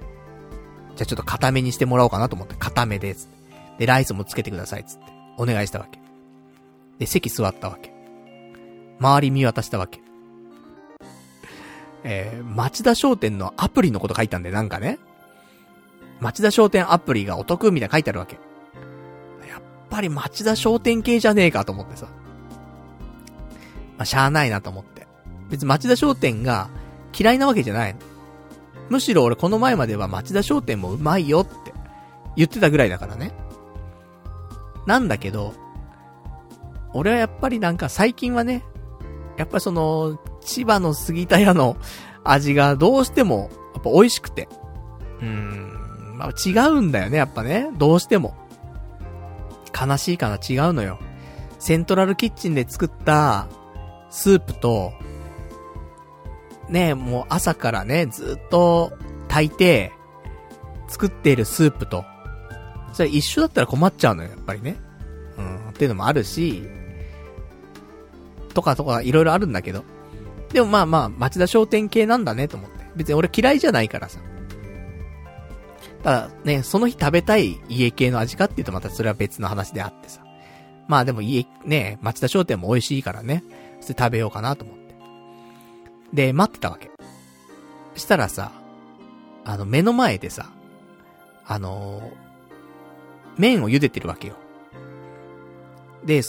[0.97, 3.37] じゃあちょっと固めにしてもらおうかなと思って、固めで、つって。
[3.81, 5.05] で、ライスもつけてください、つって。
[5.37, 6.01] お願いしたわけ。
[6.99, 7.93] で、席座ったわけ。
[9.01, 10.01] 周り見渡したわけ。
[12.05, 14.99] えー、町田商店のアプリのこと書いたんで、なんかね。
[16.21, 18.37] 町田商店アプリがお得みたいな書いてあるわけ。
[19.49, 22.07] やっぱり町田商店系じゃねえかと思ってさ。
[23.97, 24.98] まあ、しゃあないなと思って。
[25.49, 26.69] 別に町田商店が
[27.19, 28.01] 嫌いなわけじゃないの。
[28.91, 31.75] むしろ俺この前までは町田商店もうまいよって
[32.37, 33.33] 言ってたぐらいだからね。
[34.87, 35.55] なんだけど、
[36.95, 38.65] 俺はやっぱりなんか最近はね、
[39.37, 41.77] やっぱその、千葉の杉田屋の
[42.25, 44.49] 味がどうしても、やっぱ美味しくて。
[45.21, 47.71] うーん、まあ違うんだよね、やっぱね。
[47.77, 48.35] どうしても。
[49.79, 50.99] 悲しいかな、違うのよ。
[51.59, 53.49] セントラルキッチンで作った
[54.11, 54.93] スープと、
[56.69, 58.93] ね、もう朝からね、ずっと
[59.29, 59.93] 炊いて、
[60.89, 62.05] 作っているスープと、
[62.93, 64.77] それ一緒だったら困っちゃうのよ、やっぱりね。
[65.37, 66.65] うん、っていうのもあるし、
[68.55, 69.85] とかとかいろいろあるんだけど。
[70.53, 72.79] でもまあまあ、町田商店系なんだねと思って。
[72.97, 74.19] 別に俺嫌いじゃないからさ。
[76.03, 80.23] ただね、その日食べたい家系の味かっていうとまたそれは別の話であってさ。
[80.89, 83.45] まあでも家、ね、町田商店も美味しいからね。
[83.81, 84.78] それ食べようかなと思って。
[86.13, 86.91] で、待ってたわけ。
[87.95, 88.53] したらさ、
[89.45, 90.51] あの、目の前でさ、
[91.47, 92.13] あのー、
[93.39, 94.35] 麺を茹でてるわけよ。
[96.05, 96.23] で、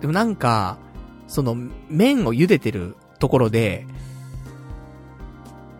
[0.00, 0.78] でもなんか、
[1.26, 1.56] その、
[1.88, 3.86] 麺を茹でてるところで、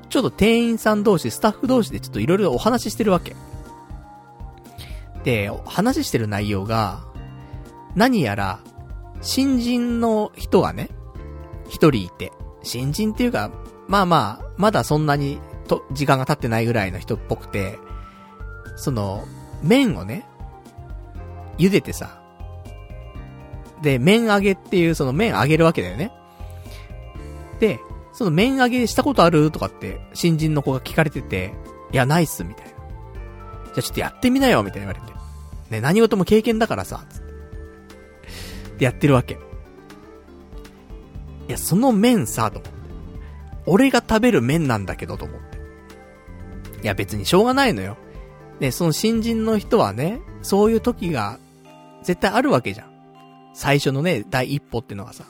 [0.08, 3.34] ちょっと店員さん同士、スタッフ同士でちょっといろいろお話ししてるわけ。
[5.24, 7.04] で、話してる内容が、
[7.94, 8.60] 何やら、
[9.22, 10.90] 新人の人がね、
[11.74, 13.50] 一人いて、新人っていうか、
[13.88, 17.80] まあまあ、まだそんなに、と、時間が経ってないぐらいの人っぽくて、
[18.76, 19.24] その、
[19.60, 20.24] 麺をね、
[21.58, 22.22] 茹でてさ、
[23.82, 26.12] で、麺揚げっていう、その麺揚げるわけだよね。
[27.58, 27.80] で、
[28.12, 31.52] その麺揚げしたことあるとかって、新人の子が聞かれてて、
[31.92, 32.70] いや、ないっす、みたいな。
[32.70, 32.80] じゃ
[33.78, 35.18] あちょっとやってみなよ、みたいな言われて。
[35.70, 37.34] ね、何事も経験だからさ、つって。
[38.78, 39.38] で、やってるわけ。
[41.48, 42.78] いや、その麺さ、と思って。
[43.66, 45.58] 俺が食べる麺なんだけど、と思って。
[46.82, 47.96] いや、別にしょうがないのよ。
[48.60, 51.38] ね、その新人の人はね、そういう時が、
[52.02, 52.90] 絶対あるわけじゃん。
[53.54, 55.24] 最初のね、第一歩ってのがさ。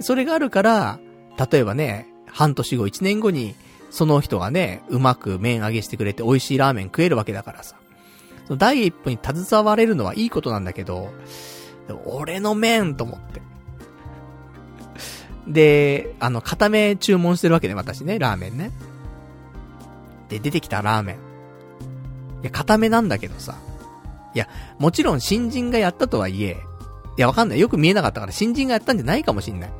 [0.00, 0.98] それがあるから、
[1.50, 3.54] 例えばね、半年後、一年後に、
[3.90, 7.76] その人がね、うまく麺揚げしてくれて美味しいラーメン食えるわけだからさ。
[8.46, 11.10] その第一歩に携われるのはいいことなんだけど、
[12.04, 13.40] 俺の麺と思って。
[15.50, 18.70] で、あの、固め注文してるわけね、私ね、ラーメンね。
[20.28, 21.16] で、出てきたラーメン。
[22.42, 23.56] いや、固めなんだけどさ。
[24.32, 24.48] いや、
[24.78, 26.56] もちろん新人がやったとはいえ、
[27.18, 27.60] いや、わかんない。
[27.60, 29.70] よく見えなかったから新人がやったんじゃないかもしんない。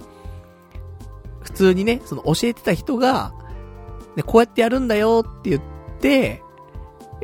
[1.40, 3.32] 普通にね、その教えてた人が、
[4.16, 5.62] ね、こうやってやるんだよって言っ
[6.00, 6.42] て、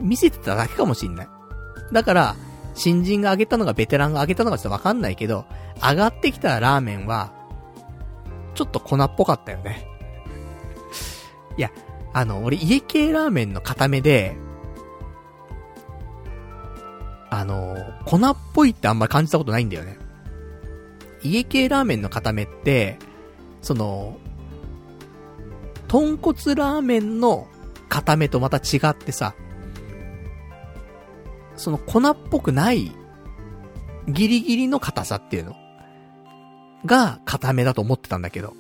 [0.01, 1.29] 見せてただけかもしんない。
[1.93, 2.37] だから、
[2.75, 5.47] 新人があげたのがベテランがあげたのかちょっとわかんないけど、
[5.83, 7.33] 上がってきたラーメンは、
[8.57, 9.87] ちょっと粉っぽかったよね。
[11.57, 11.71] いや、
[12.13, 14.37] あの、俺家系ラーメンの固めで、
[17.31, 17.77] あの、
[18.07, 19.99] 粉っぽいってあんまり感じたことないんだよね。
[21.23, 22.99] 家系ラーメンの固めって、
[23.61, 24.17] その、
[25.87, 27.49] 豚骨ラーメンの
[27.91, 29.35] 固めとまた違ってさ、
[31.57, 32.93] その粉っぽくない、
[34.09, 35.57] ギリギリの硬さっていうの
[36.85, 38.55] が固めだと思ってたんだけど、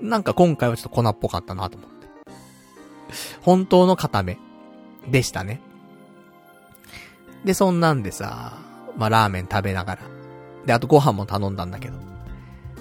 [0.00, 2.08] なんか今回はちょっと粉っぽかったなと思って。
[3.40, 4.38] 本当の固め
[5.10, 5.60] でしたね。
[7.44, 8.58] で、そんなんでさ、
[8.96, 10.02] まあ、ラーメン食べながら。
[10.66, 11.94] で、あとご飯も頼んだんだけど。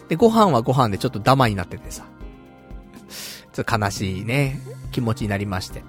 [0.09, 2.05] で、ご飯はご飯でちょっとダマになっててさ。
[3.53, 4.59] ちょっと悲しいね、
[4.91, 5.83] 気持ちになりまして。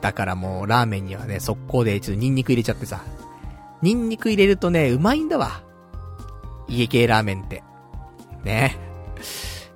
[0.00, 3.02] だからもう、ラーメンにはね、速攻でちょっとニンニク入れちゃってさ。
[3.82, 5.62] ニンニク入れるとね、うまいんだわ。
[6.70, 7.62] 家系ラーメンって。
[8.44, 8.76] ね。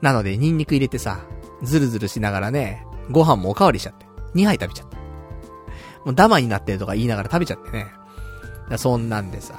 [0.00, 1.20] なので、ニンニク入れてさ、
[1.62, 4.06] ズルズルしながらね、ご飯もおかわりしちゃって。
[4.34, 4.96] 2杯食べちゃった。
[6.04, 7.86] もうダマになってるとか言いながら食べちゃってね。
[8.76, 9.58] そんなんでさ。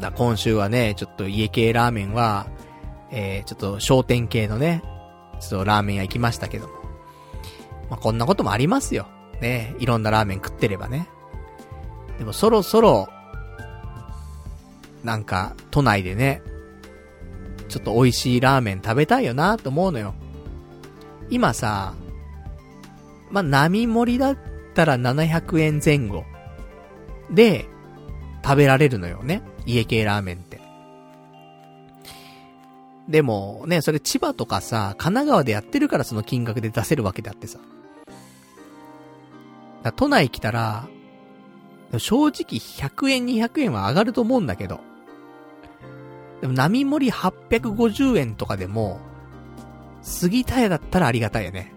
[0.00, 2.46] だ今週はね、ちょっと家系ラーメンは、
[3.10, 4.82] えー、ちょっと商店系のね、
[5.40, 6.74] ちょっとラーメン屋行きましたけども。
[7.90, 9.06] まあ、こんなこともありますよ。
[9.40, 11.08] ね、いろんなラーメン食ってればね。
[12.18, 13.08] でもそろそろ、
[15.04, 16.42] なんか、都内でね、
[17.68, 20.14] ちょっと美味しいラーメン食べたいよなと思うのよ。
[21.30, 21.94] 今さ、
[23.30, 24.38] まあ、並盛りだっ
[24.74, 26.24] たら700円前後
[27.30, 27.66] で
[28.42, 29.42] 食べられるのよね。
[29.66, 30.60] 家系ラーメンって。
[33.08, 37.58] でも、ね、それ千葉とかさ、神奈川でやってるからその金額で出せるわけであってさ。
[39.96, 40.88] 都内来たら、
[41.98, 44.80] 正直100円200円は上がると思うんだけど。
[46.40, 49.00] でも並盛り850円とかでも、
[50.02, 51.72] 杉田屋だったらありがたいよね。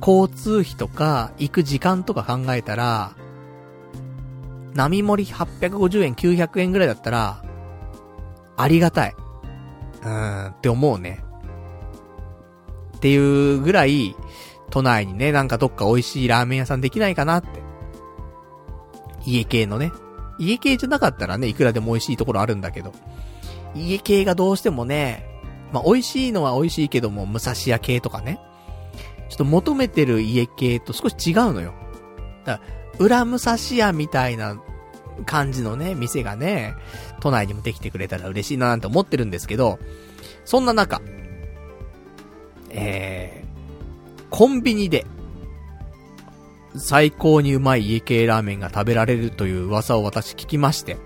[0.00, 3.12] 交通費とか、行く時間とか考えたら、
[4.74, 7.42] 並盛り850円900円ぐらいだったら、
[8.56, 9.14] ありがたい。
[10.02, 11.22] うーん、って思うね。
[12.96, 14.14] っていうぐらい、
[14.70, 17.48] 都内にね、なんかどっか美味しいラーメン屋さんできないかなって。
[19.24, 19.92] 家系のね。
[20.38, 22.92] 家系じゃなかったらね、いくらでも美味しいところあるんだけど。
[23.74, 25.26] 家系がどうしてもね、
[25.72, 28.40] まあ、美味しいのは美味しいけども、武蔵屋系とかね。
[29.28, 31.74] ちょっと求めてる家系と少し違うのよ。
[32.44, 34.56] だから、裏武蔵屋みたいな
[35.24, 36.74] 感じのね、店がね、
[37.20, 39.78] 都内にもできてくれたら嬉しいななんて思ってるんですけど、
[40.44, 41.00] そんな中、
[42.70, 45.06] えー、コンビニで、
[46.78, 50.98] 最高にうまい家系ラーメンが食べられるという噂を私聞きまして、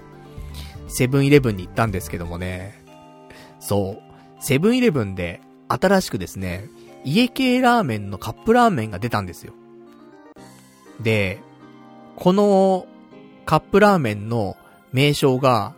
[0.90, 2.82] セブンイレブンに行ったんですけどもね、
[3.60, 6.68] そう、セブンイレブンで新しくですね、
[7.04, 9.54] 家系ラーメンのカップラーメンが出たんですよ。
[11.00, 11.40] で、
[12.16, 12.86] この
[13.46, 14.56] カップラーメンの
[14.92, 15.74] 名称が、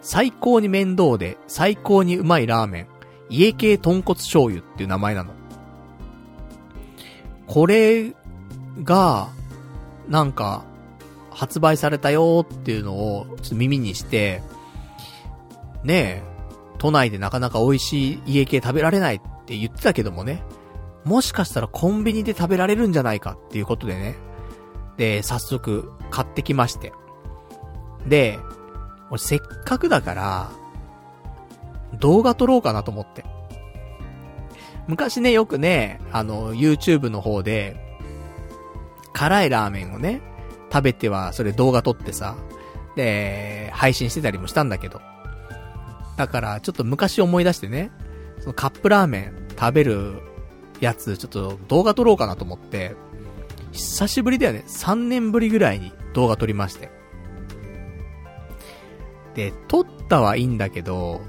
[0.00, 2.86] 最高に面倒で最高にうまいラーメン、
[3.30, 5.32] 家系豚骨醤油っていう名前なの。
[7.46, 8.14] これ
[8.82, 9.28] が、
[10.08, 10.64] なんか、
[11.34, 14.42] 発売されたよっていうのを、ちょっと耳にして、
[15.82, 16.34] ねえ、
[16.78, 20.42] 都内でなかなか美味しい家系食べられないって言ってたけどもね、
[21.04, 24.16] もしかしたらコンビニで食べられるんじゃないかっていうことでね、
[24.96, 26.92] で、早速買ってきまして。
[28.06, 28.38] で、
[29.10, 30.50] 俺せっかくだから、
[31.98, 33.24] 動画撮ろうかなと思って。
[34.86, 37.76] 昔ね、よくね、あの、YouTube の方で、
[39.12, 40.20] 辛いラーメンをね、
[40.74, 42.34] 食べては、それ動画撮ってさ、
[42.96, 45.00] で、配信してたりもしたんだけど。
[46.16, 47.92] だから、ちょっと昔思い出してね、
[48.40, 50.14] そのカップラーメン食べる
[50.80, 52.96] やつ、ちょっと動画撮ろうかなと思って、
[53.70, 54.64] 久しぶりだよね。
[54.66, 56.90] 3年ぶりぐらいに動画撮りまして。
[59.36, 61.20] で、撮ったはいいんだけど、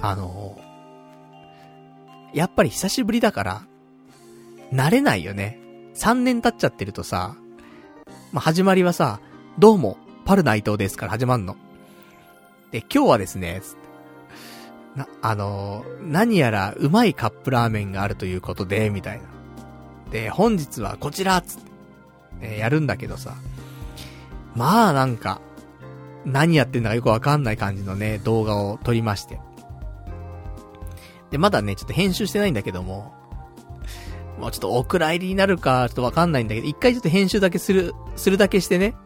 [0.00, 0.58] あの、
[2.34, 3.62] やっぱり久しぶりだから、
[4.72, 5.60] 慣れないよね。
[5.94, 7.36] 3年経っちゃってるとさ、
[8.32, 9.20] まあ、始まりはさ、
[9.58, 11.54] どうも、パル内藤ですから始まんの。
[12.70, 13.60] で、今日はですね、
[14.96, 19.24] な、あのー、何やらうまいカップラーメンがあるということで、みたいな。
[20.10, 21.70] で、本日はこちらつって、
[22.40, 23.34] えやるんだけどさ。
[24.56, 25.42] まあなんか、
[26.24, 29.40] 何やってんだかよくわかんない感じのね、動画を撮りまして。
[31.30, 33.12] で、まだね、ちょっと編集してないんだけども、
[34.42, 38.96] もうちょっとお蔵入りになるか、ちょっとわかんないんだけど、一回ちょっと編集だけする、するだけしてね、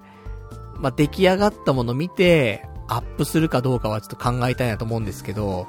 [0.78, 5.68] まあ、出来上がったもの見て、アップするかどうかはちょっと考えたいなと思うんですけど、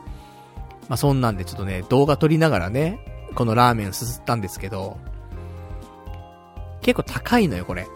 [0.87, 4.97] まあ、そんなんでちょっとね、動画撮りながらね、このラーメンすすったんですけど、
[6.81, 7.87] 結構高いのよ、これ。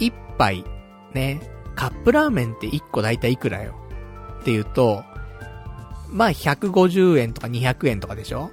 [0.00, 0.64] 一杯、
[1.14, 1.40] ね、
[1.76, 3.76] カップラーメンって一個だいたいいくらよ？
[4.40, 5.04] っていうと、
[6.10, 8.50] まあ150円とか200円とかでしょ？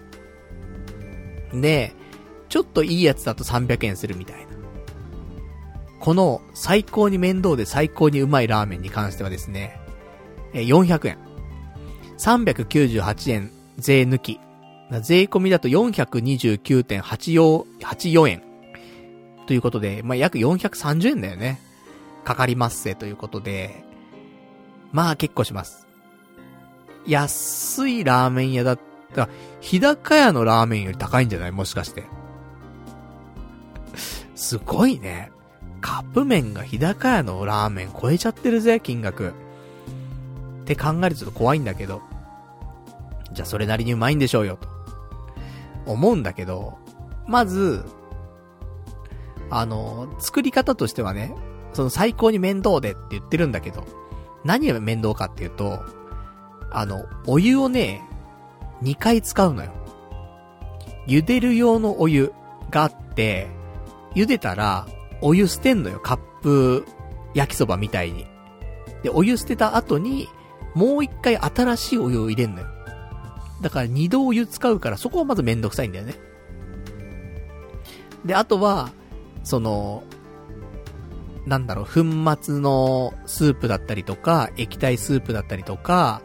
[1.61, 1.93] で、
[2.49, 4.53] ちょっといいやつだと300円するみたいな。
[5.99, 9.79] この最高に面倒で最高にうまいラーメンに関してはですね、
[10.53, 11.17] え400円。
[12.17, 14.39] 398円税抜き。
[15.01, 18.43] 税込みだと429.84円。
[19.47, 21.59] ということで、まあ、約430円だよね。
[22.23, 23.83] かかりますせということで、
[24.91, 25.87] まあ結構します。
[27.05, 28.79] 安いラーメン屋だっ
[29.13, 29.29] たら、
[29.61, 31.51] 日高屋のラーメンより高いんじゃない？
[31.51, 32.03] もしかして。
[34.35, 35.31] すごいね。
[35.81, 39.29] カップ麺が日高屋のラーメン超えちゃってるぜ、金額。
[39.29, 39.33] っ
[40.65, 42.01] て考えるとちょっと怖いんだけど。
[43.33, 44.67] じゃあそれなりにうまいんでしょうよ、と。
[45.85, 46.77] 思うんだけど、
[47.27, 47.83] まず、
[49.49, 51.35] あの、作り方としてはね、
[51.73, 53.83] その最高に面倒でって言ってるんだけど、
[54.45, 55.83] 何が面倒かっていうと、
[56.71, 58.01] あの、お湯をね、
[58.83, 59.71] 2回使うのよ。
[61.07, 62.33] 茹でる用のお湯
[62.69, 63.47] があって、
[64.15, 64.87] 茹でたら、
[65.21, 66.85] お湯捨てんのよ、カップ
[67.33, 68.27] 焼きそばみたいに。
[69.03, 70.27] で、お湯捨てた後に、
[70.75, 72.67] もう一回新しいお湯を入れんのよ。
[73.61, 76.15] だから二度お湯使うから、そこはまずめんどくさいんだよね。
[78.25, 78.91] で、あとは、
[79.43, 80.03] その、
[81.45, 81.91] なんだろう、粉
[82.41, 86.21] 末のスープだったりとか、液体スープだったりとか、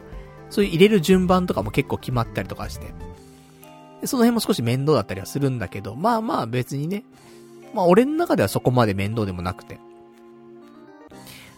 [0.49, 2.93] そういう入れる順番とかも結構決まったりとかして。
[4.05, 7.03] その辺も少し面倒だったりはするんだけど、まあまあ別にね。
[7.73, 9.79] まあ俺の中ではそこまで面倒でもなくて。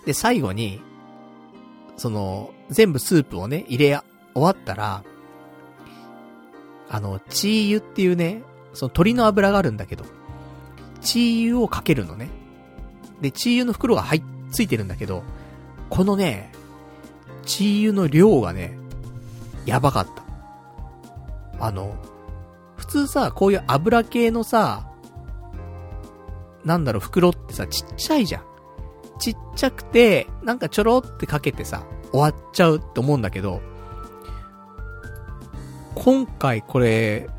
[0.06, 0.82] で、最後に、
[1.98, 4.00] その、全部スープをね、入れ
[4.34, 5.04] 終わったら、
[6.90, 8.42] あの、チー油っていうね、
[8.74, 10.04] その鶏の油があるんだけど、
[11.02, 12.30] チー油をかけるのね。
[13.22, 15.24] で、チー油の袋が入っ、ついてるんだけど、
[15.90, 16.52] このね、
[17.46, 18.81] チー油の量がね、
[19.66, 20.08] やばかっ
[21.60, 21.66] た。
[21.66, 21.96] あの、
[22.78, 24.88] 普通さ、こういう油系のさ、
[26.66, 28.44] なんだろう、袋ってさ、ちっちゃいじゃん。
[29.20, 33.62] ちっちゃくて、なんかちょろってかけてさ、終わっちゃうって思うんだけど、
[35.96, 37.30] 今回これ、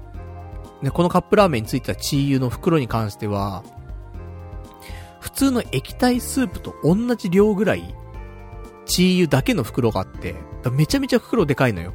[0.82, 3.64] ね、このカップラーメンについてたチー油の袋に関しては、
[5.20, 7.94] 普通の液体スープと同じ量ぐらい、
[8.86, 10.36] チー油だけの袋があって、
[10.70, 11.92] めちゃめちゃ袋でかいのよ。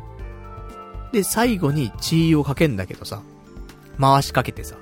[1.12, 3.22] で、最後にチー油をかけんだけどさ、
[4.00, 4.76] 回しかけてさ、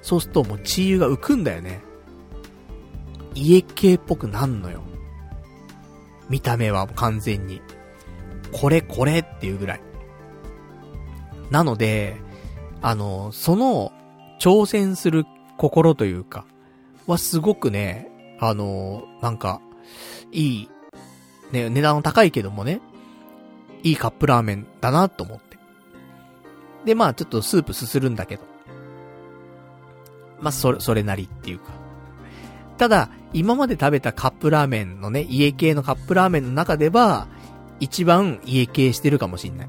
[0.00, 1.82] そうするともうチー油が浮くんだよね。
[3.34, 4.82] 家系っぽくなんのよ。
[6.28, 7.60] 見た目は完全に。
[8.52, 9.80] これこれっていうぐらい。
[11.50, 12.16] なので、
[12.80, 13.92] あの、その、
[14.40, 15.24] 挑戦する
[15.56, 16.44] 心というか、
[17.06, 18.10] はすごくね、
[18.40, 19.60] あの、なんか、
[20.32, 20.68] いい、
[21.52, 22.80] ね、値段は高いけどもね、
[23.82, 25.51] いいカップラーメンだなと思って。
[26.84, 28.42] で、まあちょっとスープすするんだけど。
[30.40, 31.72] まあそれ、それなりっていうか。
[32.78, 37.28] ただ、今まで食べたカップラーメンのね、家系のカップラーメンの中では、
[37.80, 39.68] 一番家系してるかもしんない。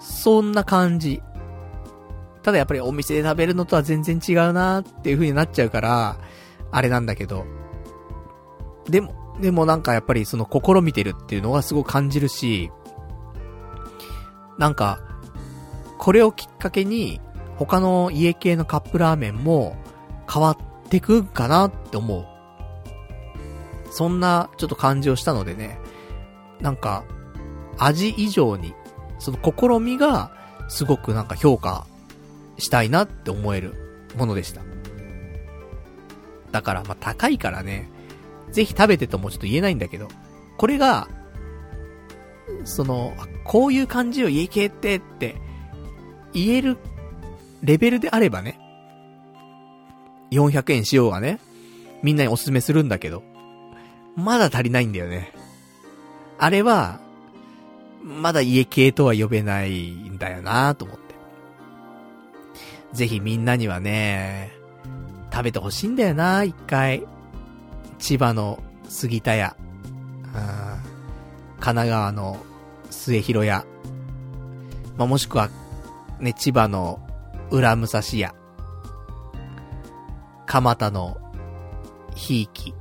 [0.00, 1.22] そんな感じ。
[2.42, 6.18] ただやっぱりお店で食べるのとは全然違うなーっていう風になっちゃうから、
[6.70, 7.44] あれなんだけど。
[8.86, 12.70] でも、でもなんかやっぱりその試みてるっていうのはすごく感じるし、
[14.58, 15.00] なんか、
[16.04, 17.18] これをきっかけに、
[17.56, 19.74] 他の家系のカップラーメンも
[20.30, 22.26] 変わってくんかなって思う。
[23.90, 25.78] そんなちょっと感じをしたのでね、
[26.60, 27.06] なんか、
[27.78, 28.74] 味以上に、
[29.18, 30.30] その試みが
[30.68, 31.86] すごくなんか評価
[32.58, 33.72] したいなって思える
[34.14, 34.60] ものでした。
[36.50, 37.88] だからまあ高いからね、
[38.50, 40.08] ぜひ食べてともちょっと言えないんだけど、
[40.58, 41.08] これが、
[42.64, 43.14] その、
[43.44, 45.53] こういう感じを家系ってって
[46.34, 46.76] 言える
[47.62, 48.58] レベルであればね、
[50.30, 51.40] 400円しようがね、
[52.02, 53.22] みんなにおすすめするんだけど、
[54.16, 55.32] まだ足りないんだよね。
[56.38, 57.00] あれは、
[58.02, 61.14] まだ家系とは呼べないんだよなと思って。
[62.92, 64.52] ぜひみんなにはね、
[65.32, 67.06] 食べてほしいんだよな一回。
[67.98, 69.56] 千葉の杉田屋、
[70.32, 72.38] 神奈川の
[72.90, 73.64] 末広屋、
[74.98, 75.48] まあ、もしくは、
[76.20, 77.00] ね、千葉の
[77.50, 78.34] 裏武蔵屋、
[80.46, 81.16] 蒲田の
[82.14, 82.74] ひいき。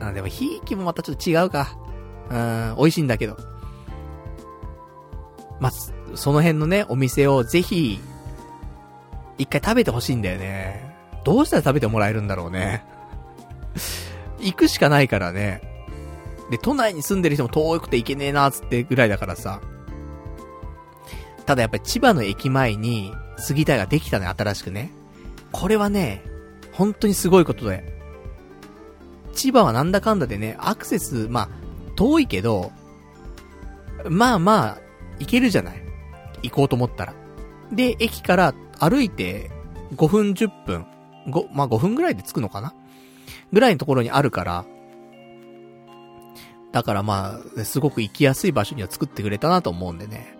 [0.00, 1.78] あ、でもひいきもまたちょっと違うか。
[2.30, 3.36] うん、美味しいんだけど。
[5.60, 5.72] まあ、
[6.14, 8.00] その辺のね、お店をぜひ、
[9.38, 10.94] 一回食べてほしいんだよね。
[11.24, 12.84] どうしたら食べてもらえるんだろうね。
[14.40, 15.62] 行くしかないからね。
[16.50, 19.60] で、都内に住んでる人も遠くて行けねえなーつってぐらいだからさ。
[21.48, 24.92] ただやっぱり千葉の駅前に杉田ができたね、新しくね。
[25.50, 26.22] これはね、
[26.72, 27.90] 本当にすごいことで。
[29.32, 31.48] 千葉はなんだかんだでね、アクセス、まあ、
[31.96, 32.70] 遠いけど、
[34.10, 34.78] まあまあ、
[35.20, 35.82] 行けるじゃない。
[36.42, 37.14] 行こうと思ったら。
[37.72, 39.50] で、駅から歩いて
[39.94, 40.84] 5分10分、
[41.28, 42.74] 5、まあ5分ぐらいで着くのかな？
[43.54, 44.66] ぐらいのところにあるから、
[46.72, 50.36] だからまあ、すごく行きやすい場所には作ってくれたなと思うんでね。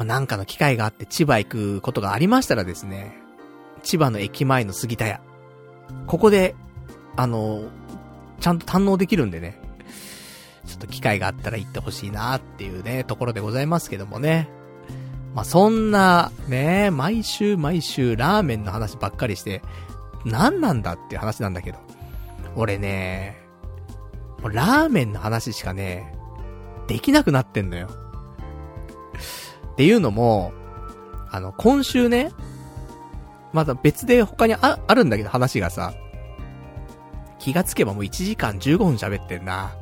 [0.00, 3.14] まあ、なんかの機会があって千葉行くことがありましたらですね、
[3.82, 5.20] 千葉の駅前の杉田屋。
[6.06, 6.54] ここで、
[7.16, 7.64] あの、
[8.40, 9.60] ちゃんと堪能できるんでね。
[10.66, 14.48] ちょっと機会があったら行ってほしいなっていうね、ところでございますけどもね。
[15.34, 19.60] まあ、そんな、ね、毎週毎週ラーメンの話ばっかりして、
[20.24, 21.78] 何なんだっていう話なんだけど。
[22.56, 23.36] 俺ね、
[24.44, 26.14] ラーメンの話しかね、
[26.86, 27.90] できなくなってんのよ。
[29.80, 30.52] っていうのも、
[31.30, 32.32] あの、今週ね、
[33.54, 35.94] まだ別で他にあ、あるんだけど話がさ、
[37.38, 39.74] 気がつけばもう1時間15分喋ってんな。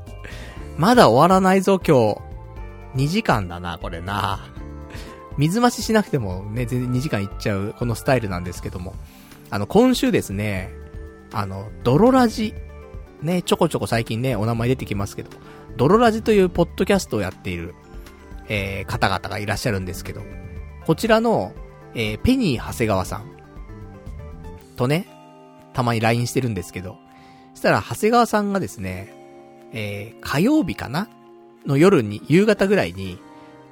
[0.76, 2.20] まだ終わらないぞ今日。
[2.94, 4.38] 2時間だな、これな。
[5.36, 8.94] 水増ししなくてもね、全然2時間いっちゃう、このスタイルなんですけども。
[9.50, 10.70] あの、今週ですね、
[11.32, 12.54] あの、ドロラジ、
[13.20, 15.30] ね、ちょこちょこ最近ね、お名前出てきますけど、
[15.76, 17.74] ドロラジというポッドキャストをやっている、
[18.48, 20.22] えー、方々がいらっしゃるんですけど、
[20.86, 21.52] こちらの、
[21.94, 23.38] えー、ペニー長谷川さん、
[24.76, 25.06] とね、
[25.74, 26.96] たまに LINE してるんですけど、
[27.52, 29.12] そしたら長谷川さんがですね、
[29.72, 31.08] えー、火曜日かな
[31.66, 33.18] の夜に、夕方ぐらいに、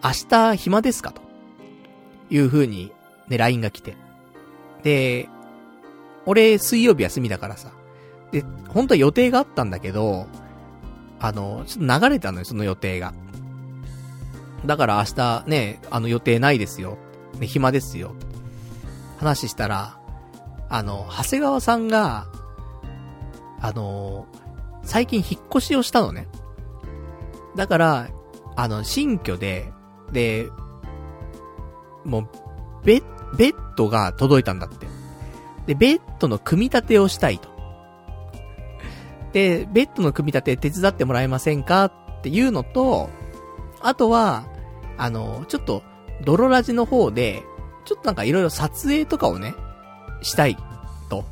[0.04, 1.22] 明日暇ですかと
[2.28, 2.92] いう風に、
[3.28, 3.96] ね、LINE が来て。
[4.82, 5.28] で、
[6.26, 7.70] 俺、水曜日休みだからさ。
[8.32, 10.26] で、本当は予定があったんだけど、
[11.18, 13.14] あの、ちょっと流れたのよ、その予定が。
[14.66, 16.98] だから明日ね、あの予定ないですよ。
[17.38, 18.14] ね、暇ですよ。
[19.18, 19.98] 話したら、
[20.68, 22.26] あの、長谷川さんが、
[23.60, 24.26] あの、
[24.82, 26.28] 最近引っ越しをしたのね。
[27.56, 28.08] だから、
[28.56, 29.72] あの、新居で、
[30.12, 30.48] で、
[32.04, 32.28] もう、
[32.84, 34.86] ベッ、ベッドが届いたんだって。
[35.66, 37.48] で、ベッドの組み立てをしたいと。
[39.32, 43.10] で、ベッドの組み立て手伝ってもらえませんかっていうのと、
[43.80, 44.46] あとは、
[44.98, 45.82] あの、ちょっと、
[46.24, 47.42] 泥ラジの方で、
[47.84, 49.54] ちょっとなんかいろいろ撮影とかをね、
[50.22, 50.56] したい、
[51.08, 51.24] と、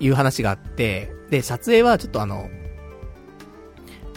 [0.00, 2.48] いう話があって、で、撮影はちょっとあの、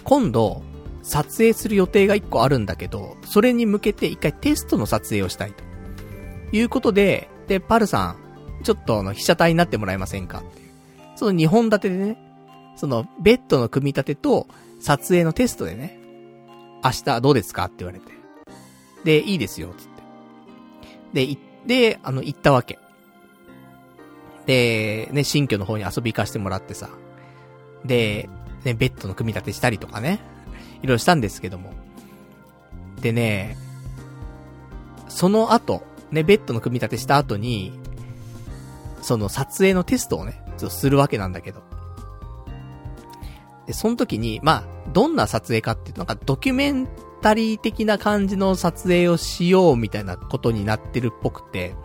[0.03, 0.63] 今度、
[1.03, 5.63] 撮影する予定が一個あるんだけど、それに向けて一回テストの撮影をしたいと。
[6.51, 8.15] いうことで、で、パルさ
[8.59, 10.43] ん、ちょっとあの、被写体になってもらえませんか？
[11.15, 12.17] その2本立てでね、
[12.75, 14.47] その、ベッドの組み立てと、
[14.79, 15.99] 撮影のテストでね、
[16.83, 17.65] 明日どうですか？
[17.65, 18.20] って言われて。
[19.03, 20.03] で、いいですよ、つって。
[21.13, 22.79] で、行って、あの、行ったわけ。
[24.45, 26.89] で、ね、新居の方に遊び行かしてもらってさ。
[27.85, 28.29] で、
[28.63, 30.19] ね、ベッドの組み立てしたりとかね。
[30.81, 31.73] いろいろしたんですけども。
[33.01, 33.57] でね、
[35.09, 37.73] その後、ね、ベッドの組み立てした後に、
[39.01, 41.61] その撮影のテストをね、ちょっとするわけなんだけど。
[43.65, 46.87] で、その時に、まあ、どんな撮影かっていうと、なんかドキュメン
[47.21, 51.75] タリー的な感じの撮影をしようみたいなことになってるっぽくて、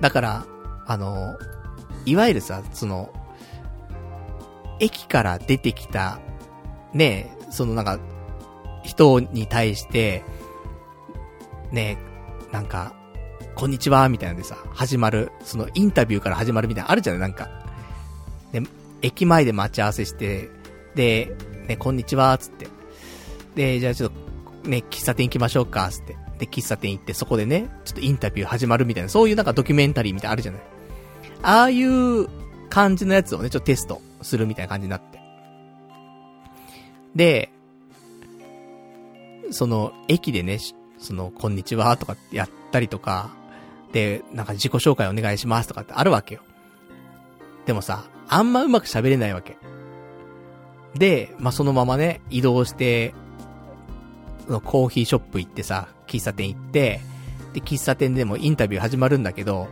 [0.00, 0.46] だから、
[0.86, 1.36] あの、
[2.04, 3.12] いわゆるさ、その、
[4.80, 6.20] 駅から出てきた、
[6.92, 7.98] ねそのなんか、
[8.82, 10.24] 人に対して、
[11.70, 11.98] ね
[12.52, 12.94] なんか、
[13.54, 17.48] こんにちは、みたいなんでさ、始まる、そのインタビューから始まるみたいなあるじゃないなんか。
[18.52, 18.62] で、
[19.02, 20.50] 駅前で待ち合わせして、
[20.94, 21.36] で、
[21.68, 22.68] ね、こんにちは、つって。
[23.54, 24.23] で、じゃあちょっと、
[24.64, 26.16] ね、喫茶店行きましょうか、つって。
[26.38, 30.62] で、喫茶店行って、そこでね、ちょっとインタビュー始まるみたいな、そういうなんかドキュメンタリーみたいなあるじゃない
[31.42, 32.28] ああいう
[32.70, 35.20] 感じのやつをね、ちょっとテストするみたいな感じになって。
[37.14, 37.50] で、
[39.50, 40.58] その、駅でね、
[40.98, 43.30] その、こんにちはとかってやったりとか、
[43.92, 46.40] で、なんか自己紹介お願いしますとかってあるわけよ。
[47.66, 49.56] でもさ、あんまうまく喋れないわけ。
[50.94, 53.14] で、まあ、そのままね、移動して、
[54.46, 57.00] コーヒーショップ行ってさ、喫茶店行って、
[57.52, 59.68] で、喫茶店でもインタビュー始まるんだけど、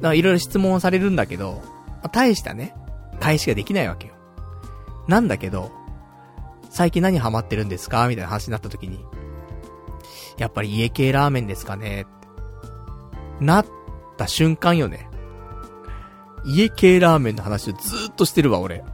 [0.00, 2.74] だいろいろ質問されるんだけど、まあ、大したね、
[3.20, 4.14] 返しができないわけよ。
[5.08, 5.72] なんだけど、
[6.70, 8.08] 最近何ハマってるんですか？
[8.08, 9.04] みたいな話になった時に、
[10.36, 12.06] やっぱり家系ラーメンですかね？
[13.40, 13.66] なっ
[14.16, 15.08] た瞬間よね。
[16.44, 18.84] 家系ラーメンの話をずーっとしてるわ、俺。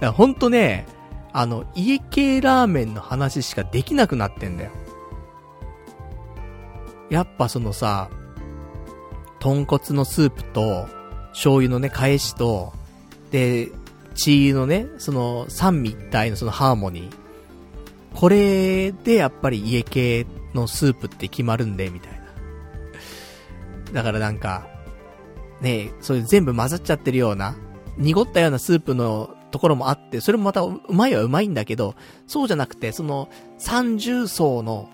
[0.00, 0.86] だほんとね、
[1.32, 4.70] あの、家系ラーメンの話しかできなくなってんだよ。
[7.10, 8.10] やっぱそのさ、
[9.40, 10.86] 豚骨のスープと、
[11.32, 12.72] 醤油のね、返しと、
[13.30, 13.70] で、
[14.14, 17.16] 血のね、その、三位一体のそのハーモニー。
[18.14, 23.92] これでやっぱり家系のスープって決まるんで、みたいな。
[23.92, 24.66] だからなんか、
[25.60, 27.56] ねそういう全部混ざっちゃってるような、
[27.96, 31.94] 濁ったようなスープのところもあって、それもまたうまいはうまいんだけど、
[32.26, 34.88] そうじゃなくて、その三重層の、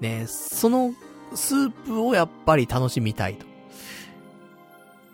[0.00, 0.92] ね、その
[1.34, 3.46] スープをやっぱり楽しみたいと。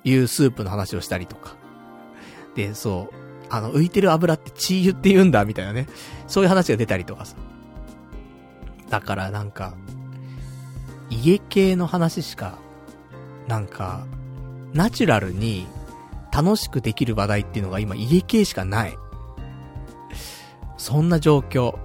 [0.05, 1.57] いうスープの話をしたりとか。
[2.55, 3.15] で、そう、
[3.51, 5.89] あの、浮いてる油ってチー油って言うんだ、みたいなね。
[6.29, 7.37] そういう話が出たりとかさ。
[8.91, 9.75] だからなんか、
[11.11, 12.59] 家系の話しか、
[13.49, 14.07] なんか、
[14.73, 15.67] ナチュラルに
[16.35, 18.99] 楽しくできる話題っていうのが今家系しかない。
[20.77, 21.79] そんな状況。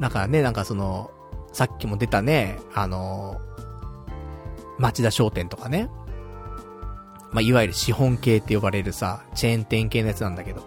[0.00, 1.10] だからね、なんかその、
[1.52, 3.40] さっきも出たね、あの
[4.78, 5.90] 町田商店とかね。
[7.30, 10.62] まあ、いわゆる資本系って呼ばれるさ、チェーン店系のやつなんだけど、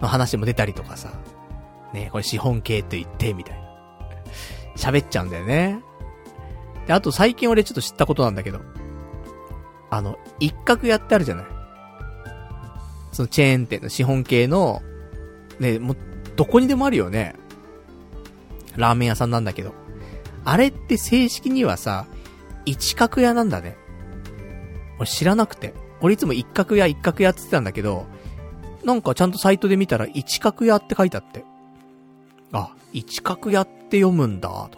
[0.00, 1.10] の話も出たりとかさ。
[1.94, 3.62] ね、これ資本系と言って、みたいな。
[4.76, 5.80] 喋っちゃうんだよね。
[6.86, 8.60] で、あと最近俺ちょっと知ったことなんだけど、
[9.90, 11.51] あの、一角やってあるじゃない
[13.12, 14.82] そのチェーン店の資本系の、
[15.60, 15.96] ね、もう、
[16.34, 17.34] どこにでもあるよね。
[18.76, 19.74] ラーメン屋さんなんだけど。
[20.44, 22.06] あれって正式にはさ、
[22.64, 23.76] 一角屋なんだね。
[24.98, 25.74] 俺知らなくて。
[26.00, 28.06] 俺いつも一角屋一角屋って言ってたんだけど、
[28.84, 31.44] なんかちゃんとサイトで見たら一角屋って書いてあって。
[32.50, 34.70] あ、一角屋って読むんだ、と思っ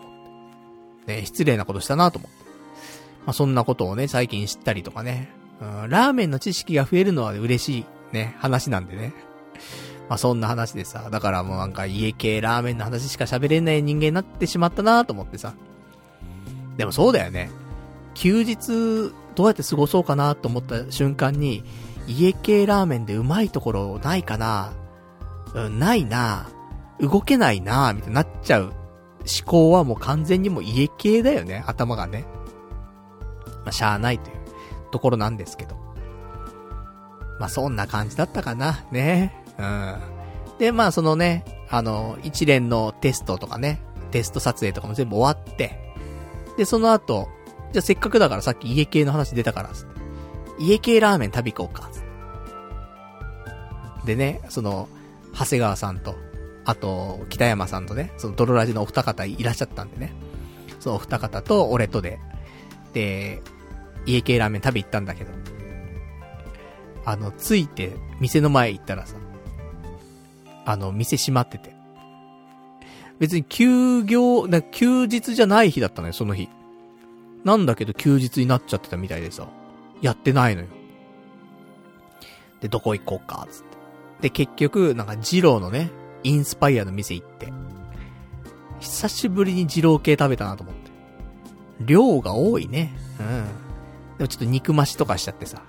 [1.07, 1.21] て。
[1.21, 2.45] ね、失礼なことしたなと思って。
[3.27, 5.31] まあ、そんなことをね、最近知ったりとかね。
[5.61, 7.85] うん、ラーメンの知識が増えるのは嬉しい
[8.15, 9.13] ね、話なんでね。
[10.09, 15.55] まあ、そんな話でさ、だからもうなんか家系ラーメンの話しか喋れない人間になってしまったなと思ってさ。
[16.77, 17.51] でもそうだよね。
[18.15, 21.65] 休日、どうやって過ごそうかなと思った瞬間に、
[22.07, 24.73] 家系ラーメンでうまいところないかな
[25.55, 26.49] うん、ないな
[27.01, 28.75] 動けないなみたいになっちゃう思
[29.47, 32.27] 考はもう完全にもう家系だよね、頭がね。
[33.65, 34.37] まあ、しゃあないという
[34.91, 35.84] ところなんですけど。
[37.39, 38.85] まあ、そんな感じだったかな。
[38.91, 39.35] ね。
[39.59, 39.97] うん。
[40.59, 43.81] で、まあ、そのね、あの、一連のテストとかね、
[44.11, 45.93] テスト撮影とかも全部終わって、
[46.57, 47.29] で、その後、
[47.73, 49.95] じゃあせっかくだからさっき家系の話出たから、つって。
[50.59, 51.91] 家系ラーメン食べ行こうか、
[54.05, 54.89] でね、その、
[55.33, 56.15] 長谷川さんと、
[56.65, 60.15] あと、北山さんとね、そのドロラジのお二方いらっしゃったんでね。
[60.81, 62.21] そのお二方と俺とで、
[62.93, 63.43] で、
[64.07, 65.33] 家系ラーメン食べ行ったんだけど、
[67.05, 69.17] あの、着いて、店の前行ったらさ、
[70.65, 71.75] あの、店閉まってて。
[73.19, 76.49] 別に休業、な休日じゃない日だったのよ、その日。
[77.45, 79.49] なんだけど休日になっちゃってたみたいでさ、
[80.01, 80.69] やってないのよ。
[82.61, 83.75] で、どこ行こうか、つって。
[84.23, 85.91] で、結局、なんか、二郎のね、
[86.23, 87.53] インスパイアの店行って、
[88.81, 90.91] 久しぶりに二郎系食べたなと思って。
[91.81, 92.95] 量が多いね。
[93.21, 93.45] うん。
[94.19, 95.63] でもちょっと肉増しとかしちゃってさ、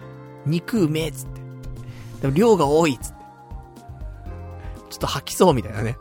[0.45, 1.41] 肉うめえっつって。
[2.21, 3.15] でも量が多いっつって。
[4.89, 5.97] ちょっと吐きそうみたいなね。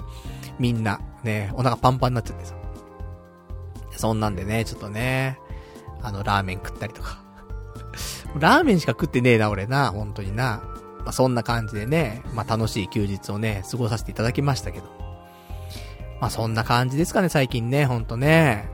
[0.59, 2.55] みんな、ね、お腹パンパンになっちゃってさ。
[3.97, 5.39] そんなんでね、ちょっとね、
[6.03, 7.23] あの、ラーメン食ったりとか。
[8.39, 10.63] ラーメンしか食ってねえな、俺な、本当にな。
[10.99, 14.87] まあ、そんな感じでね、まあ、楽しい休日をね、過ごさせていただきましたけど。
[16.21, 18.69] まあ、そんな感じですかね、最近ね、ほんとね。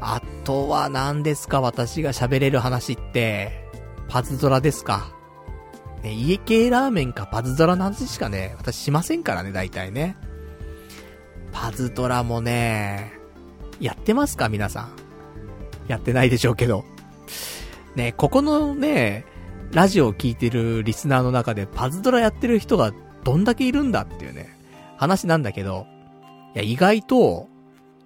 [0.00, 3.61] あとは何ですか、私が喋れる話って、
[4.12, 5.10] パズドラですか。
[6.02, 10.18] ね、家系ラーメンかパズドラの話しかね、私しませんからね、大体ね。
[11.50, 13.14] パズドラもね、
[13.80, 14.96] やってますか皆さん。
[15.88, 16.84] やってないでしょうけど。
[17.94, 19.24] ね、ここのね、
[19.72, 22.92] ラジオを聴いてるリスナーの中でパズドラやってる人が
[23.24, 24.54] どんだけいるんだっていうね、
[24.98, 25.86] 話なんだけど、
[26.54, 27.48] いや、意外と、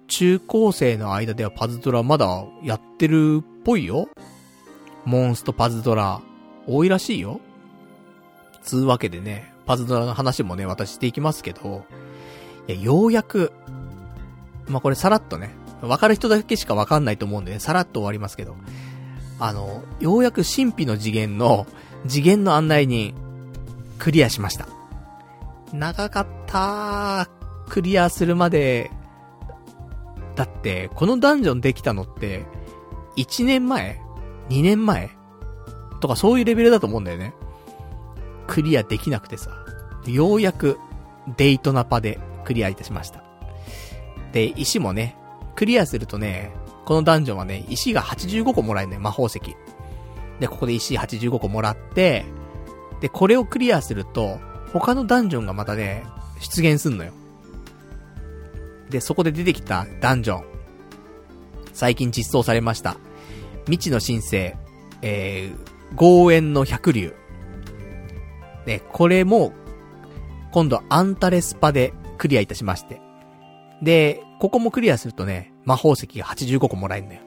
[0.07, 4.07] 中高生の間ではパズドラまだやってるっぽいよ。
[5.07, 6.19] モンストパズドラ、
[6.67, 7.39] 多いらしいよ。
[8.61, 11.85] つうわけでね、パズドラの話もね、私していきますけど、
[12.67, 13.53] いや、ようやく、
[14.67, 15.51] まあ、これさらっとね、
[15.81, 18.57] わかる人だけしかわかんないと思うんでね、さらっと終わりますけど、
[19.39, 21.67] あの、ようやく神秘の次元の、
[22.05, 23.15] 次元の案内人、
[23.99, 24.67] クリアしました。
[25.71, 27.29] 長かった
[27.69, 28.91] クリアするまで、
[30.35, 32.45] だって、このダンジョンできたのって、
[33.15, 34.01] 1年前
[34.49, 35.09] ?2 年前？
[35.99, 37.33] とかそういうレベルだと思うんだよね。
[38.47, 39.51] クリアできなくてさ。
[40.05, 40.79] ようやく、
[41.35, 43.23] デイトナパでクリアいたしました。
[44.31, 45.17] で、石もね、
[45.55, 46.51] クリアするとね、
[46.85, 49.41] このダンジョンはね、石が85個もらえるね、魔法石。
[50.39, 52.25] で、ここで石85個もらって、
[53.01, 54.39] で、これをクリアすると、
[54.71, 56.05] 他のダンジョンがまたね、
[56.39, 57.11] 出現すんのよ。
[58.89, 60.43] で、そこで出てきたダンジョン。
[61.73, 62.97] 最近実装されました。
[63.67, 64.55] 未知の申請、
[65.01, 67.13] えー、豪縁の百竜。
[68.65, 69.53] ね、これも、
[70.51, 73.01] 今度アンタレスパでクリアいたしまして。
[73.81, 77.21] で、ここもクリアするとね、魔宝石が85個もらえるんだよ。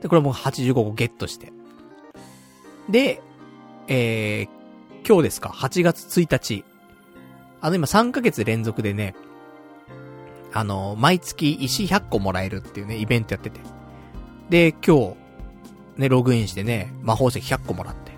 [0.00, 1.52] で、これも85個ゲットして。
[2.88, 3.20] で、
[3.88, 4.48] えー、
[5.06, 6.64] 今日ですか、8月1日。
[7.60, 9.14] あの今3ヶ月連続でね、
[10.52, 13.60] あの、毎月石100個もらえるっていうね、イベントやってて。
[14.50, 15.25] で、今日、
[15.96, 18.12] ね、ログインしてね、魔法石100個もらって。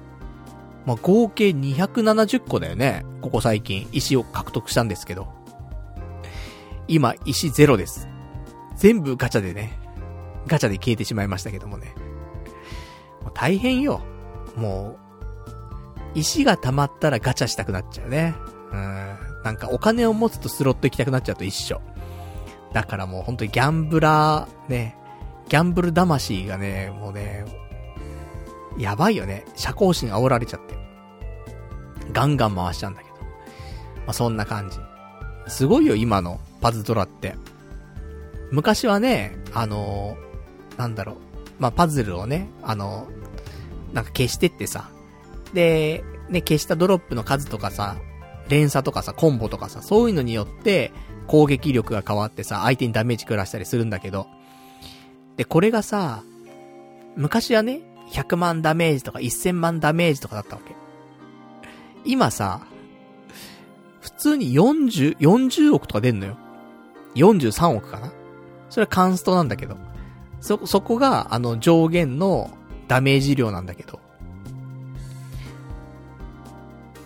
[0.87, 3.05] まあ、合計270個だよね。
[3.21, 5.29] ここ最近、石を獲得したんですけど。
[6.89, 8.09] 今、石ゼロです。
[8.77, 9.79] 全部ガチャでね、
[10.47, 11.95] ガチャで消えてしまいましたけどもね。
[13.23, 14.01] もう大変よ。
[14.57, 14.97] も
[16.15, 18.35] う、石が溜まったらガチャしたくなっちゃうね。
[18.73, 19.17] うん。
[19.45, 21.81] なんかお金を持つとスロット行きたくなっちゃうと一緒。
[22.73, 24.97] だからもう本当にギャンブラー、ね、
[25.49, 27.45] ギャンブル魂がね、もうね、
[28.79, 29.45] やばいよね。
[29.57, 30.77] 社交心煽られちゃって。
[32.13, 33.17] ガンガン回しちゃうんだけど。
[33.17, 33.23] ま
[34.09, 34.79] あ、そんな感じ。
[35.49, 37.35] すごいよ、今のパズドラって。
[38.51, 41.17] 昔はね、あのー、なんだろう。
[41.59, 44.91] まあ、パズルをね、あのー、なんか消してってさ。
[45.53, 47.97] で、ね、消したドロップの数とかさ、
[48.49, 50.93] 連鎖とかさ、コンボとかさ、そういうのによって、
[51.27, 54.27] 攻撃力が変わってさ、相手にダメージ食らしたりするんだけど。
[55.37, 56.23] で、これがさ、
[57.17, 57.81] 昔はね、
[58.11, 60.75] 100万ダメージとか1000万ダメージとかだったわけ。
[62.05, 62.63] 今さ、
[64.01, 66.37] 普通に40、40億とか出んのよ。
[67.15, 68.13] 43億かな
[68.71, 69.77] それはカンストなんだけど。
[70.41, 72.51] そ、そこが、あの、上限の
[72.87, 74.01] ダメージ量なんだけど。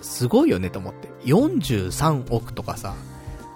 [0.03, 1.09] すごいよねと思って。
[1.25, 2.95] 43億とかさ、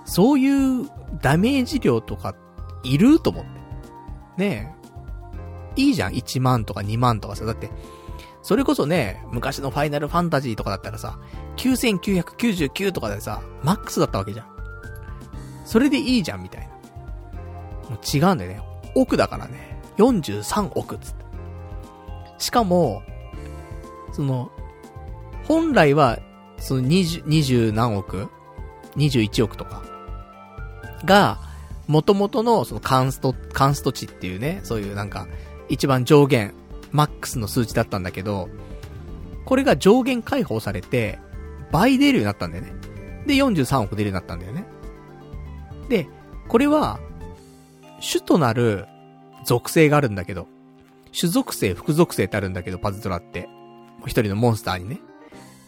[0.05, 0.89] そういう
[1.21, 2.35] ダメージ量とか、
[2.83, 3.21] いる？
[3.21, 3.51] と思って。
[4.39, 4.76] ねえ。
[5.77, 7.45] いいじゃん、1万とか2万とかさ。
[7.45, 7.71] だって、
[8.43, 11.19] それこそね、昔のファイナルファンタジーとかだったらさ、
[11.57, 14.47] 9999とかでさ、マックスだったわけじゃん。
[15.65, 16.69] それでいいじゃん、みたい
[17.91, 17.91] な。
[17.91, 18.61] もう違うんだよね。
[18.95, 19.81] 億だからね。
[19.99, 21.25] 43億つって。
[22.39, 23.03] しかも、
[24.13, 24.51] その、
[25.45, 26.19] 本来は、
[26.59, 28.29] その20、20何億
[28.97, 29.83] ?21 億とか。
[31.05, 31.39] が、
[31.89, 35.27] 元々のそのカンスト、カンスト値っていうね、そういうなんか、
[35.69, 36.55] 一番上限、
[36.93, 38.49] マックスの数値だったんだけど、
[39.45, 41.19] これが上限解放されて、
[41.73, 42.75] 倍出るようになったんだよね。
[43.27, 44.65] で、43億出るようになったんだよね。
[45.89, 46.09] で、
[46.49, 47.01] これは、
[48.01, 48.87] 主となる
[49.45, 50.49] 属性があるんだけど、
[51.13, 53.49] 主属性、副属性ってあるんだけど、パズドラって。
[54.07, 55.01] 一人のモンスターにね。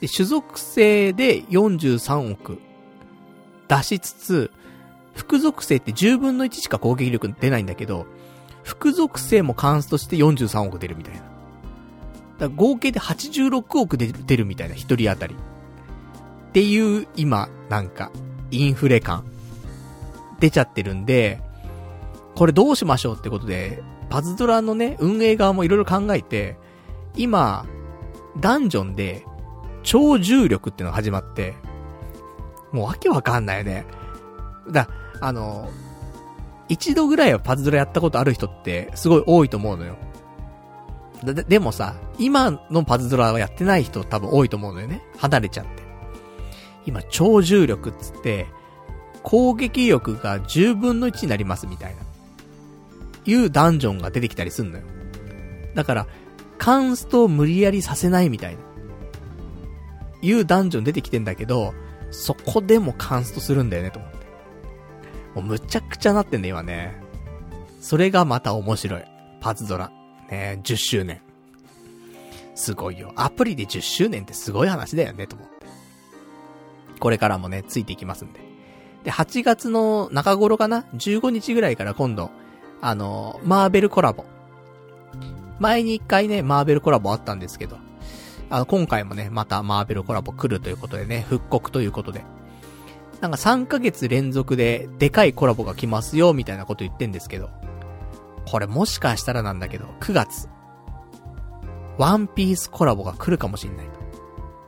[0.01, 2.59] で、主属性で43億
[3.69, 4.51] 出しつつ、
[5.15, 8.07] 副属性って10分の1しか攻撃力出ないんだけど、
[8.62, 11.22] 副属性もカンストして43億出るみたいな。
[12.39, 15.35] だ合計で86億で出るみたいな、一人当たり。
[15.35, 18.10] っていう、今、なんか、
[18.51, 19.24] インフレ感、
[20.40, 21.40] 出ちゃってるんで、
[22.35, 26.56] これどうしましょうってことで、パズドラのね、運営側もいろいろ考えて、
[27.16, 27.66] 今、
[28.40, 29.24] ダンジョンで、
[29.82, 31.55] 超重力ってのが始まって、
[32.72, 33.86] もうわけわかんないよね。
[34.70, 34.89] だ、
[35.20, 35.70] あの、
[36.69, 39.97] 一度ぐらいはパズドラやったことある人ってすごい多いと思うのよ。
[41.24, 45.03] ででもさ、今のパズドラはやってない人多分多いと思うのよね。
[45.16, 45.82] 離れちゃって。
[46.86, 48.47] 今、超重力っつって、
[49.23, 52.03] 攻撃力が10分の1になりますみたいな。
[53.24, 54.85] いうダンジョンが出てきたりすんのよ。
[55.74, 56.07] だから、
[56.57, 58.61] カンストを無理やりさせないみたいな。
[60.23, 61.74] いうダンジョン出てきてんだけど、
[62.11, 64.18] そこでもカンストするんだよね、と思って。
[65.35, 67.01] もうむちゃくちゃなってんだ、今ね。
[67.81, 69.05] それがまた面白い。
[69.41, 69.91] パズドラ。
[70.31, 71.21] ね10周年。
[72.55, 73.13] すごいよ。
[73.17, 75.67] アプリで10周年ってすごい話だよね、と思って。
[76.99, 78.41] これからもね、ついていきますんで。
[79.05, 82.31] で、8月の中頃かな ?15 日ぐらいから今度、
[82.81, 84.25] あの、マーベルコラボ。
[85.61, 87.79] 前に一回ね、マーベルコラボあったんですけど、
[88.51, 92.25] あの、今回もね、またマーベルコラボ来るということでね、復刻ということで。
[93.20, 97.51] なんか3ヶ月連続ででかいコラボが来ますよ、みたいなこと言ってんですけど。
[98.47, 100.49] これもしかしたらなんだけど、9月。
[101.99, 103.93] ワンピースコラボが来るかもしんないと。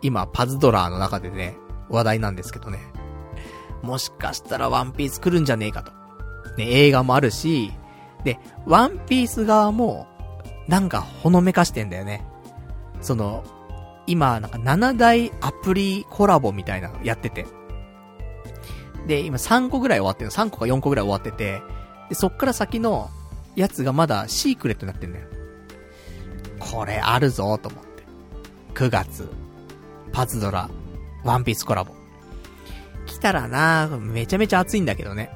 [0.03, 1.57] 今、パズドラーの中でね、
[1.89, 2.81] 話題なんですけどね。
[3.83, 5.93] もしかしたらワンピース来るんじゃねえかと。
[6.57, 7.73] ね、映画もあるし、
[8.25, 10.07] で、ワンピース側も、
[10.69, 12.25] なんかほのめかしてんだよね。
[13.01, 13.45] その、
[14.07, 17.47] 今、なんか7大アプリコラボみたいなのやってて。
[19.11, 20.31] で、今3個ぐらい終わってる。
[20.31, 21.63] 3個か4個ぐらい終わってて、
[22.09, 23.11] で、そっから先の
[23.57, 25.27] やつがまだシークレットになってんだよ。
[26.61, 28.05] これあるぞと思って。
[28.75, 29.29] 9月、
[30.13, 30.71] パズドラ、
[31.25, 31.93] ワンピースコラボ。
[33.07, 35.33] 来たらなめちゃめちゃ熱いんだけどね。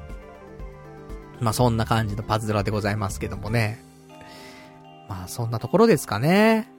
[1.41, 3.83] まあそんな感じのパズドラでございますけどもね。
[5.09, 6.71] まあそんなところですかね。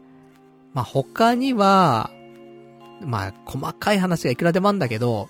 [0.73, 2.11] まあ他には、
[3.03, 5.29] まあ細かい話がいくらでもあるんだけど、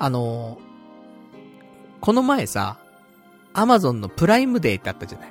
[0.00, 0.58] あの、
[2.04, 2.76] この前さ、
[3.54, 5.28] アマゾンのプライムデーってあったじゃない。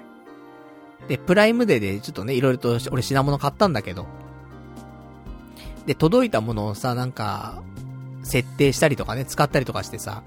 [1.08, 4.08] で、プライムデーでちょっとね、いろいろと俺品物買ったんだけど、
[5.86, 7.62] で、届いたものをさ、なんか、
[8.24, 10.24] 設定したりとかね、使ったりとかしてさ、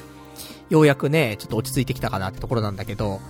[0.71, 3.21] ようやくね、ちょっと落ち着いてきたかなってところなんだけど、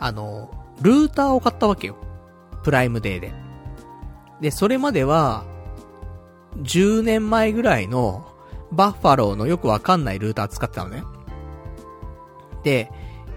[0.00, 0.50] あの、
[0.82, 1.96] ルーターを買ったわけよ。
[2.64, 3.32] プライムデーで。
[4.40, 5.44] で、それまでは、
[6.56, 8.26] 10年前ぐらいの、
[8.72, 11.04] バッファローのよくわかんないルーター使ってたのね。
[12.64, 12.90] で、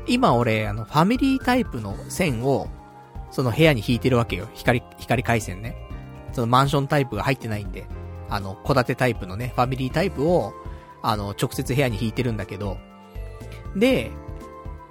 [0.07, 2.67] 今俺、あの、ファミリータイプの線を、
[3.29, 4.47] その部屋に引いてるわけよ。
[4.53, 5.75] 光、光回線ね。
[6.31, 7.85] そのマンションタイプが入ってないんで、
[8.29, 10.53] あの、戸建てタイプのね、ファミリータイプを、
[11.01, 12.77] あの、直接部屋に引いてるんだけど、
[13.75, 14.11] で、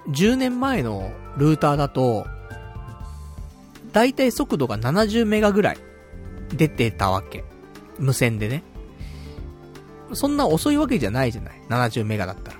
[0.09, 2.25] 10年前のルーターだと、
[3.91, 5.77] だいたい速度が70メガぐらい
[6.49, 7.43] 出てたわけ。
[7.97, 8.63] 無線でね。
[10.13, 11.61] そんな遅いわけじゃないじゃない。
[11.69, 12.57] 70メガだったら。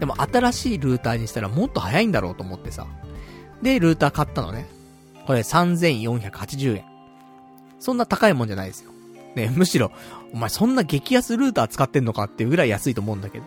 [0.00, 2.86] でも新しいルーターにしたらもっと早いんだろうと思ってさ。
[3.62, 4.66] で、ルーター買ったのね。
[5.26, 6.84] これ3480円。
[7.78, 8.92] そんな高いもんじゃないですよ。
[9.34, 9.92] ね、むしろ、
[10.32, 13.44] お前そんな激安ルーター使ってんのかっていうぐらい安いと思うんだけど。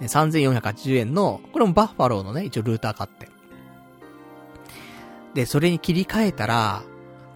[0.00, 3.28] ね、3480円の、これもバッファローのね、一応ルーター買って。
[5.34, 6.82] で、それに切り替えたら、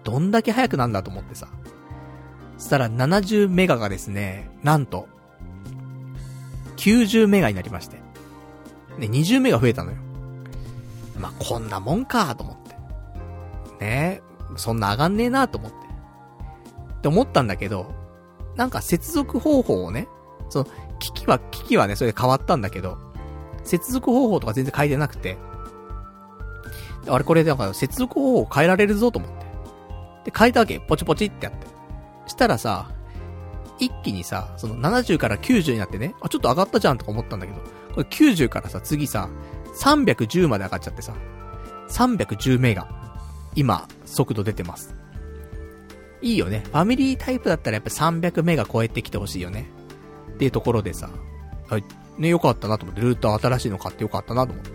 [0.03, 1.47] どんだけ速くなんだと思ってさ。
[2.57, 5.07] そしたら70メガがですね、なんと、
[6.77, 8.02] 90メガになりまして。
[8.97, 9.97] ね、20メガ増えたのよ。
[11.19, 12.57] まあ、こんなもんかと思っ
[13.79, 13.83] て。
[13.85, 14.21] ね
[14.55, 15.77] そんな上がんねえなと思って。
[16.97, 17.93] って思ったんだけど、
[18.55, 20.07] なんか接続方法をね、
[20.49, 20.65] その、
[20.99, 22.97] 機器は、機器はね、それで変わったんだけど、
[23.63, 25.37] 接続方法とか全然変えてなくて、
[27.07, 30.31] あれこれなんか接続方法変えられるぞと思って。
[30.31, 30.79] で、変えたわけ。
[30.79, 31.67] ポチポチってやって。
[32.27, 32.89] したらさ、
[33.79, 37.59] 一気にさ、その70から90になってね、あ、ちょっと上がったじゃんとか思ったんだけど、
[38.01, 39.29] 90からさ、次さ、
[39.79, 41.13] 310まで上がっちゃってさ、
[41.89, 42.87] 310メガ。
[43.55, 44.95] 今、速度出てます。
[46.21, 46.63] いいよね。
[46.65, 49.67] ファミリータイプだったらやっぱ300メガ超えてきてほしいよね。
[50.33, 51.09] っていうところでさ、
[51.69, 51.83] はい
[52.17, 54.71] ね、よかったなと思って、ルーター新しいの買ってよかったなと思って。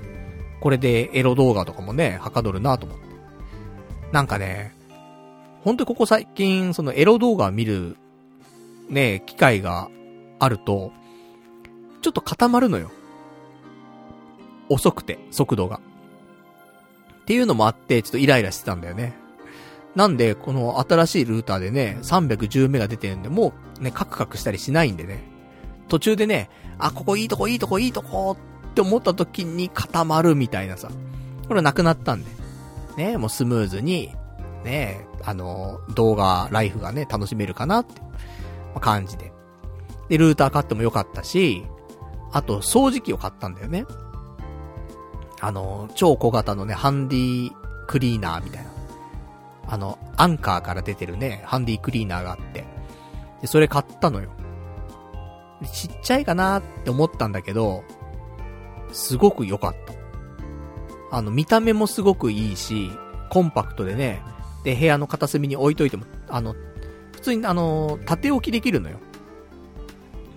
[0.60, 3.04] これでエロ動画とかもね、はかどるなと思って。
[4.12, 4.74] なんかね、
[5.62, 7.96] ほんとここ最近、そのエロ動画を見る、
[8.88, 9.88] ね、機会が
[10.38, 10.92] あると、
[12.02, 12.90] ちょっと固まるのよ。
[14.68, 15.80] 遅くて、速度が。
[17.22, 19.14] っていうのもあって、ちょっとイライラしてたんだよね。
[19.94, 25.24] なんで、この新しいルーターでね、310メガ出てるんで、もうね、カクカクしたりしないんでね。
[25.88, 28.36] 途中でね、あ、ここいいとこいいとこいいとこ
[28.70, 30.90] って思った時に固まるみたいなさ。
[31.48, 32.30] これなくなったんで。
[32.96, 34.14] ね、もうスムーズに、
[34.64, 38.00] ね、あの、動画、ライフがね、楽しめるかなって、
[38.80, 39.32] 感じで。
[40.08, 41.64] で、ルーター買ってもよかったし、
[42.32, 43.86] あと、掃除機を買ったんだよね。
[45.40, 47.52] あの、超小型のね、ハンディ
[47.86, 48.70] クリーナーみたいな。
[49.68, 52.64] あの、アンカーから出てるね、ハンディクリーナーがあって。
[53.40, 54.30] で、それ買ったのよ。
[55.72, 57.84] ちっちゃいかなって思ったんだけど、
[58.92, 59.94] すごく良かった。
[61.16, 62.90] あの、見た目もすごくいいし、
[63.30, 64.22] コンパクトでね、
[64.64, 66.54] で、部屋の片隅に置いといても、あの、
[67.12, 68.98] 普通にあの、縦置きできるのよ。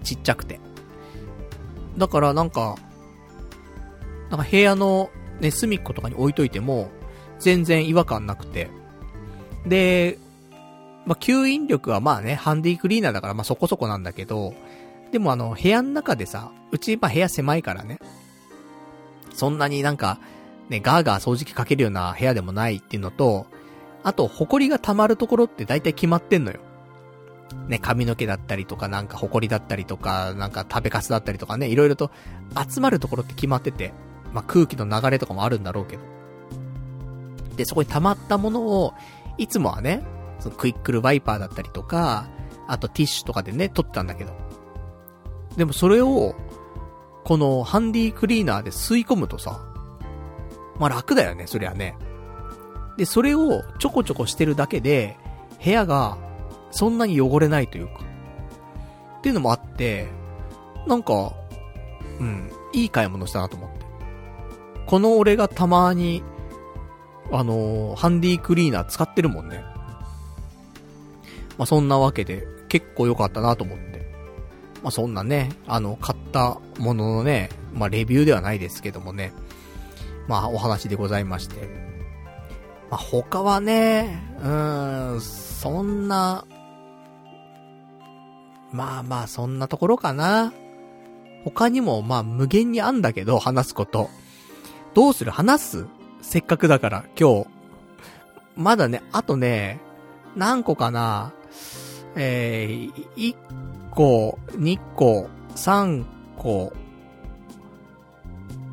[0.03, 0.59] ちっちゃくて。
[1.97, 2.75] だからなんか、
[4.31, 6.89] なんか部屋のね、隅っことかに置いといても、
[7.39, 8.69] 全然違和感なくて。
[9.65, 10.17] で、
[11.05, 14.53] まあ、吸引力はまあね、ハンディクリーナーだからまあそこそこなんだけど、
[15.11, 17.99] でもあの、部屋の中でさ、うちまあ部屋狭いからね、
[19.33, 20.19] そんなになんか、
[20.69, 23.47] ね、ガーガー掃除機かけるような部屋でもないっていうのと、
[24.03, 26.59] あと、埃が溜まるところって大体決まってんのよ。
[27.67, 32.11] ね、髪の毛だったりとか、なんか埃だったりとか、なんか食べかすだったりとかね、いろいろと
[32.69, 33.93] 集まるところって決まってて、
[34.33, 36.03] まあ、空気の流れとかもあるんだろうけど。
[37.55, 38.93] で、そこに溜まったものを、
[39.37, 40.03] いつもはね、
[40.39, 42.27] そのクイックルワイパーだったりとか、
[42.67, 44.33] あとティッシュとかでね、取ってたんだけど。
[45.57, 46.35] でもそれを、
[47.23, 49.61] このハンディクリーナーで吸い込むとさ、
[50.79, 51.97] まあ楽だよね、そりゃね。
[52.97, 55.17] で、それをちょこちょこしてるだけで、
[55.63, 56.17] 部屋が
[56.71, 58.01] そんなに汚れないというか。
[59.19, 60.07] っていうのもあって、
[60.87, 61.33] なんか、
[62.19, 63.70] うん、いい買い物したなと思って。
[64.91, 66.21] この俺がたまに、
[67.31, 69.63] あのー、ハンディクリーナー使ってるもんね。
[71.57, 74.05] まあ、そんなわけで、結構良かったなと思って。
[74.83, 79.31] まあ、そんなね、あの、買ったもののね、まあ、レビューではないですけどもね、
[80.27, 81.69] まあ、お話でございまして。
[82.89, 86.45] まあ、他はね、うーん、そんな、
[88.73, 90.51] まあまあ、そんなところかな。
[91.45, 94.09] 他にも、まあ、無限にあんだけど、話すこと。
[94.93, 95.31] どうする？
[95.31, 95.85] 話す？
[96.21, 97.47] せっかくだから、今日。
[98.55, 99.79] まだね、あとね、
[100.35, 101.31] 何個かな？
[102.15, 103.35] えー、1
[103.91, 106.05] 個、2個、3
[106.37, 106.73] 個、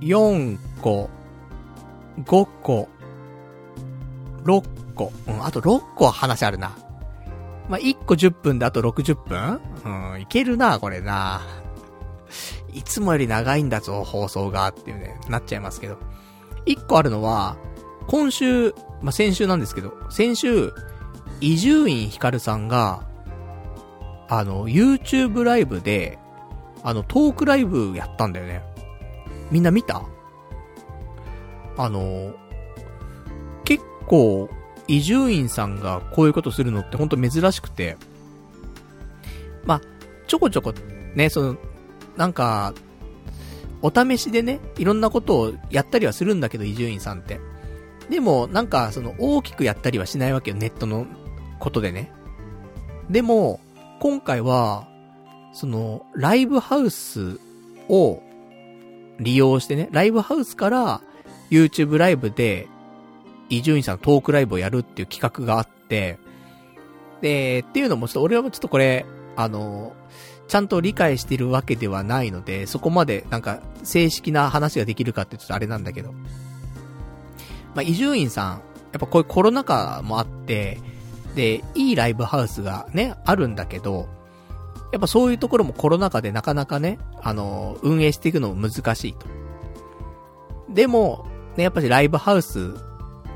[0.00, 1.08] 4個、
[2.24, 2.88] 5個、
[4.44, 5.12] 6個。
[5.28, 6.76] うん、あと6個は話あるな。
[7.68, 11.42] まあ、1個10分であと60分うん、いけるな、これな。
[12.72, 15.98] いつもより長いんだぞ、放送が、っていうね、なっちゃいますけど。
[16.66, 17.56] 1個あるのは、
[18.06, 20.72] 今週、まあ、先週なんですけど、先週、
[21.40, 23.06] 伊集院光さんが、
[24.28, 26.18] あの、YouTube ライブで、
[26.82, 28.62] あの、トークライブやったんだよね。
[29.50, 30.02] みんな見た？
[31.76, 32.34] あの、
[33.64, 34.48] 結構、
[34.86, 37.96] 伊集院さんがこういうことするのってほんと珍しくて、
[39.64, 39.80] ま、
[40.26, 40.72] ちょこちょこ、
[41.14, 41.56] ね、その、
[42.18, 42.74] なんか、
[43.80, 47.40] お試しでね、いろんなことをやったりはするんだけど、伊集院さんって。
[48.10, 51.06] でも、なんか、その、大きくやったりはしないわけよ、ネットの
[51.60, 52.10] ことでね。
[53.08, 53.60] でも、
[54.00, 54.88] 今回は、
[55.52, 57.38] その、ライブハウス
[57.88, 58.20] を
[59.20, 61.00] 利用してね、ライブハウスから
[61.50, 62.66] YouTube ライブで、
[63.48, 66.18] 伊集院さんのトークライブをやるっていう企画があって、
[67.20, 69.92] で、っていうのもちょっと俺はちょっとこれ、あの、
[70.48, 76.12] ちゃんと理解してるわけではないので、そこまでなんか正式な話ができるかってちょっとあれなんだけど。
[77.74, 78.58] まあ、伊集院さん、や
[78.96, 80.80] っぱこういうコロナ禍もあって、
[81.34, 84.08] で、いいライブハウスがね、あるんだけど、
[84.90, 89.26] やっぱそういうところもコロナ禍でなかなかね、あの、運営していくのも難しいと。
[90.70, 91.26] でも、
[91.56, 92.74] ね、やっぱりライブハウス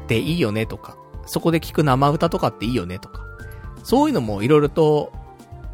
[0.05, 3.21] っていいよねとか、そこで聞く生歌とかっていいよねとか、
[3.85, 5.13] そういうのもいろいろと、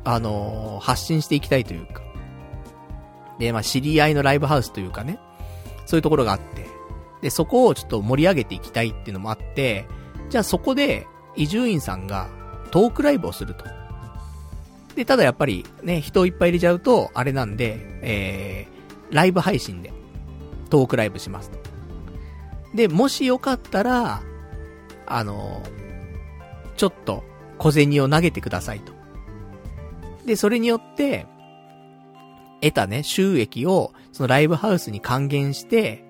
[0.05, 2.03] あの発信していきたいというか。
[3.39, 5.19] で、まあ、知り合いのライブハウスというかね、
[5.87, 6.67] そういうところがあって、
[7.23, 9.87] で、そこをちょっと盛り上げていきたいっていうのもあって、
[10.29, 11.07] じゃあそこで、
[11.37, 12.29] 伊集院さんが
[12.73, 13.65] トークライブをすると。
[14.97, 19.93] で、ただやっぱりね、人をいっぱい入れちゃうと、あれなんで、えー、ライブ配信で、
[20.71, 21.59] トークライブしますと。
[22.75, 24.23] で、もしよかったら、
[25.07, 25.63] あの、
[26.77, 27.25] ちょっと
[27.59, 28.93] 小銭を投げてくださいと。
[30.29, 31.27] で、それによって、
[32.61, 36.05] 得たね、収益を、そのライブハウスに還元して、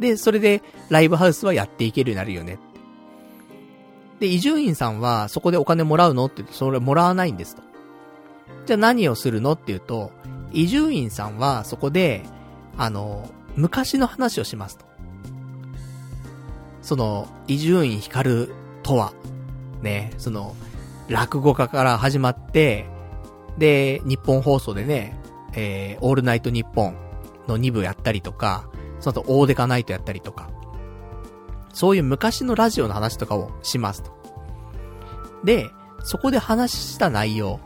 [0.00, 2.58] で、それで、ライブハウスはやっていけるようになるよね。
[4.20, 7.62] で、伊集院さんは、そこでお金もらうのって言うと、それもらわないんですと。
[8.64, 10.10] じゃあ何をするのって言うと、
[10.54, 12.22] 伊集院さんは、そこで、
[12.78, 14.86] あの、昔の話をしますと。
[16.80, 18.48] その、伊集院光
[18.82, 19.12] とは、
[19.82, 20.56] ね、その、
[21.08, 22.86] 落語家から始まって、
[23.56, 25.18] で、日本放送でね、
[25.54, 26.96] えー、オールナイトニッポン
[27.48, 28.68] の2部やったりとか、
[29.00, 30.50] その後、オーデカナイトやったりとか、
[31.72, 34.10] そういう昔のラジオの話とかをしますと。
[35.44, 35.70] で、
[36.04, 37.60] そこで話した内容、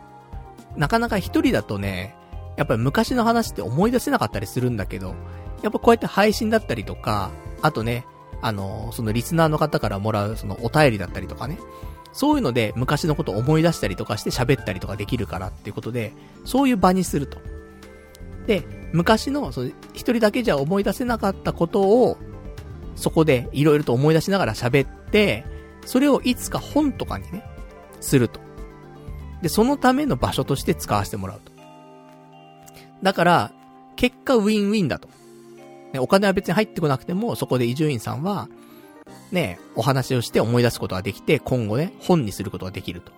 [0.77, 2.17] なかなか一人だとね、
[2.57, 5.15] やっぱり昔の話って思い出せなかったりするんだけど、
[5.63, 7.31] やっぱこうやって配信だったりとか、
[7.63, 8.05] あとね、
[8.41, 11.59] あの、そのリスナーの方からもらうそのお便りだったりとかね。
[12.13, 16.13] そういうので昔のことを思い出したりとかして喋ったりとかできるからっていうことで、
[16.45, 17.39] そういう場にすると。
[18.47, 22.19] で、昔の、その、一人だけじゃ思い出せなかったことを、
[22.97, 25.45] そこでいろいろと思い出しながら喋って、
[25.87, 27.45] それをいつか本とかにね、
[28.01, 28.41] すると。
[29.41, 31.53] で、そのための場所として使わせてもらうと。
[33.03, 33.53] だから、
[33.97, 35.09] 結果ウィンウィンだと。
[35.93, 38.49] ね、お金は別に入ってこなくても、そこで伊集院さんは、
[39.33, 43.13] ね、お話をして思い出すことができて、今後ね、本にすることができると。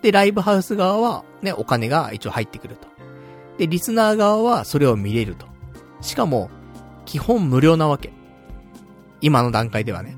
[0.00, 2.88] で、ライブハウス側は、ね、お金が一応入ってくると。
[3.58, 5.46] で、リスナー側はそれを見れると。
[6.00, 6.48] しかも、
[7.04, 8.12] 基本無料なわけ。
[9.20, 10.16] 今の段階ではね。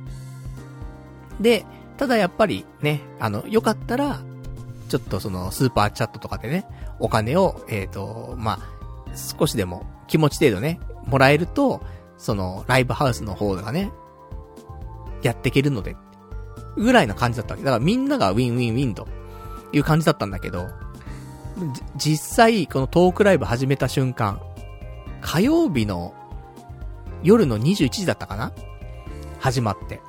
[1.41, 1.65] で、
[1.97, 4.21] ただやっぱりね、あの、よかったら、
[4.89, 6.67] ちょっとその、スーパーチャットとかでね、
[7.01, 8.61] お金を、えっ、ー、と、まあ、
[9.17, 11.83] 少しでも気持ち程度ね、もらえると、
[12.19, 13.91] その、ライブハウスの方がね、
[15.23, 15.97] やっていけるので、
[16.77, 17.65] ぐらいな感じだったわけ。
[17.65, 19.07] だからみんながウィンウィンウィンと
[19.73, 20.69] いう感じだったんだけど、
[21.97, 24.41] 実際、このトークライブ始めた瞬間、
[25.21, 26.15] 火曜日の
[27.23, 28.53] 夜の21時だったかな？
[29.39, 30.01] 始まって。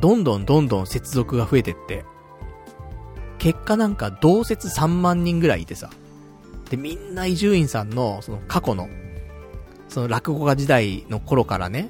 [0.00, 2.04] どんどんどんどん接続が増えてって、
[3.38, 5.90] 結果なんか同説3万人ぐらいいてさ、
[6.70, 8.88] で、みんな伊集院さんの、その過去の、
[9.88, 11.88] その落語家時代の頃からね、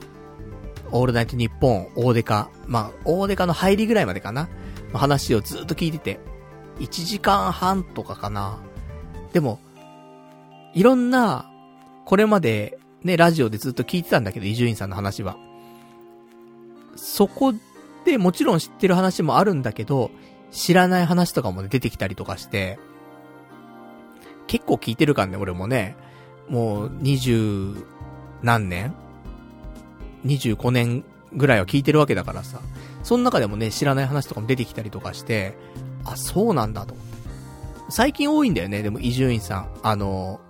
[0.93, 4.48] オールナイトニッポン、大デカ、まあ、大デカの入りぐらいまでかな、
[4.93, 6.20] の話をずっと聞いてて、
[6.78, 8.59] 1時間半とかかな。
[9.32, 9.59] でも、
[10.74, 11.51] いろんな、
[12.05, 15.36] これまで、ね、ラジオでずっと聞いてたんだけど、伊集院さんの話は。
[16.94, 17.55] そこ
[18.05, 20.10] でもちろん知ってる話もあるんだけど、
[20.51, 22.78] 知らない話とかも出てきたりとかして、
[24.47, 25.97] 結構聞いてるからね、俺もね。
[26.48, 27.86] もう、二十
[28.43, 28.94] 何年
[30.27, 31.05] ?25 年
[31.35, 32.61] ぐらいは聞いてるわけだからさ。
[33.03, 35.55] その中でもね、知らない話とかも出てきたりとかして、
[36.05, 36.94] あ、そうなんだと。
[37.89, 39.69] 最近多いんだよね、でも伊集院さん。
[39.82, 40.40] あの、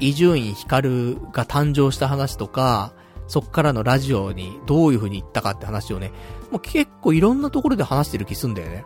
[0.00, 2.92] 伊集院光が誕生した話とか、
[3.26, 6.12] そっからのラジオにどういう風に行ったかって話をね、
[6.50, 8.84] もう結構いろんなところで話してる気すんだよね。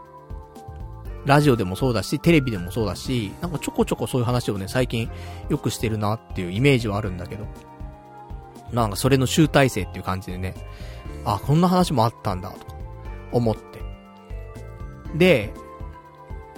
[1.25, 5.09] ラジオでもそうだし、テレビでもそうだし、なんかちょこちょこそういう話をね、最近
[5.49, 7.47] よくしてるなっていうイメージはあるんだけど。
[8.73, 10.55] なんかそれの集大成っていう感じでね、
[11.25, 12.57] あ、こんな話もあったんだ、と、
[13.33, 13.63] 思って。
[15.17, 15.53] で、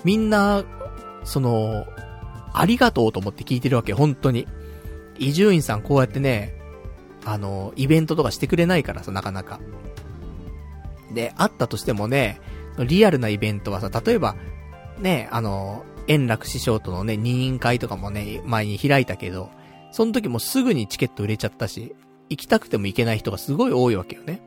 [0.05, 0.65] みんな、
[1.24, 1.86] その、
[2.53, 4.47] ありがとうと思って聞いてるわけ、本当に。
[5.19, 6.55] 伊集院さんこうやってね、
[7.24, 9.61] あの、イベントとかしてくれないからさ、なかなか。
[11.12, 12.41] で、あったとしてもね、
[12.78, 14.36] リアルなイベントはさ、例えば、
[14.99, 19.51] ね、あの、円楽師匠とのね、二人会とかもね、前に開いたけど、
[19.91, 21.95] その時もすぐにチケット売れちゃったし、
[22.31, 24.43] 行きたくても行けない人がすごい多いわけよね。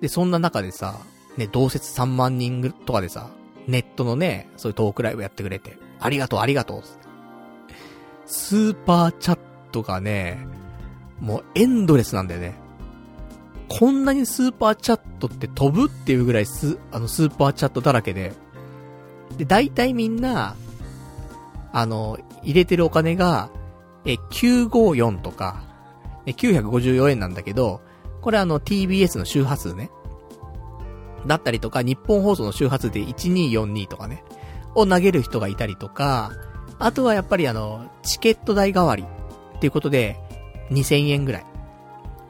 [0.00, 0.98] で、そんな中でさ、
[1.36, 3.30] ね、同説3万人とかでさ、
[3.66, 6.82] ネットのね、そういうトークライブやってくれて、ありがとうありがとう。
[8.26, 9.38] スーパーチャッ
[9.72, 10.46] トがね、
[11.20, 12.54] もうエンドレスなんだよね。
[13.68, 18.32] こんなにスーパーチャットって飛ぶっていうぐらいス、あのスーパーチャットだらけで、
[19.36, 20.56] で、大体みんな、
[21.72, 23.50] あの、入れてるお金が、
[24.04, 25.62] え、954とか、
[26.32, 27.80] 954円なんだけど、
[28.20, 29.90] これあの TBS の周波数ね。
[31.26, 34.24] だったりとか、日本放送の周波数で1242とかね、
[34.74, 36.32] を投げる人がいたりとか、
[36.78, 39.04] あとはやっぱりあの、チケット代代わり
[39.56, 40.16] っていうことで、
[40.70, 41.46] 2000円ぐらい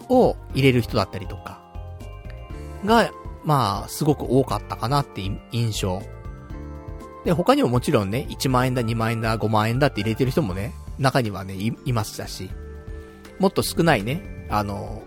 [0.09, 1.61] を入れる人だったりとか、
[2.85, 3.11] が、
[3.45, 5.23] まあ、すごく多かったかなって
[5.53, 6.03] 印象。
[7.25, 12.51] で、他にももちろんね、1万円だ、2万円だ、5万円だって入れてる人もね、中にはね、い、いましたし、
[13.39, 15.03] もっと少ないね、あの、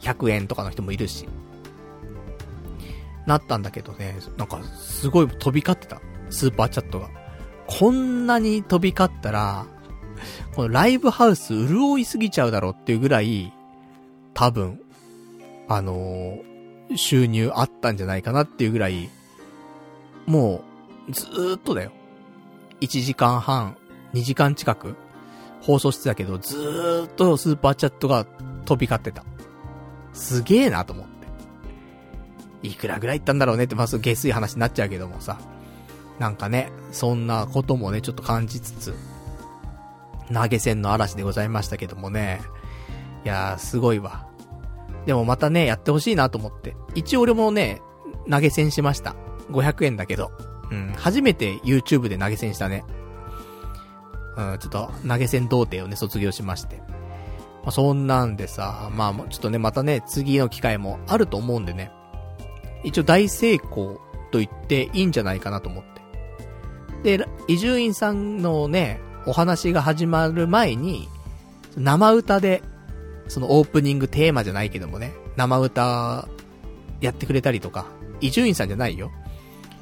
[0.00, 1.28] 100円とかの人もいるし、
[3.26, 6.00] なったんだけどね、なんか、すごい飛び交ってた。
[6.30, 7.08] スーパーチャットが。
[7.66, 9.66] こんなに飛び交ったら、
[10.54, 13.52] このライブハウス潤いすぎちゃうだろうっていうぐらい、
[14.34, 14.80] 多分、
[15.68, 19.10] あのー、収入あったんじゃないかなっていうぐらい、
[20.26, 20.64] も
[21.08, 21.92] う、ずーっとだよ。
[22.80, 23.76] 1時間半、
[24.14, 24.96] 2時間近く、
[25.68, 28.24] 放送してたけど、ずーっとスーパーチャットが
[28.64, 29.22] 飛び交ってた。
[30.14, 31.06] すげえなと思っ
[32.62, 32.68] て。
[32.68, 35.38] いくらぐらい言ったんだろうねって、まず下水話になっちゃうけどもさ。
[36.18, 38.94] なんかね、そんなこともね、ちょっと感じつつ、
[40.32, 42.40] 投げ銭の嵐でございましたけどもね。
[43.26, 44.26] いやー、すごいわ。
[45.04, 46.76] でもまたね、やってほしいなと思って。
[46.94, 47.82] 一応俺もね、
[48.30, 49.16] 投げ銭しました。
[49.50, 50.32] 500円だけど。
[50.70, 52.84] うん、初めて YouTube で投げ銭したね。
[54.38, 56.76] うん、ちょっと投げ銭童貞をね、卒業しまして。
[56.76, 61.90] まあ、そんなんでさ、まあ、ちょっとね、またね、次の機会もあると思うんでね。
[62.84, 64.00] 一応大成功
[64.30, 65.84] と言っていいんじゃないかなと思っ
[67.02, 67.18] て。
[67.18, 71.08] で、伊集院さんのね、お話が始まる前に、
[71.76, 72.62] 生歌で、
[73.26, 76.28] そのオープニングテーマじゃないけどもね、生歌
[77.00, 77.86] やってくれたりとか、
[78.20, 79.10] 伊集院さんじゃないよ。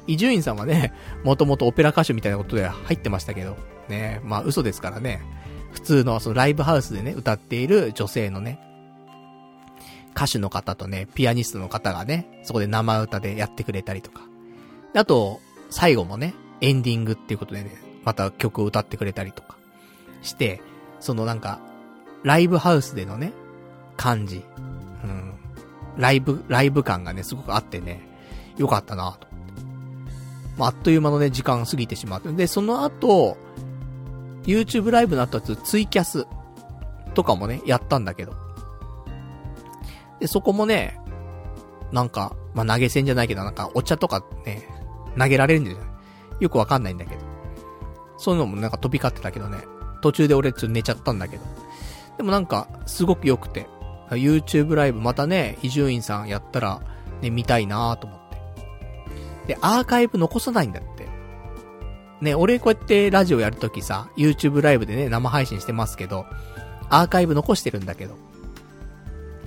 [0.07, 0.93] 伊集院さんはね、
[1.23, 3.55] もともとオペラ歌手みたいなことで入ってましたけど、
[3.89, 5.21] ね、まあ嘘ですからね。
[5.71, 8.59] 普通のそのライブハウスでね、歌っている女性のね、
[10.15, 14.21] 歌手の方とね、ピアニストの方がね、そこで生歌でやってくれたりとか。
[14.95, 15.39] あと、
[15.69, 19.57] 最後もね、エンディングっていうことでね、また曲を歌ってくれたりとか
[20.23, 20.61] して、
[20.99, 21.59] そのなんか、
[22.23, 23.33] ライブハウスでのね、
[23.95, 24.43] 感じ。
[25.03, 25.33] うん。
[25.97, 28.01] ライブ、ライブ感がね、すごくあってね、
[28.57, 29.27] よかったなと。
[30.57, 32.31] まあ、あっという間のね、時間過ぎてしまって。
[32.31, 33.37] で、その後、
[34.47, 36.25] YouTube ライブの後はツイキャス
[37.13, 38.33] とかもね、やったんだけど。
[40.19, 40.99] で、そこもね、
[41.91, 44.67] なんか、まあ、投げ銭じゃないけど、なんかお茶とかね、
[45.17, 45.83] 投げられるんじゃない？
[46.39, 47.21] よくわかんないんだけど。
[48.17, 49.59] そういうのもなんか飛び交ってたけどね。
[50.01, 51.43] 途中で俺ちょっと寝ちゃったんだけど。
[52.17, 53.67] でもなんか、すごく良くて。
[54.09, 56.81] YouTube ライブまたね、伊集院さんやったら、
[57.21, 58.19] ね、見たいなと思っ
[59.45, 59.53] て。
[59.53, 60.96] で、アーカイブ残さないんだって。
[62.21, 66.25] ね、俺こうやってラジオやるときさ、YouTube ライブでね、生配信してますけど、
[66.89, 68.15] アーカイブ残してるんだけど、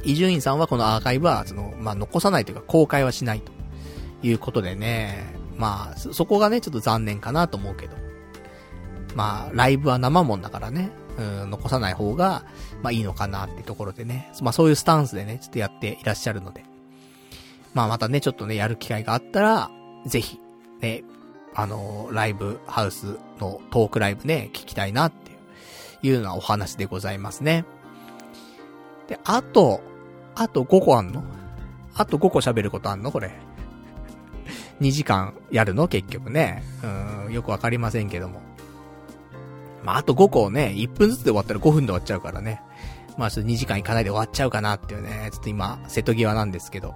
[0.04, 3.52] 伊集院さんはこのアーカイブは、その、まあ、残さないというか公開はしないと
[4.22, 7.96] いうことでね、まあ、そこがね、ちょっと残念かなと思うけど。
[9.14, 12.44] まあ、ライブは生もんだからね、うん、残さない方が、
[12.82, 16.64] まあいいのかなってところでね、まあそういうスタンスでね、ちょっとやっていらっしゃるので。
[17.74, 19.70] まあまたね、ちょっとね、やる機会があったら、
[20.06, 20.38] ぜひ、
[20.80, 21.04] ね、
[21.60, 25.38] あの、ライブハウスのトークライブね、聞きたいなっていう、
[26.02, 27.64] いうようなお話でございますね。
[29.08, 29.80] で、あと、
[30.34, 31.22] あと5個あんの？
[31.94, 33.12] あと5個喋ることあんの？
[33.12, 33.32] これ。
[34.80, 35.88] 2時間やるの？
[35.88, 36.62] 結局ね。
[37.26, 38.40] うん、よくわかりませんけども。
[39.84, 42.62] まあ、あと5個をね、1分ずつで終わったら5分で終わっちゃうからね。
[43.18, 46.94] まあ、ちょっと2時間いかないで終わっちゃうかなっていうね、ちょっと今、瀬戸際なんですけど。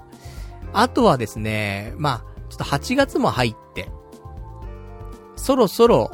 [0.72, 3.90] あとはですね、まあ、ちょっと8月も入って、
[5.36, 6.10] そろそろ、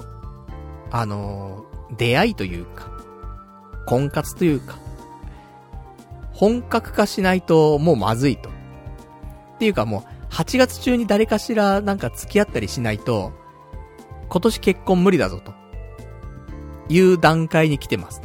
[0.91, 2.91] あのー、出会いというか、
[3.87, 4.79] 婚活というか、
[6.33, 8.49] 本格化しないともうまずいと。
[8.49, 8.53] っ
[9.59, 13.33] ていうかもう、8月中に誰かしらなんか付き合ったりしないと、
[14.29, 15.53] 今年結婚無理だぞと。
[16.89, 18.21] いう段階に来てます。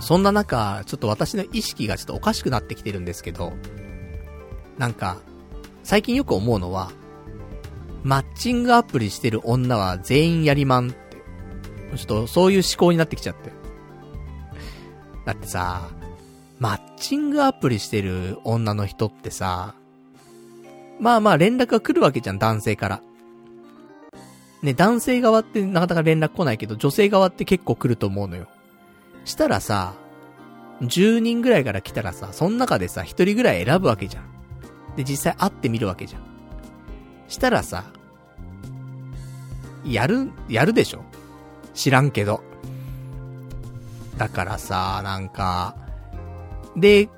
[0.00, 3.52] そんな中、ちょっと私の意識がちょっとおかしくなってきてるんですけど、
[4.78, 5.18] なんか、
[5.82, 6.90] 最近よく思うのは、
[8.06, 11.16] マッチングアプリしてる女は全員やりまんって。
[11.96, 13.50] ちょっとそういう思考になってきちゃって。
[15.24, 15.88] だってさ、
[16.60, 19.74] マッチングアプリしてる女の人ってさ、
[21.00, 23.00] まあまあ連絡が来るわけじゃん、男性から。
[24.62, 28.46] ね、男性側ってなかなか連絡来ないけど、女性側って結構来ると思うのよ。
[29.24, 29.94] したらさ、
[30.80, 34.24] 10人ぐらいから来たらさ、その中でさ、1人ぐらい選ぶわけじゃん。
[34.94, 36.22] で、実際会ってみるわけじゃん。
[37.26, 37.84] したらさ、
[39.92, 41.02] やる、やるでしょ？
[41.74, 42.42] 知らんけど。
[44.16, 45.76] だからさ、なんか、
[46.76, 47.08] で、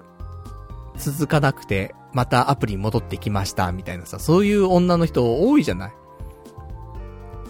[0.97, 5.93] 続かなくて、またアプリに戻ってきました、みたいなさ、そういう女の人多いじゃない？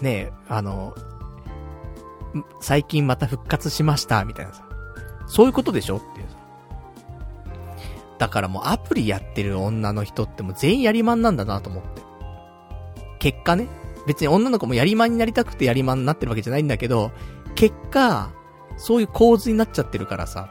[0.01, 0.93] ねえ、あの、
[2.61, 4.63] 最近また復活しました、みたいなさ。
[5.27, 5.97] そういうことでしょ？
[5.97, 6.27] っていう。
[8.19, 12.01] だからもうアプリやってる女の人ってもう全員やりまんなんだなと思って。
[13.19, 13.67] 結果ね、
[14.09, 17.11] 別に女の子もやりまんになりたくてやりまんになってるわけじゃないんだけど、
[17.53, 18.31] 結果、
[18.75, 20.49] そういう構図になっちゃってるからさ。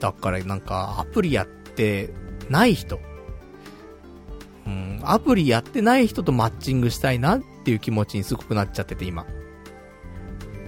[0.00, 2.12] だからなんか、アプリやって
[2.50, 2.98] ない人。
[4.66, 9.24] うん、アプリやってない人とマッチングしたいなっていう気持ちにすごくなっちゃってて今。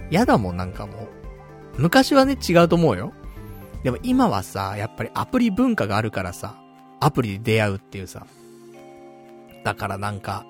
[0.09, 1.81] やだもんなんかもう。
[1.81, 3.11] 昔はね違うと思うよ。
[3.83, 6.55] でも今はさ、やっぱりアプリ文化があるからさ、
[7.01, 8.25] アプリで出会うっていうさ。
[9.65, 10.45] だからなんか、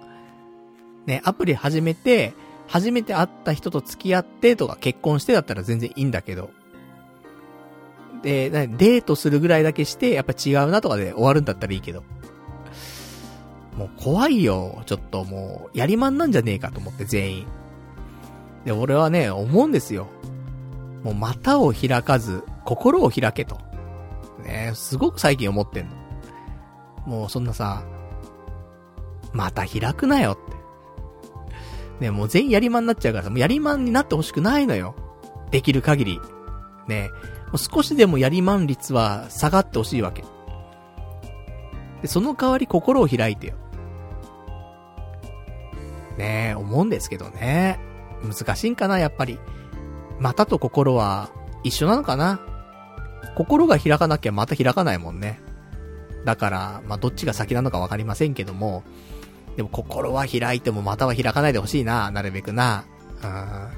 [1.07, 2.33] ね、アプリ始めて、
[2.67, 6.51] 初めて会った人と付き合ってとか結婚してだったら全然いいんだけど。
[8.21, 12.03] で、デートするぐらいだけして、やっぱ違うなとかで終わるんだったらいいけど。
[13.77, 14.81] もう怖いよ。
[14.85, 17.47] ちょっともう、やりまんなんじゃねえかと思って全員。
[18.65, 20.07] で、俺はね、思うんですよ。
[21.03, 23.59] もう股を開かず、心を開けと。
[24.43, 25.95] ねすごく最近思ってんの。
[27.05, 27.83] もうそんなさ、
[29.31, 30.56] また開くなよって。
[31.99, 34.95] ねもう全員やりまんになっちゃうからさ、もうやりまんになってほしくないのよ。
[35.51, 36.19] できる限り。
[36.87, 37.09] ね
[37.47, 40.23] もう少しでもやりまん率は下がってほしいわけ。
[42.01, 43.55] で、その代わり心を開いてよ。
[46.17, 47.79] ねえ、思うんですけどね。
[48.23, 49.39] 難しいんかな、やっぱり。
[50.19, 51.29] 股と心は
[51.63, 52.41] 一緒なのかな
[53.35, 55.39] 心が開かなきゃまた開かないもんね。
[56.25, 58.83] だから、まあ、どっちが先なのかわかりませんけども、
[59.57, 62.85] でも心は開いてもまたは開かないでほしいな、なるべくな。
[63.23, 63.69] うん。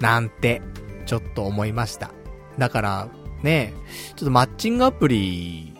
[0.00, 0.62] なんて、
[1.04, 2.12] ちょっと思いました。
[2.56, 3.08] だから、
[3.42, 3.74] ね、
[4.16, 5.74] ちょっとマッチングアプリ、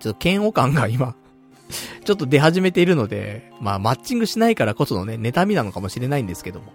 [0.00, 1.14] ちょっと嫌悪感が今
[2.04, 6.72] ちょっと出始めているので、まあ、マッチングしないからこそのね、妬みなのかもしれないんですけども。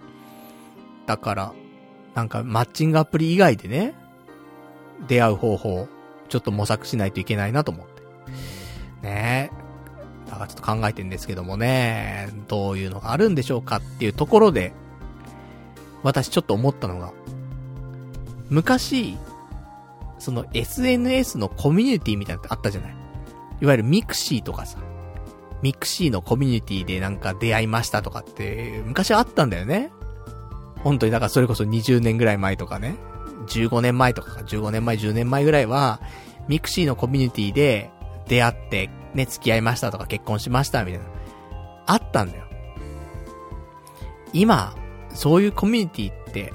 [1.06, 1.52] だから、
[2.14, 3.94] なんか、マッチングアプリ以外でね、
[5.08, 5.88] 出会う方法、
[6.28, 8.02] ちょっと模索しないといけないなと思って。
[9.02, 9.61] ねえ。
[10.38, 14.72] かちょっと考えてんですけどもね、どういうのがあるんでしょうかっていうところで、
[16.02, 17.12] 私ちょっと思ったのが、
[18.48, 19.16] 昔、
[20.18, 22.96] その SNS のコミュニティみたいなのってあったじゃない。
[23.60, 24.78] いわゆるミクシーとかさ、
[25.62, 29.90] ミクシーのコミュニティでなんか出会いましたとかって、昔あったんだよね。
[30.82, 32.96] 本当にだからそれこそ20年ぐらい前とかね、
[33.46, 34.40] 15年前とかか。
[34.40, 36.00] 15年前、10年前ぐらいは、
[36.48, 37.90] ミクシーのコミュニティで
[38.26, 41.06] 出会って、ね、付き合いましたとか結婚しましたみたいな。
[41.86, 42.44] あったんだよ。
[44.32, 44.74] 今、
[45.10, 46.52] そういうコミュニティって、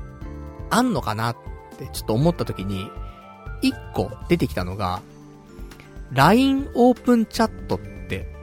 [0.70, 1.38] あんのかなっ
[1.78, 2.90] てちょっと思った時に、
[3.62, 5.02] 一個出てきたのが、
[6.12, 8.34] LINE オープンチャットって、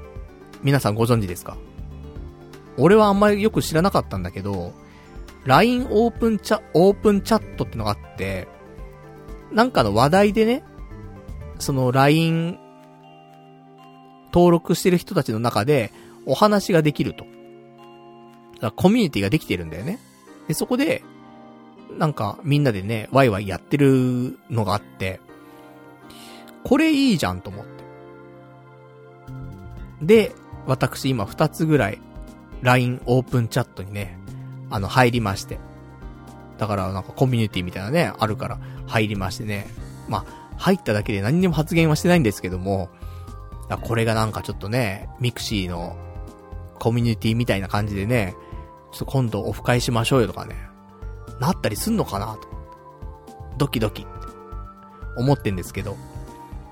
[0.62, 1.56] 皆さんご存知ですか？
[2.76, 4.72] 俺はあんまりよく知らなかったんだけど、
[5.44, 8.48] LINE オープンチャ、オープンチャットってのがあって、
[9.52, 10.62] なんかの話題でね、
[11.58, 12.58] その LINE
[14.34, 15.92] 登録してる人たちの中で
[16.26, 17.24] お話ができると。
[18.54, 20.00] だからコミュニティができてるんだよね。
[20.48, 21.04] で、そこで、
[21.98, 25.20] なんかみんなでね、ワイワイやってるのがあって、
[26.64, 27.84] これいいじゃんと思って。
[30.02, 30.32] で、
[30.66, 32.00] 私今2つぐらい
[32.62, 34.18] LINE オープンチャットにね、
[34.68, 35.60] あの、入りまして。
[36.58, 38.58] だからなんかコミュニティみたいなね、あるから
[38.88, 39.68] 入りましてね。
[40.08, 42.88] まあ、入っただけで何にも発言はしてないんですけども、
[43.68, 45.96] あこれがなんかちょっとね、ミクシーの
[46.78, 48.34] コミュニティみたいな感じでね、
[48.92, 50.56] ちょっと今度オフ会しましょうよとかね、
[51.40, 52.48] なったりすんのかなと。
[53.56, 54.10] ドキドキって
[55.16, 55.96] 思ってんですけど、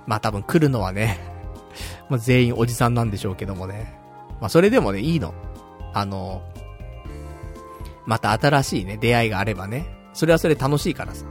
[0.07, 1.19] まあ多分来るのはね、
[2.09, 3.99] まあ全員おじさんなんでしょうけどもね。
[4.41, 5.35] まあそれでもね、いいの。
[5.95, 6.43] あの、
[8.07, 11.25] また新しいね、出会いがあればね、それはそれ楽しいからさ。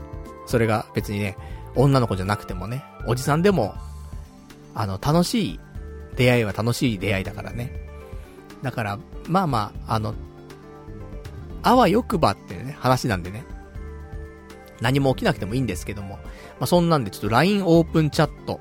[0.46, 1.36] それが別にね、
[1.76, 3.74] 女の子じゃなくてもね、おじさんでも、
[4.74, 5.60] あの、楽しい
[6.16, 7.72] 出会いは楽しい出会いだからね。
[8.62, 10.14] だから、まあまあ、あの、
[11.62, 13.44] あわよくばってね、話なんでね。
[14.80, 16.16] 何も起きなくてもいいんですけども。
[16.58, 18.60] まあ、そんなんでちょっと LINE オープンチャット。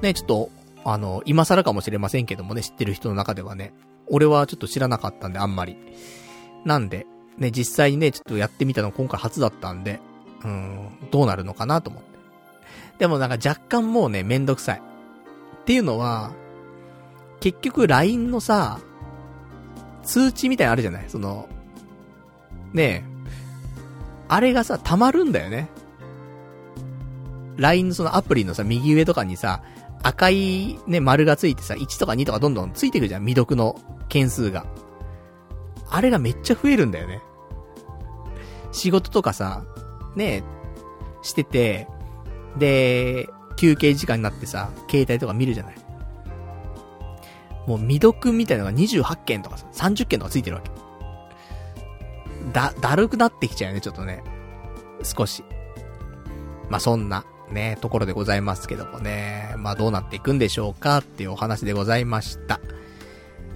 [0.00, 0.50] ね、ちょっと、
[0.84, 3.72] あの、今更かもしれませんけどもね、知ってる人の中ではね。
[4.06, 5.76] 俺はちょっと知らなかったんで、あんまり。
[6.64, 7.06] なんで、
[7.36, 10.00] ね、実際にね、ちょっとやってみたの今回初だったんで、
[10.44, 12.18] うん、どうなるのかなと思って。
[12.98, 14.82] でもなんか若干もうね、めんどくさい。
[15.64, 16.32] っていうのは、
[17.40, 18.80] 結局 LINE のさ、
[20.02, 21.08] 通知みたいなのあるじゃない？
[21.08, 21.48] その、
[22.74, 23.04] ねえ、
[24.28, 25.70] あれがさ、溜まるんだよね。
[27.56, 29.62] LINE のそのアプリのさ、右上とかにさ、
[30.02, 33.80] 赤いね、丸がついてさ、1とか2とかどんどんついてくじゃん、未読の
[34.10, 34.66] 件数が。
[35.88, 37.22] あれがめっちゃ増えるんだよね。
[38.70, 39.64] 仕事とかさ、
[40.14, 40.42] ね
[41.22, 41.88] してて、
[42.58, 45.74] で、休憩時間になってさ、携帯とか見るじゃない。
[47.66, 50.70] もう未読みたいなのが28件とかさ、30件とかついてるわけ。
[52.52, 54.22] だ、だるくなってきちゃうよね、ちょっとね。
[55.02, 55.44] 少し。
[56.68, 59.54] まあ、そんな、ね、ところでございますけどもね。
[59.56, 62.60] まあ、どうなっていくんでしょうかっていうお話でございました。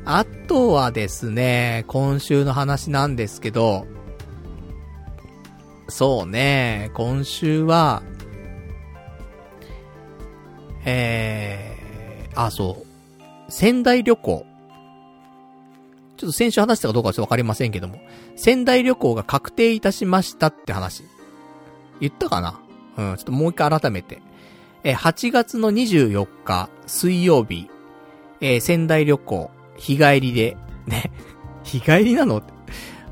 [0.05, 3.87] あとはですね、今週の話なんですけど、
[5.89, 8.03] そうね、今週は、
[10.85, 12.85] えー、あ、そ
[13.49, 13.53] う。
[13.53, 14.47] 仙台旅行。
[16.17, 18.01] ちょっと先週話したかどうかはちょっとわかりませんけども、
[18.37, 21.05] 仙台旅行が確定いたしましたって話。
[22.01, 22.61] 言ったかな？
[22.97, 24.21] うん、ちょっともう一回改めて。
[24.85, 27.69] え、8月の24日、水曜日、
[28.41, 30.57] えー、仙台旅行、日帰りで、
[30.87, 31.11] ね、
[31.65, 32.43] 日帰りなの？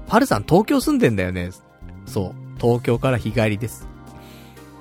[0.08, 1.50] パルさん東京住んでんだよね。
[2.06, 3.86] そう、東京から日帰りです。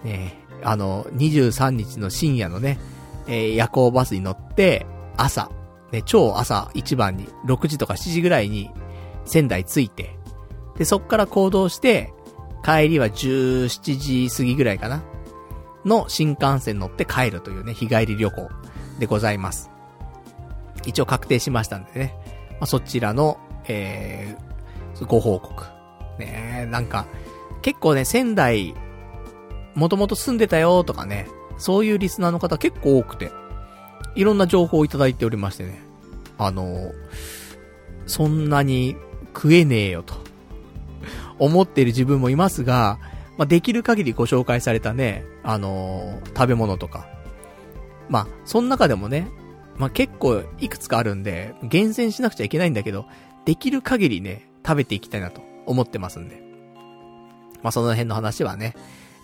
[0.03, 2.79] ねあの、23日の深夜のね、
[3.27, 4.85] えー、夜行バスに乗って、
[5.15, 5.51] 朝、
[5.91, 8.71] ね、超朝一番に、6時とか7時ぐらいに、
[9.25, 10.17] 仙台着いて、
[10.77, 12.11] で、そっから行動して、
[12.63, 15.03] 帰りは17時過ぎぐらいかな
[15.85, 18.49] の新幹線乗って帰るというね、日帰り旅行
[18.99, 19.69] でございます。
[20.85, 22.15] 一応確定しましたんでね。
[22.53, 23.37] まあ、そちらの、
[23.67, 25.63] えー、ご報告。
[26.17, 27.05] ねなんか、
[27.61, 28.73] 結構ね、仙台、
[29.75, 31.27] もともと住んでたよとかね、
[31.57, 33.31] そういうリスナーの方結構多くて、
[34.15, 35.83] いろんな情報をいただいておりましてね。
[36.37, 36.91] あの
[38.07, 38.97] そんなに
[39.33, 40.25] 食えねえよと。
[41.37, 42.99] 思っている自分もいますが、
[43.37, 47.07] まあ、できる限りご紹介されたね、あの、食べ物とか。
[48.07, 49.27] まあ、その中でもね、
[49.77, 53.05] まあ、結構いくつかあるんで、厳選しなくちゃいけないんだけど、
[53.45, 56.41] できる限りね、食べていきたいなと思ってますんで。
[57.61, 58.75] まあ、その辺の話はね、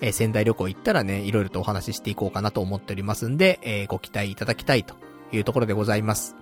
[0.02, 4.96] えー、仙台旅行行ったらね、いろいろとお話ししていこうかなと思っておりますんで、えー、ご期待いただきたいと
[5.32, 6.36] いうところでございます。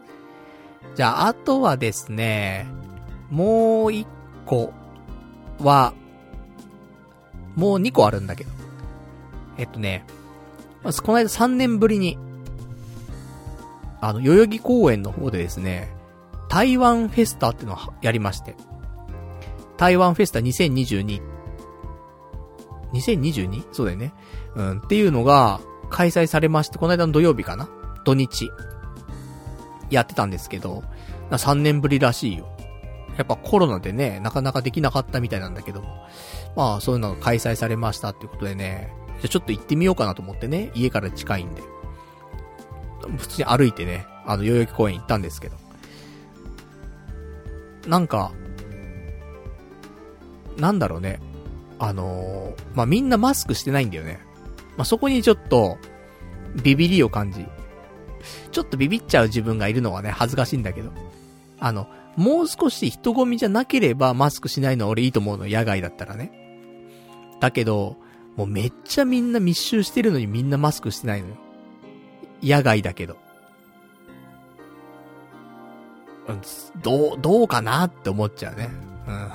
[0.95, 2.67] じゃあ、あとはですね、
[3.29, 4.07] もう一
[4.45, 4.73] 個、
[5.59, 5.93] は、
[7.55, 8.51] もう2個あるんだけど。
[9.57, 10.05] えっとね、
[10.83, 12.17] まずこの間3年ぶりに、
[14.01, 15.93] あの、代々木公園の方でですね、
[16.47, 18.55] 台湾フェスタっていうのをやりまして。
[19.77, 21.28] 台湾フェスタ2022っ。
[22.93, 23.67] 2022?
[23.71, 24.13] そうだよね。
[24.55, 25.59] うん、っていうのが
[25.89, 27.69] 開催されまして、この間の土曜日かな？
[28.05, 28.51] 土日。
[29.89, 30.83] やってたんですけど、
[31.31, 32.47] 3年ぶりらしいよ。
[33.17, 36.05] やっぱコロナでね、なかなかできなかったみたいなんだけども。
[36.55, 41.61] まあ、そういうのが開催されましたっていうことでね、じゃちょっと行ってみようかなと思ってね、家から近いんで。
[43.17, 45.55] 普通に歩いてね、あの、代々木公園行ったんですけど。
[47.87, 48.31] なんか、
[50.57, 51.19] なんだろうね。
[51.79, 54.19] あのー、まあ、みんなマスクしてないんだよね。
[54.77, 55.77] まあ、そこにちょっと、
[56.63, 57.45] ビビりを感じ。
[58.51, 60.91] ちょっとビビっちゃう自分がいるのはね、恥ずかしいんだけど。
[61.59, 66.31] あの、もう少し人混みじゃなければマスクしないのは俺いいと思うの、野外だったらね。
[67.39, 67.95] だけど、
[68.35, 71.35] もうめっちゃみんな密集してるのにみんなマスクしてないのよ。
[72.43, 73.17] 野外だけど。
[76.27, 76.41] うん、
[76.81, 78.69] どう、どうかなって思っちゃうね。
[79.07, 79.29] うん。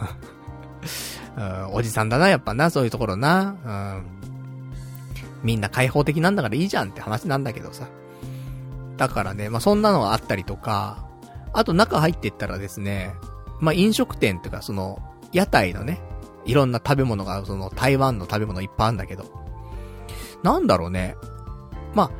[1.36, 3.56] うん、おじさんだな、やっぱな、そういうところな。
[3.64, 4.06] うん。
[5.42, 7.88] みんな開放的なんだからいいじゃんって話なんだけどさ。
[8.96, 11.06] だからね、まあ、そんなのがあったりとか、
[11.52, 13.14] あと中入ってったらですね、
[13.60, 14.98] まあ、飲食店っていうかその、
[15.32, 16.00] 屋台のね、
[16.44, 19.24] いろんな食べ物が、その、台湾の食べ物いっぱいあるんだけど。
[20.42, 21.16] なんだろうね。
[21.94, 22.10] まあ、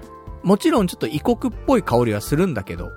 [0.42, 2.90] もちろんちょっと異国っぽい香りはするんだけど、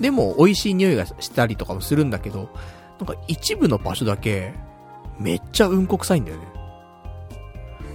[0.00, 2.50] でも美味しい匂いがしたりとかもするんだけど、
[2.98, 4.54] なんか一部の場所だけ、
[5.18, 6.46] めっちゃうんこ臭いんだよね。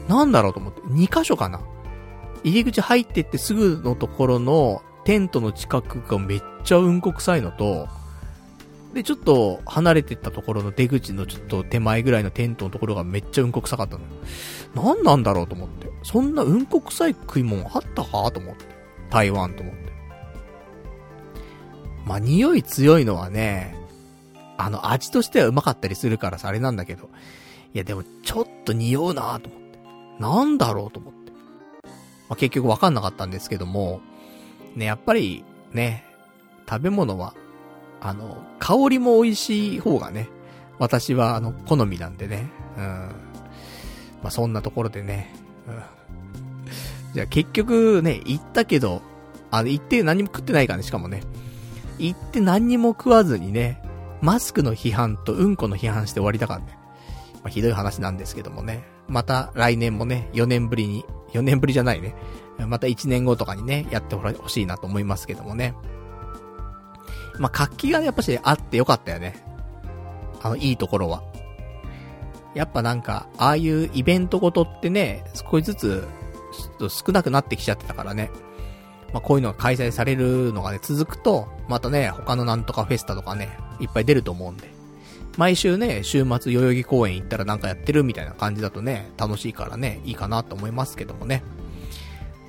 [0.07, 1.61] なんだろうと思って、2箇所かな。
[2.43, 7.87] 入り口入ってってすぐのところのテントの近くがめっちゃうんこ臭いのと、
[8.93, 14.09] で、ちょっと離れてったところの出口のちょっと手前ぐらいのテントのところがめっちゃうんこ臭かったのよ。
[14.73, 15.89] 何なんだろうと思って。
[16.03, 18.03] そんなうんこ臭い食い物あった？
[18.03, 18.65] かと思って。
[19.09, 19.87] 台湾と思って。
[22.05, 23.75] まあ、匂い強いのはね、
[24.57, 27.09] あの、味としてはうまかったりするからさ、あれなんだけど。
[27.73, 29.79] いや、でも、ちょっと匂うなと思って。
[30.19, 31.31] なんだろうと思って。
[32.29, 34.01] まあ、結局わかんなかったんですけども、
[34.75, 36.03] ね、やっぱり、ね、
[36.69, 37.33] 食べ物は、
[38.01, 40.29] あの、香りも美味しい方がね、
[40.79, 42.83] 私は、あの、好みなんでね、うん。
[42.83, 45.33] まあ、そんなところでね、
[45.67, 45.83] うん。
[47.13, 49.01] じゃあ結局ね、行ったけど、
[49.49, 51.21] あの、行って何も食ってないからね、しかもね。
[51.97, 53.81] 行って何にも食わずにね、
[54.21, 56.77] マスクの批判とうんこの批判して終わりだからね。
[57.35, 58.83] まあ、ひどい話なんですけどもね。
[59.07, 62.15] また来年もね、4年ぶりに、4年ぶりじゃないね。
[62.67, 65.75] また1年後とかにね、やってほしいなと思いますけどもね。
[67.39, 69.43] まあ、活気がねやっぱしあってよかったよね。
[70.41, 71.23] あの、いいところは。
[72.55, 76.07] やっぱなんか、ああいうイベントごとってね、少しずつ、
[76.89, 78.31] 少なくなってきちゃってたからね。
[79.13, 84.69] まあ、こういうのが開催されるのがね、続くと、またね、他のなんとかフェスタとかね、いっぱい出ると思うんで。
[85.37, 91.43] 毎週ね、週末代々木公園行ったらなんかやってるみたいな感じだとね、楽しいからね、いいかなと思いますけどもね。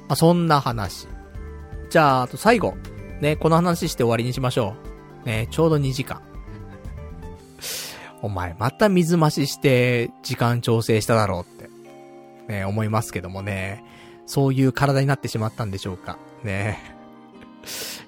[0.09, 1.07] まあ、そんな話。
[1.91, 2.75] じゃあ、あと最後。
[3.21, 4.75] ね、この話して終わりにしましょ
[5.25, 5.29] う。
[5.29, 6.23] ね、ちょうど2時間。
[8.23, 13.85] お前、また水増しして、時間調整しただろうって、ね、思いますけどもね。
[14.27, 16.19] そういう体になってしまったんでしょうか。
[16.45, 16.99] ねえ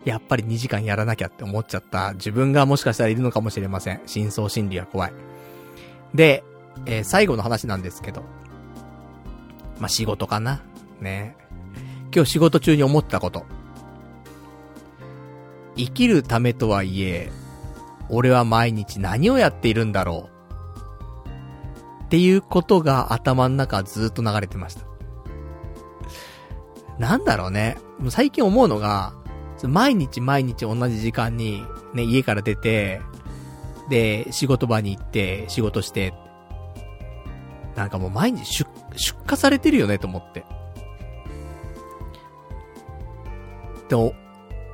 [0.05, 4.01] やっぱり2時間やらなきゃって思っちゃった自分がもしかしたらいるのかもしれません。
[4.07, 5.12] 真相心理は怖い。
[6.15, 6.43] で、
[6.86, 8.23] えー、最後の話なんですけど。
[9.78, 10.62] まあ、仕事かな。
[11.01, 11.36] ね
[12.15, 13.44] 今日仕事中に思ったこと。
[15.77, 17.31] 生きるためとはいえ、
[18.09, 20.28] 俺は毎日何をやっているんだろ
[22.02, 22.05] う。
[22.05, 24.82] っていうことが頭の中ずっと流れてました。
[26.98, 27.78] なんだろうね。
[28.09, 29.12] 最近思うのが、
[29.64, 31.62] 毎日毎日同じ時間に、
[31.93, 33.02] ね、家から出て、
[33.90, 36.14] で、仕事場に行って、仕事して、
[37.77, 38.66] なんかもう毎日出、
[38.97, 40.44] 出荷されてるよねと思って。
[43.89, 44.14] でも、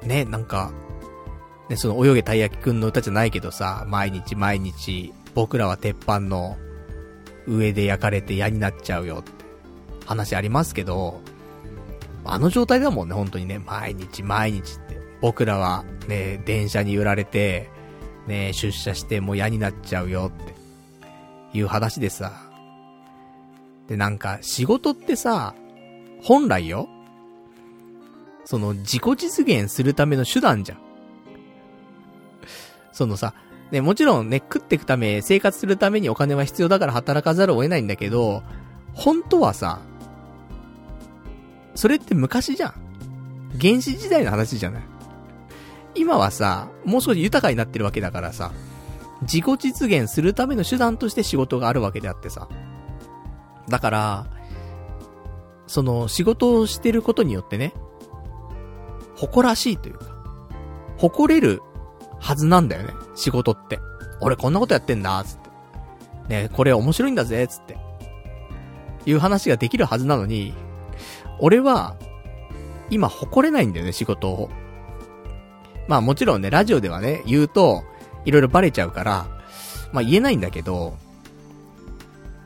[0.02, 0.70] ね、なんか、
[1.68, 6.56] ね、その泳げたい焼きくんの歌じゃないけどさ、毎日毎日、僕らは鉄板の
[7.46, 9.32] 上で焼かれて嫌になっちゃうよって
[10.06, 11.20] 話ありますけど、
[12.32, 14.96] あの状態だもんね、本当にね、毎日毎日って。
[15.20, 17.70] 僕らはね、電車に揺られて、
[18.26, 20.54] ね、出社してもう嫌になっちゃうよって
[21.56, 22.32] いう話でさ。
[23.88, 25.54] で、なんか仕事ってさ、
[26.22, 26.88] 本来よ、
[28.44, 30.78] その自己実現するための手段じゃん。
[32.92, 33.34] そのさ、
[33.70, 38.42] ね、もちろんね、食っていくため、生活するためにお金は必要だから働かざるを得ないんだけど、
[38.94, 39.80] 本当はさ、
[41.76, 42.74] それって昔じゃん。
[43.60, 44.82] 原始時代の話じゃない？
[45.94, 48.52] 今はさ、もう少し豊かになってるわけだからさ、
[49.22, 52.48] 自己実現するための手段として仕事があるわけであってさ。
[53.68, 54.26] だから、
[55.66, 57.72] その仕事をしてることによってね、
[59.16, 60.06] 誇らしいというか、
[60.98, 61.62] 誇れる
[62.20, 63.80] はずなんだよね、仕事って。
[64.20, 65.50] 俺こんなことやってんだ、つって。
[66.28, 67.78] ねこれ面白いんだぜ、つって。
[69.06, 70.52] いう話ができるはずなのに、
[71.38, 71.96] 俺は、
[72.90, 74.50] 今誇れないんだよね、仕事を。
[75.88, 77.84] まあもちろんね、ラジオではね、言うと、
[78.24, 79.26] いろいろバレちゃうから、
[79.92, 80.96] まあ言えないんだけど、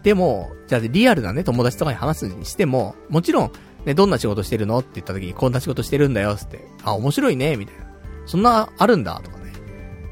[0.02, 3.52] でも、じゃあリアルなね、友達とかに話すにしても、もちろん、
[3.84, 6.66] ね、どんな仕事してるのって言った時に、こんな仕事してるんだよ、つって。
[6.84, 7.84] あ、面白いね、みたいな。
[8.26, 9.52] そんな、あるんだ、とかね。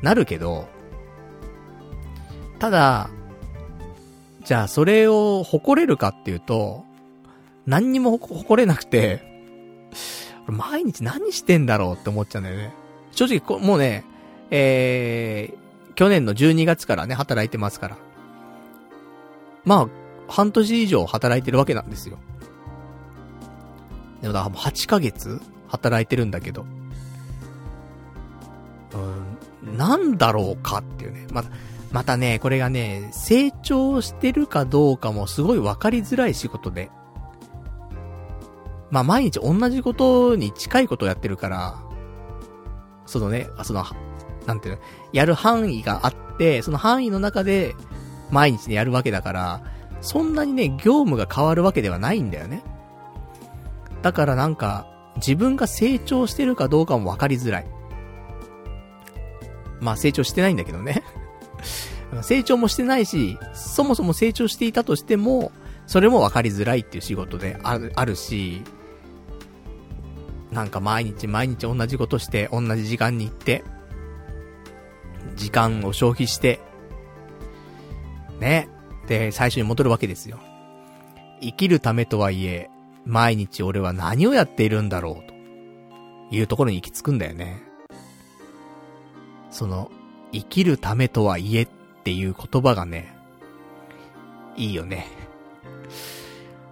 [0.02, 0.68] なるけど、
[2.58, 3.10] ただ、
[4.44, 6.84] じゃあそれを誇れるかっていうと、
[7.68, 9.20] 何にも誇れなくて、
[10.46, 12.72] 毎日何してんだろうって思っちゃうんだよね。
[13.10, 14.06] 正直、もうね、
[14.50, 17.96] えー、去年の12月からね、働いてますから。
[19.66, 19.88] まあ、
[20.32, 22.16] 半年以上働いてるわけなんですよ。
[24.22, 25.38] でもだもう8ヶ月
[25.68, 26.64] 働いてるんだけど。
[28.94, 31.26] うん、なんだろうかっていうね。
[31.32, 31.50] また、
[31.92, 36.90] またね、これがね、成長してるかどうかもすごい分かりづらい仕事で。
[38.90, 41.82] まあ毎日同じことに近いことをやってるから、
[43.06, 43.84] そのね、その、
[44.46, 44.80] なんていうの、
[45.12, 47.74] やる範囲があって、その範囲の中で
[48.30, 49.62] 毎日ねやるわけだから、
[50.00, 52.62] そんなにね、業務が変わるわけではないんだよね。
[54.02, 54.86] だからなんか、
[55.16, 57.66] 自分が成長してるかどうかも分かりづらい。
[59.80, 61.02] まあ成長してないんだけどね。
[62.22, 65.52] 成長もしてないし、そもそも成長していたとしても、
[65.86, 68.62] それも分かりづらいっていう仕事である、あるし、
[70.52, 73.64] なんか毎日毎日同じことして、同じ時間に行って、
[75.36, 76.60] 時間を消費して、
[78.40, 78.68] ね。
[79.06, 80.38] で、最初に戻るわけですよ。
[81.40, 82.70] 生きるためとはいえ、
[83.04, 85.28] 毎日俺は何をやっているんだろう、
[86.30, 87.62] というところに行き着くんだよね。
[89.50, 89.90] その、
[90.32, 91.68] 生きるためとはいえっ
[92.04, 93.14] ていう言葉がね、
[94.56, 95.06] いいよね。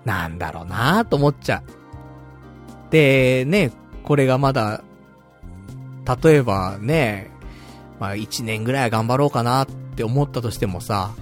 [0.05, 1.86] なんだろうなぁと思っちゃう。
[2.91, 3.73] で、ね、
[4.03, 4.83] これがまだ、
[6.23, 7.31] 例えばね、
[7.99, 11.15] まあ1年ぐらいは頑張ろうかなって思ったとしてもさ、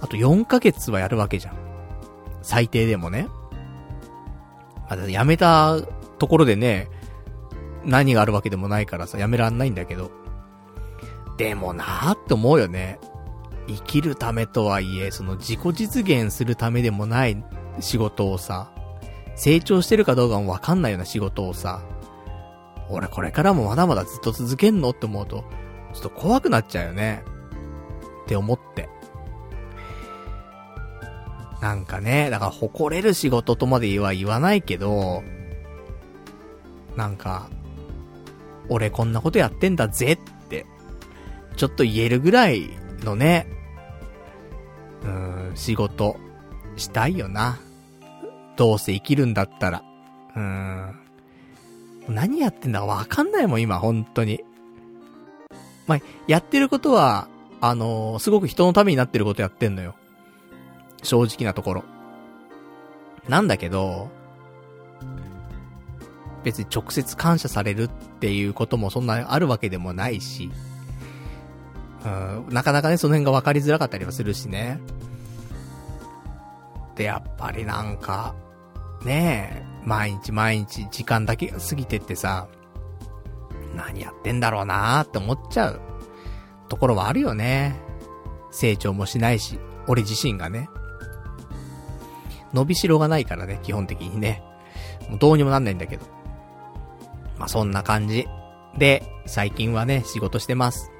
[0.00, 1.54] あと4ヶ月はやるわけじゃん。
[2.42, 3.28] 最低でもね。
[4.88, 5.76] あ、辞めた
[6.18, 6.88] ところでね、
[7.84, 10.10] 何があるわけでもないからさ、辞めらんないんだけど。
[11.36, 12.98] でもなーって思うよね。
[13.66, 17.42] 生きるためとはいえ、その自己実現するためでもない
[17.80, 18.72] 仕事をさ、
[19.40, 21.80] 成長してるかどうかもわかんないような仕事をさ、
[22.90, 25.44] 俺これからもまだまだずっと続けんのって思うと、
[25.94, 27.24] ちょっと怖くなっちゃうよね。
[28.24, 28.90] って思って。
[31.62, 35.22] なんかね、だから誇れる仕事とまでは言わないけど、
[36.94, 37.48] なんか、
[38.68, 40.18] 俺こんなことやってんだぜっ
[40.48, 40.66] て、
[41.56, 42.68] ちょっと言えるぐらい
[43.04, 43.46] のね、
[45.02, 46.18] うーん、仕事、
[46.76, 47.58] したいよな。
[48.60, 49.82] どうせ生きるんだったら。
[50.36, 51.00] うーん。
[52.08, 54.44] 何やってんだかわかんないもん、今、本当に。
[55.86, 57.26] まあ、やってることは、
[57.62, 59.94] あのー、すごく人のためになってることやってんのよ。
[61.02, 61.84] 正直なところ。
[63.30, 64.10] なんだけど、
[66.44, 70.50] 別に直接感謝されるっていうこともそんなあるわけでもないし、
[72.04, 74.78] うん、なかなかね、その辺が分かりづらかったりはするしね。
[76.94, 78.34] で、やっぱりなんか、
[79.04, 82.48] ねえ、毎日毎日時間だけ過ぎてってさ、
[83.74, 85.80] 何やってんだろうなーって思っちゃう
[86.68, 87.74] ところはあるよね。
[88.50, 90.68] 成長もしないし、俺自身がね。
[92.52, 94.42] 伸びしろがないからね、基本的にね。
[95.08, 96.06] もうどうにもなんないんだけど。
[97.38, 98.28] まあ、そんな感じ。
[98.76, 100.90] で、最近はね、仕事してます。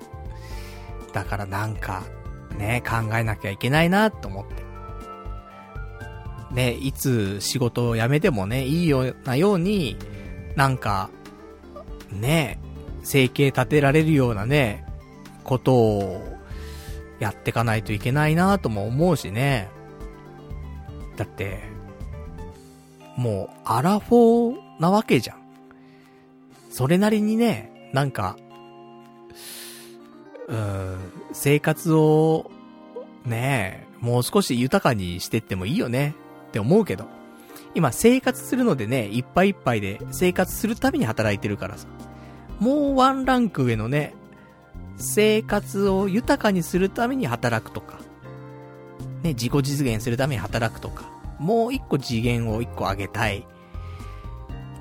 [1.12, 2.02] だからなんか、
[2.56, 4.69] ね、考えなきゃいけないなと思って。
[6.50, 9.96] ね、いつ仕事を辞めてもね、いいようなように、
[10.56, 11.10] なんか、
[12.10, 12.58] ね、
[13.02, 14.84] 生計立てられるようなね、
[15.44, 16.26] ことを、
[17.20, 19.68] やってかないといけないなとも思うしね。
[21.16, 21.60] だって、
[23.16, 25.36] もう、アラフォーなわけじゃん。
[26.70, 28.36] それなりにね、なんか、
[30.48, 30.98] うん、
[31.32, 32.50] 生活を、
[33.26, 36.14] ねもう少し豊かにしてってもいいよね
[36.50, 37.06] って思うけど。
[37.72, 41.86] 今生活するのでね、いっぱいいっぱいで生活するために働いてるからさ。
[42.58, 44.14] もうワンランク上のね、
[44.96, 47.98] 生活を豊かにするために働くとか。
[49.22, 51.04] ね、自己実現するために働くとか。
[51.38, 53.46] もう一個次元を一個上げたい。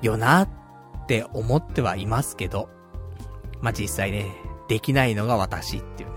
[0.02, 0.48] よなっ
[1.06, 2.68] て思ってはいますけど。
[3.62, 4.26] まあ、実際ね、
[4.68, 6.16] できないのが私っていうね。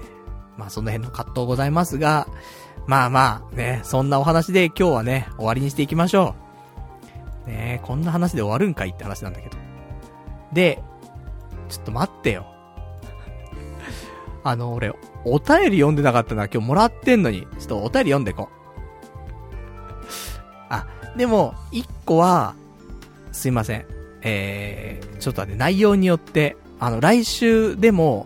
[0.58, 2.28] まあ、その辺の葛藤ございますが、
[2.86, 6.36] まあまあ、ね、そんなお話で今日はね、終わりにしていきましょ
[7.48, 7.50] う。
[7.50, 9.58] ねこんな話で終わるんかいって話なんだけど。
[10.54, 10.82] で、
[11.70, 12.46] ちょっと待ってよ。
[14.44, 14.94] あの、俺、
[15.26, 16.46] お便り読んでなかったな。
[16.46, 17.48] 今日もらってんのに。
[17.60, 18.64] ちょっとお便り読んでこう。
[20.70, 22.56] あ、でも、一個は、
[23.32, 23.86] すいません。
[24.22, 28.26] えー、ちょっとね、内容によって、あの、来週でも、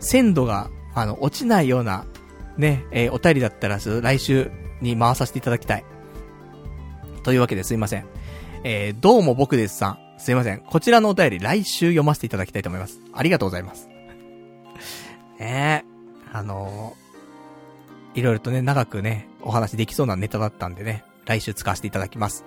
[0.00, 2.04] 鮮度が、あの、落ちないような
[2.58, 4.50] ね、えー、お便りだったら、来週
[4.80, 5.84] に回させていただきたい。
[7.22, 8.06] というわけですいません。
[8.64, 9.98] えー、どうも僕ですさん。
[10.18, 10.60] すいません。
[10.60, 13.00] こちらのお便り来週読ませていただきたいと思います。
[13.12, 13.88] ありがとうございます。
[15.38, 15.82] え、
[16.32, 22.44] あのー、いろいろとね、長くね、お話できそうなネタだったんでね、来週使わせていただきます。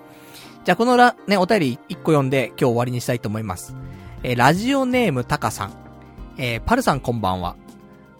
[0.64, 3.74] じゃあこのら、ね、お便り1個読んで今日終わりにしたいと思います。
[4.22, 5.72] えー、ラジオネームタカさん。
[6.36, 7.56] えー、パルさんこんばんは。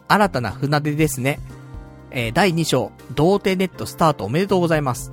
[0.07, 1.39] 新たな船出ですね。
[2.11, 5.11] えー、第2章、童貞ネットスタートおめでとうございます。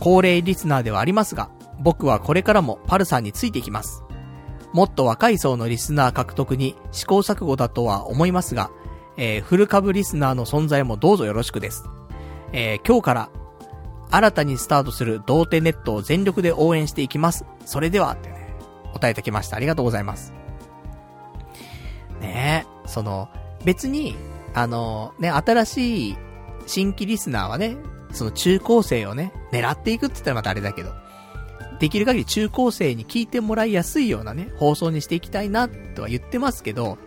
[0.00, 1.50] 高齢リスナーではありますが、
[1.80, 4.04] 僕はこれからもパルさんについていきます。
[4.72, 8.70] もっと若い層のリスナー獲得に試行錯誤だとは思いますが、
[9.16, 11.84] えー、フル株リスナーの存在もどうぞよろしくです。
[12.52, 13.30] えー、今日から
[14.10, 17.44] 新たにスタートする童貞ネットを全力で応援していきます。
[17.64, 18.54] それでは、ってね、
[18.92, 19.56] 答えてきました。
[19.56, 20.32] ありがとうございます。
[22.20, 23.30] ねえ、その、
[23.64, 24.14] 別に、
[24.54, 26.16] あの、ね、新しい
[26.66, 27.76] 新規リスナーはね、
[28.12, 30.92] その中高生をね、狙っていくって言ったらまたあれだけど、
[31.80, 36.98] できる限り中高生に聞いてもらいやすいようなね、放送にしていきたいな、とは言ってますけど、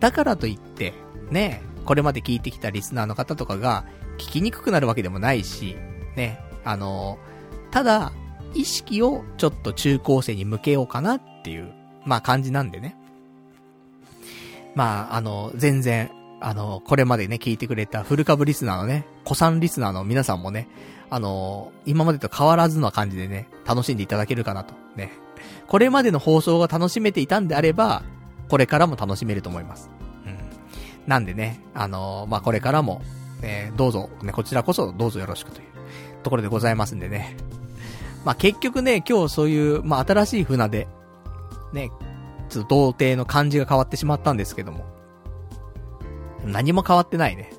[0.00, 0.92] だからといって、
[1.30, 3.84] ね、これまで聞いてきたリスナーの方とかが、
[4.18, 5.76] 聞きにくくなるわけでもないし、
[6.16, 7.18] ね、あの、
[7.70, 8.12] ただ、
[8.54, 11.72] 意識をちょっと中高生に向けようかなっていう、
[12.04, 12.96] まあ感じなんでね。
[14.74, 16.10] まあ、あの、全然、
[16.46, 20.68] あの、これまでね、聞いてくれたフル株リスナーのね、古参リスナーの皆さんもね、
[21.08, 24.74] あの、今までと変わらずの感じでね、楽しんでいただけるかなと。
[24.94, 25.12] ね。
[25.66, 28.02] これまでの放送が楽しめていたんであれば、
[28.50, 29.88] これからも楽しめると思います。
[30.26, 30.36] うん。
[31.06, 33.00] なんでね、あのまあ、これからも、
[33.40, 35.66] ね、どうぞ、ね、こちらこそどうぞよろしくという
[36.22, 37.38] ところでございますんでね。
[38.26, 40.88] まあ、結局ね、今日そういう、まあ、新しい船で、
[41.72, 41.90] ね、
[42.50, 44.92] ちょっと童貞の感じが変わってしまったんですけども。
[46.44, 47.52] 何も変わってないね。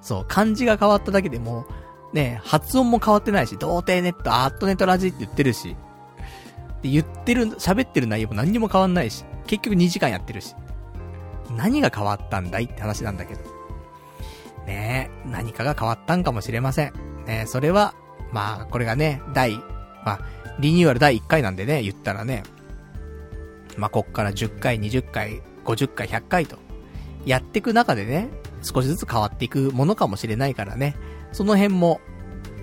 [0.00, 1.66] そう、漢字が変わっただけでも、
[2.12, 5.76] ね、発音も変わってないし、童貞ネット、アットネットラジって言ってるし、
[6.82, 10.54] で、言ってる、喋ってる内容も何にも変わんないし、結局2時間やってるし。
[11.56, 13.40] 何が変わったんだいって話なんだけど。
[14.66, 16.92] ねえ、何かが変わったんかもしれません。
[17.26, 17.94] ねそれは、
[18.32, 19.56] まあ、これがね、第、
[20.04, 20.20] まあ、
[20.58, 22.42] リニューアル第1回なんでね、言ったらね、
[23.76, 26.58] まあ、こっから10回、20回、50回、100回と、
[27.26, 28.28] やっていく中でね、
[28.62, 30.96] 少しずつ変わっていくものかもしれないからね、
[31.32, 32.00] その辺も、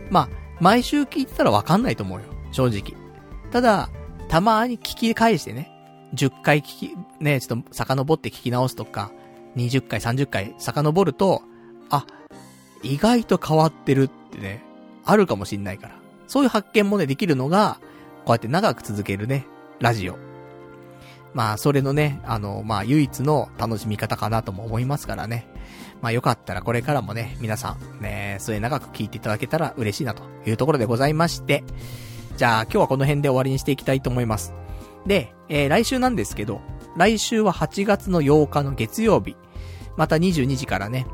[0.09, 0.29] まあ、
[0.59, 2.97] 毎週聞いてたらわかんないと思うよ、正直。
[3.51, 3.89] ただ、
[4.27, 5.71] たまに聞き返してね、
[6.13, 9.11] 10回聞き、ね、ちょっと遡って聞き直すとか、
[9.55, 11.43] 20回、30回遡ると、
[11.89, 12.05] あ、
[12.83, 14.63] 意外と変わってるってね、
[15.03, 15.95] あるかもしんないから。
[16.27, 17.79] そういう発見もね、できるのが、
[18.25, 19.45] こうやって長く続けるね、
[19.79, 20.24] ラジオ。
[21.35, 25.47] まあ、それのね、あの、まあ、唯一の楽しみ方かなとも思いますからね。
[26.01, 31.65] まあ、よかったらこれからもね、皆さん、ね、それ長く聞いていただけたら嬉しいなというところでございまして、
[32.37, 34.53] じゃあ今日はこの辺で終わりにしていきたいと思います。
[35.05, 36.61] で、えー、来週なんですけど、
[36.95, 39.35] 来週は8月の8日の月曜日、
[39.97, 41.05] また22時からね、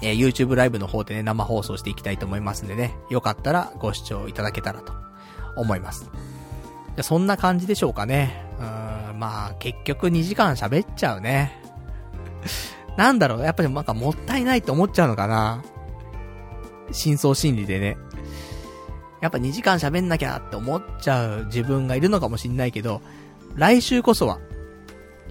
[0.00, 4.92] えー、YouTube ライブの方でね、生放送していきたいと思いますんでね、よかったらご視聴いただけたらと
[5.56, 6.08] 思います。
[7.02, 8.44] そんな感じでしょうかね。
[8.58, 11.60] うん、まあ、結局2時間喋っちゃうね。
[12.96, 15.62] なんだろう、やっぱりなんかもったいないって思っちゃうのかな。
[16.92, 17.96] 真相心理でね。
[19.20, 23.02] やっぱ2時間喋んなきゃって思っちゃう自分がいるのかもしんないけど、
[23.56, 24.38] 来週こそは、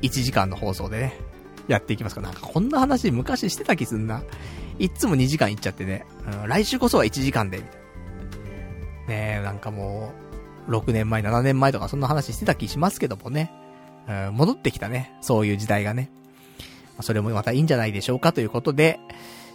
[0.02, 1.20] 1時間の放送でね、
[1.68, 2.22] やっていきますか。
[2.22, 4.22] なんかこんな話昔してた気すんな。
[4.80, 6.06] いつも2時間いっちゃってね。
[6.44, 7.78] うん、来週こそは1時間で、みたいな。
[9.08, 10.12] ねえ、なんかも
[10.68, 13.52] う、6年前、7年前とかそんな話してた気しますけどもね。
[14.08, 15.14] うん、戻ってきたね。
[15.22, 16.10] そういう時代がね。
[17.02, 19.00] それもまたいいんじゃないでしょうかということで、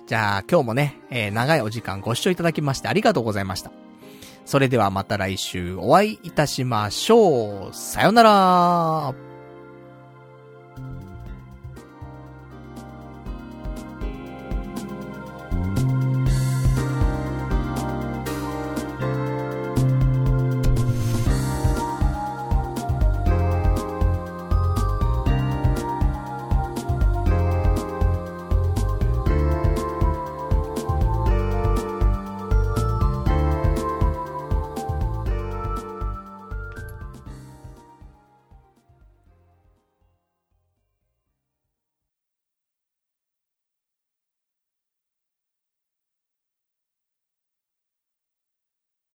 [0.07, 3.73] じゃあ今日もね、えー、長いお時間ご視聴いただきましてありがとうございました。
[4.45, 7.74] それではまた来週お会いいたしましょう。
[7.74, 9.32] さよなら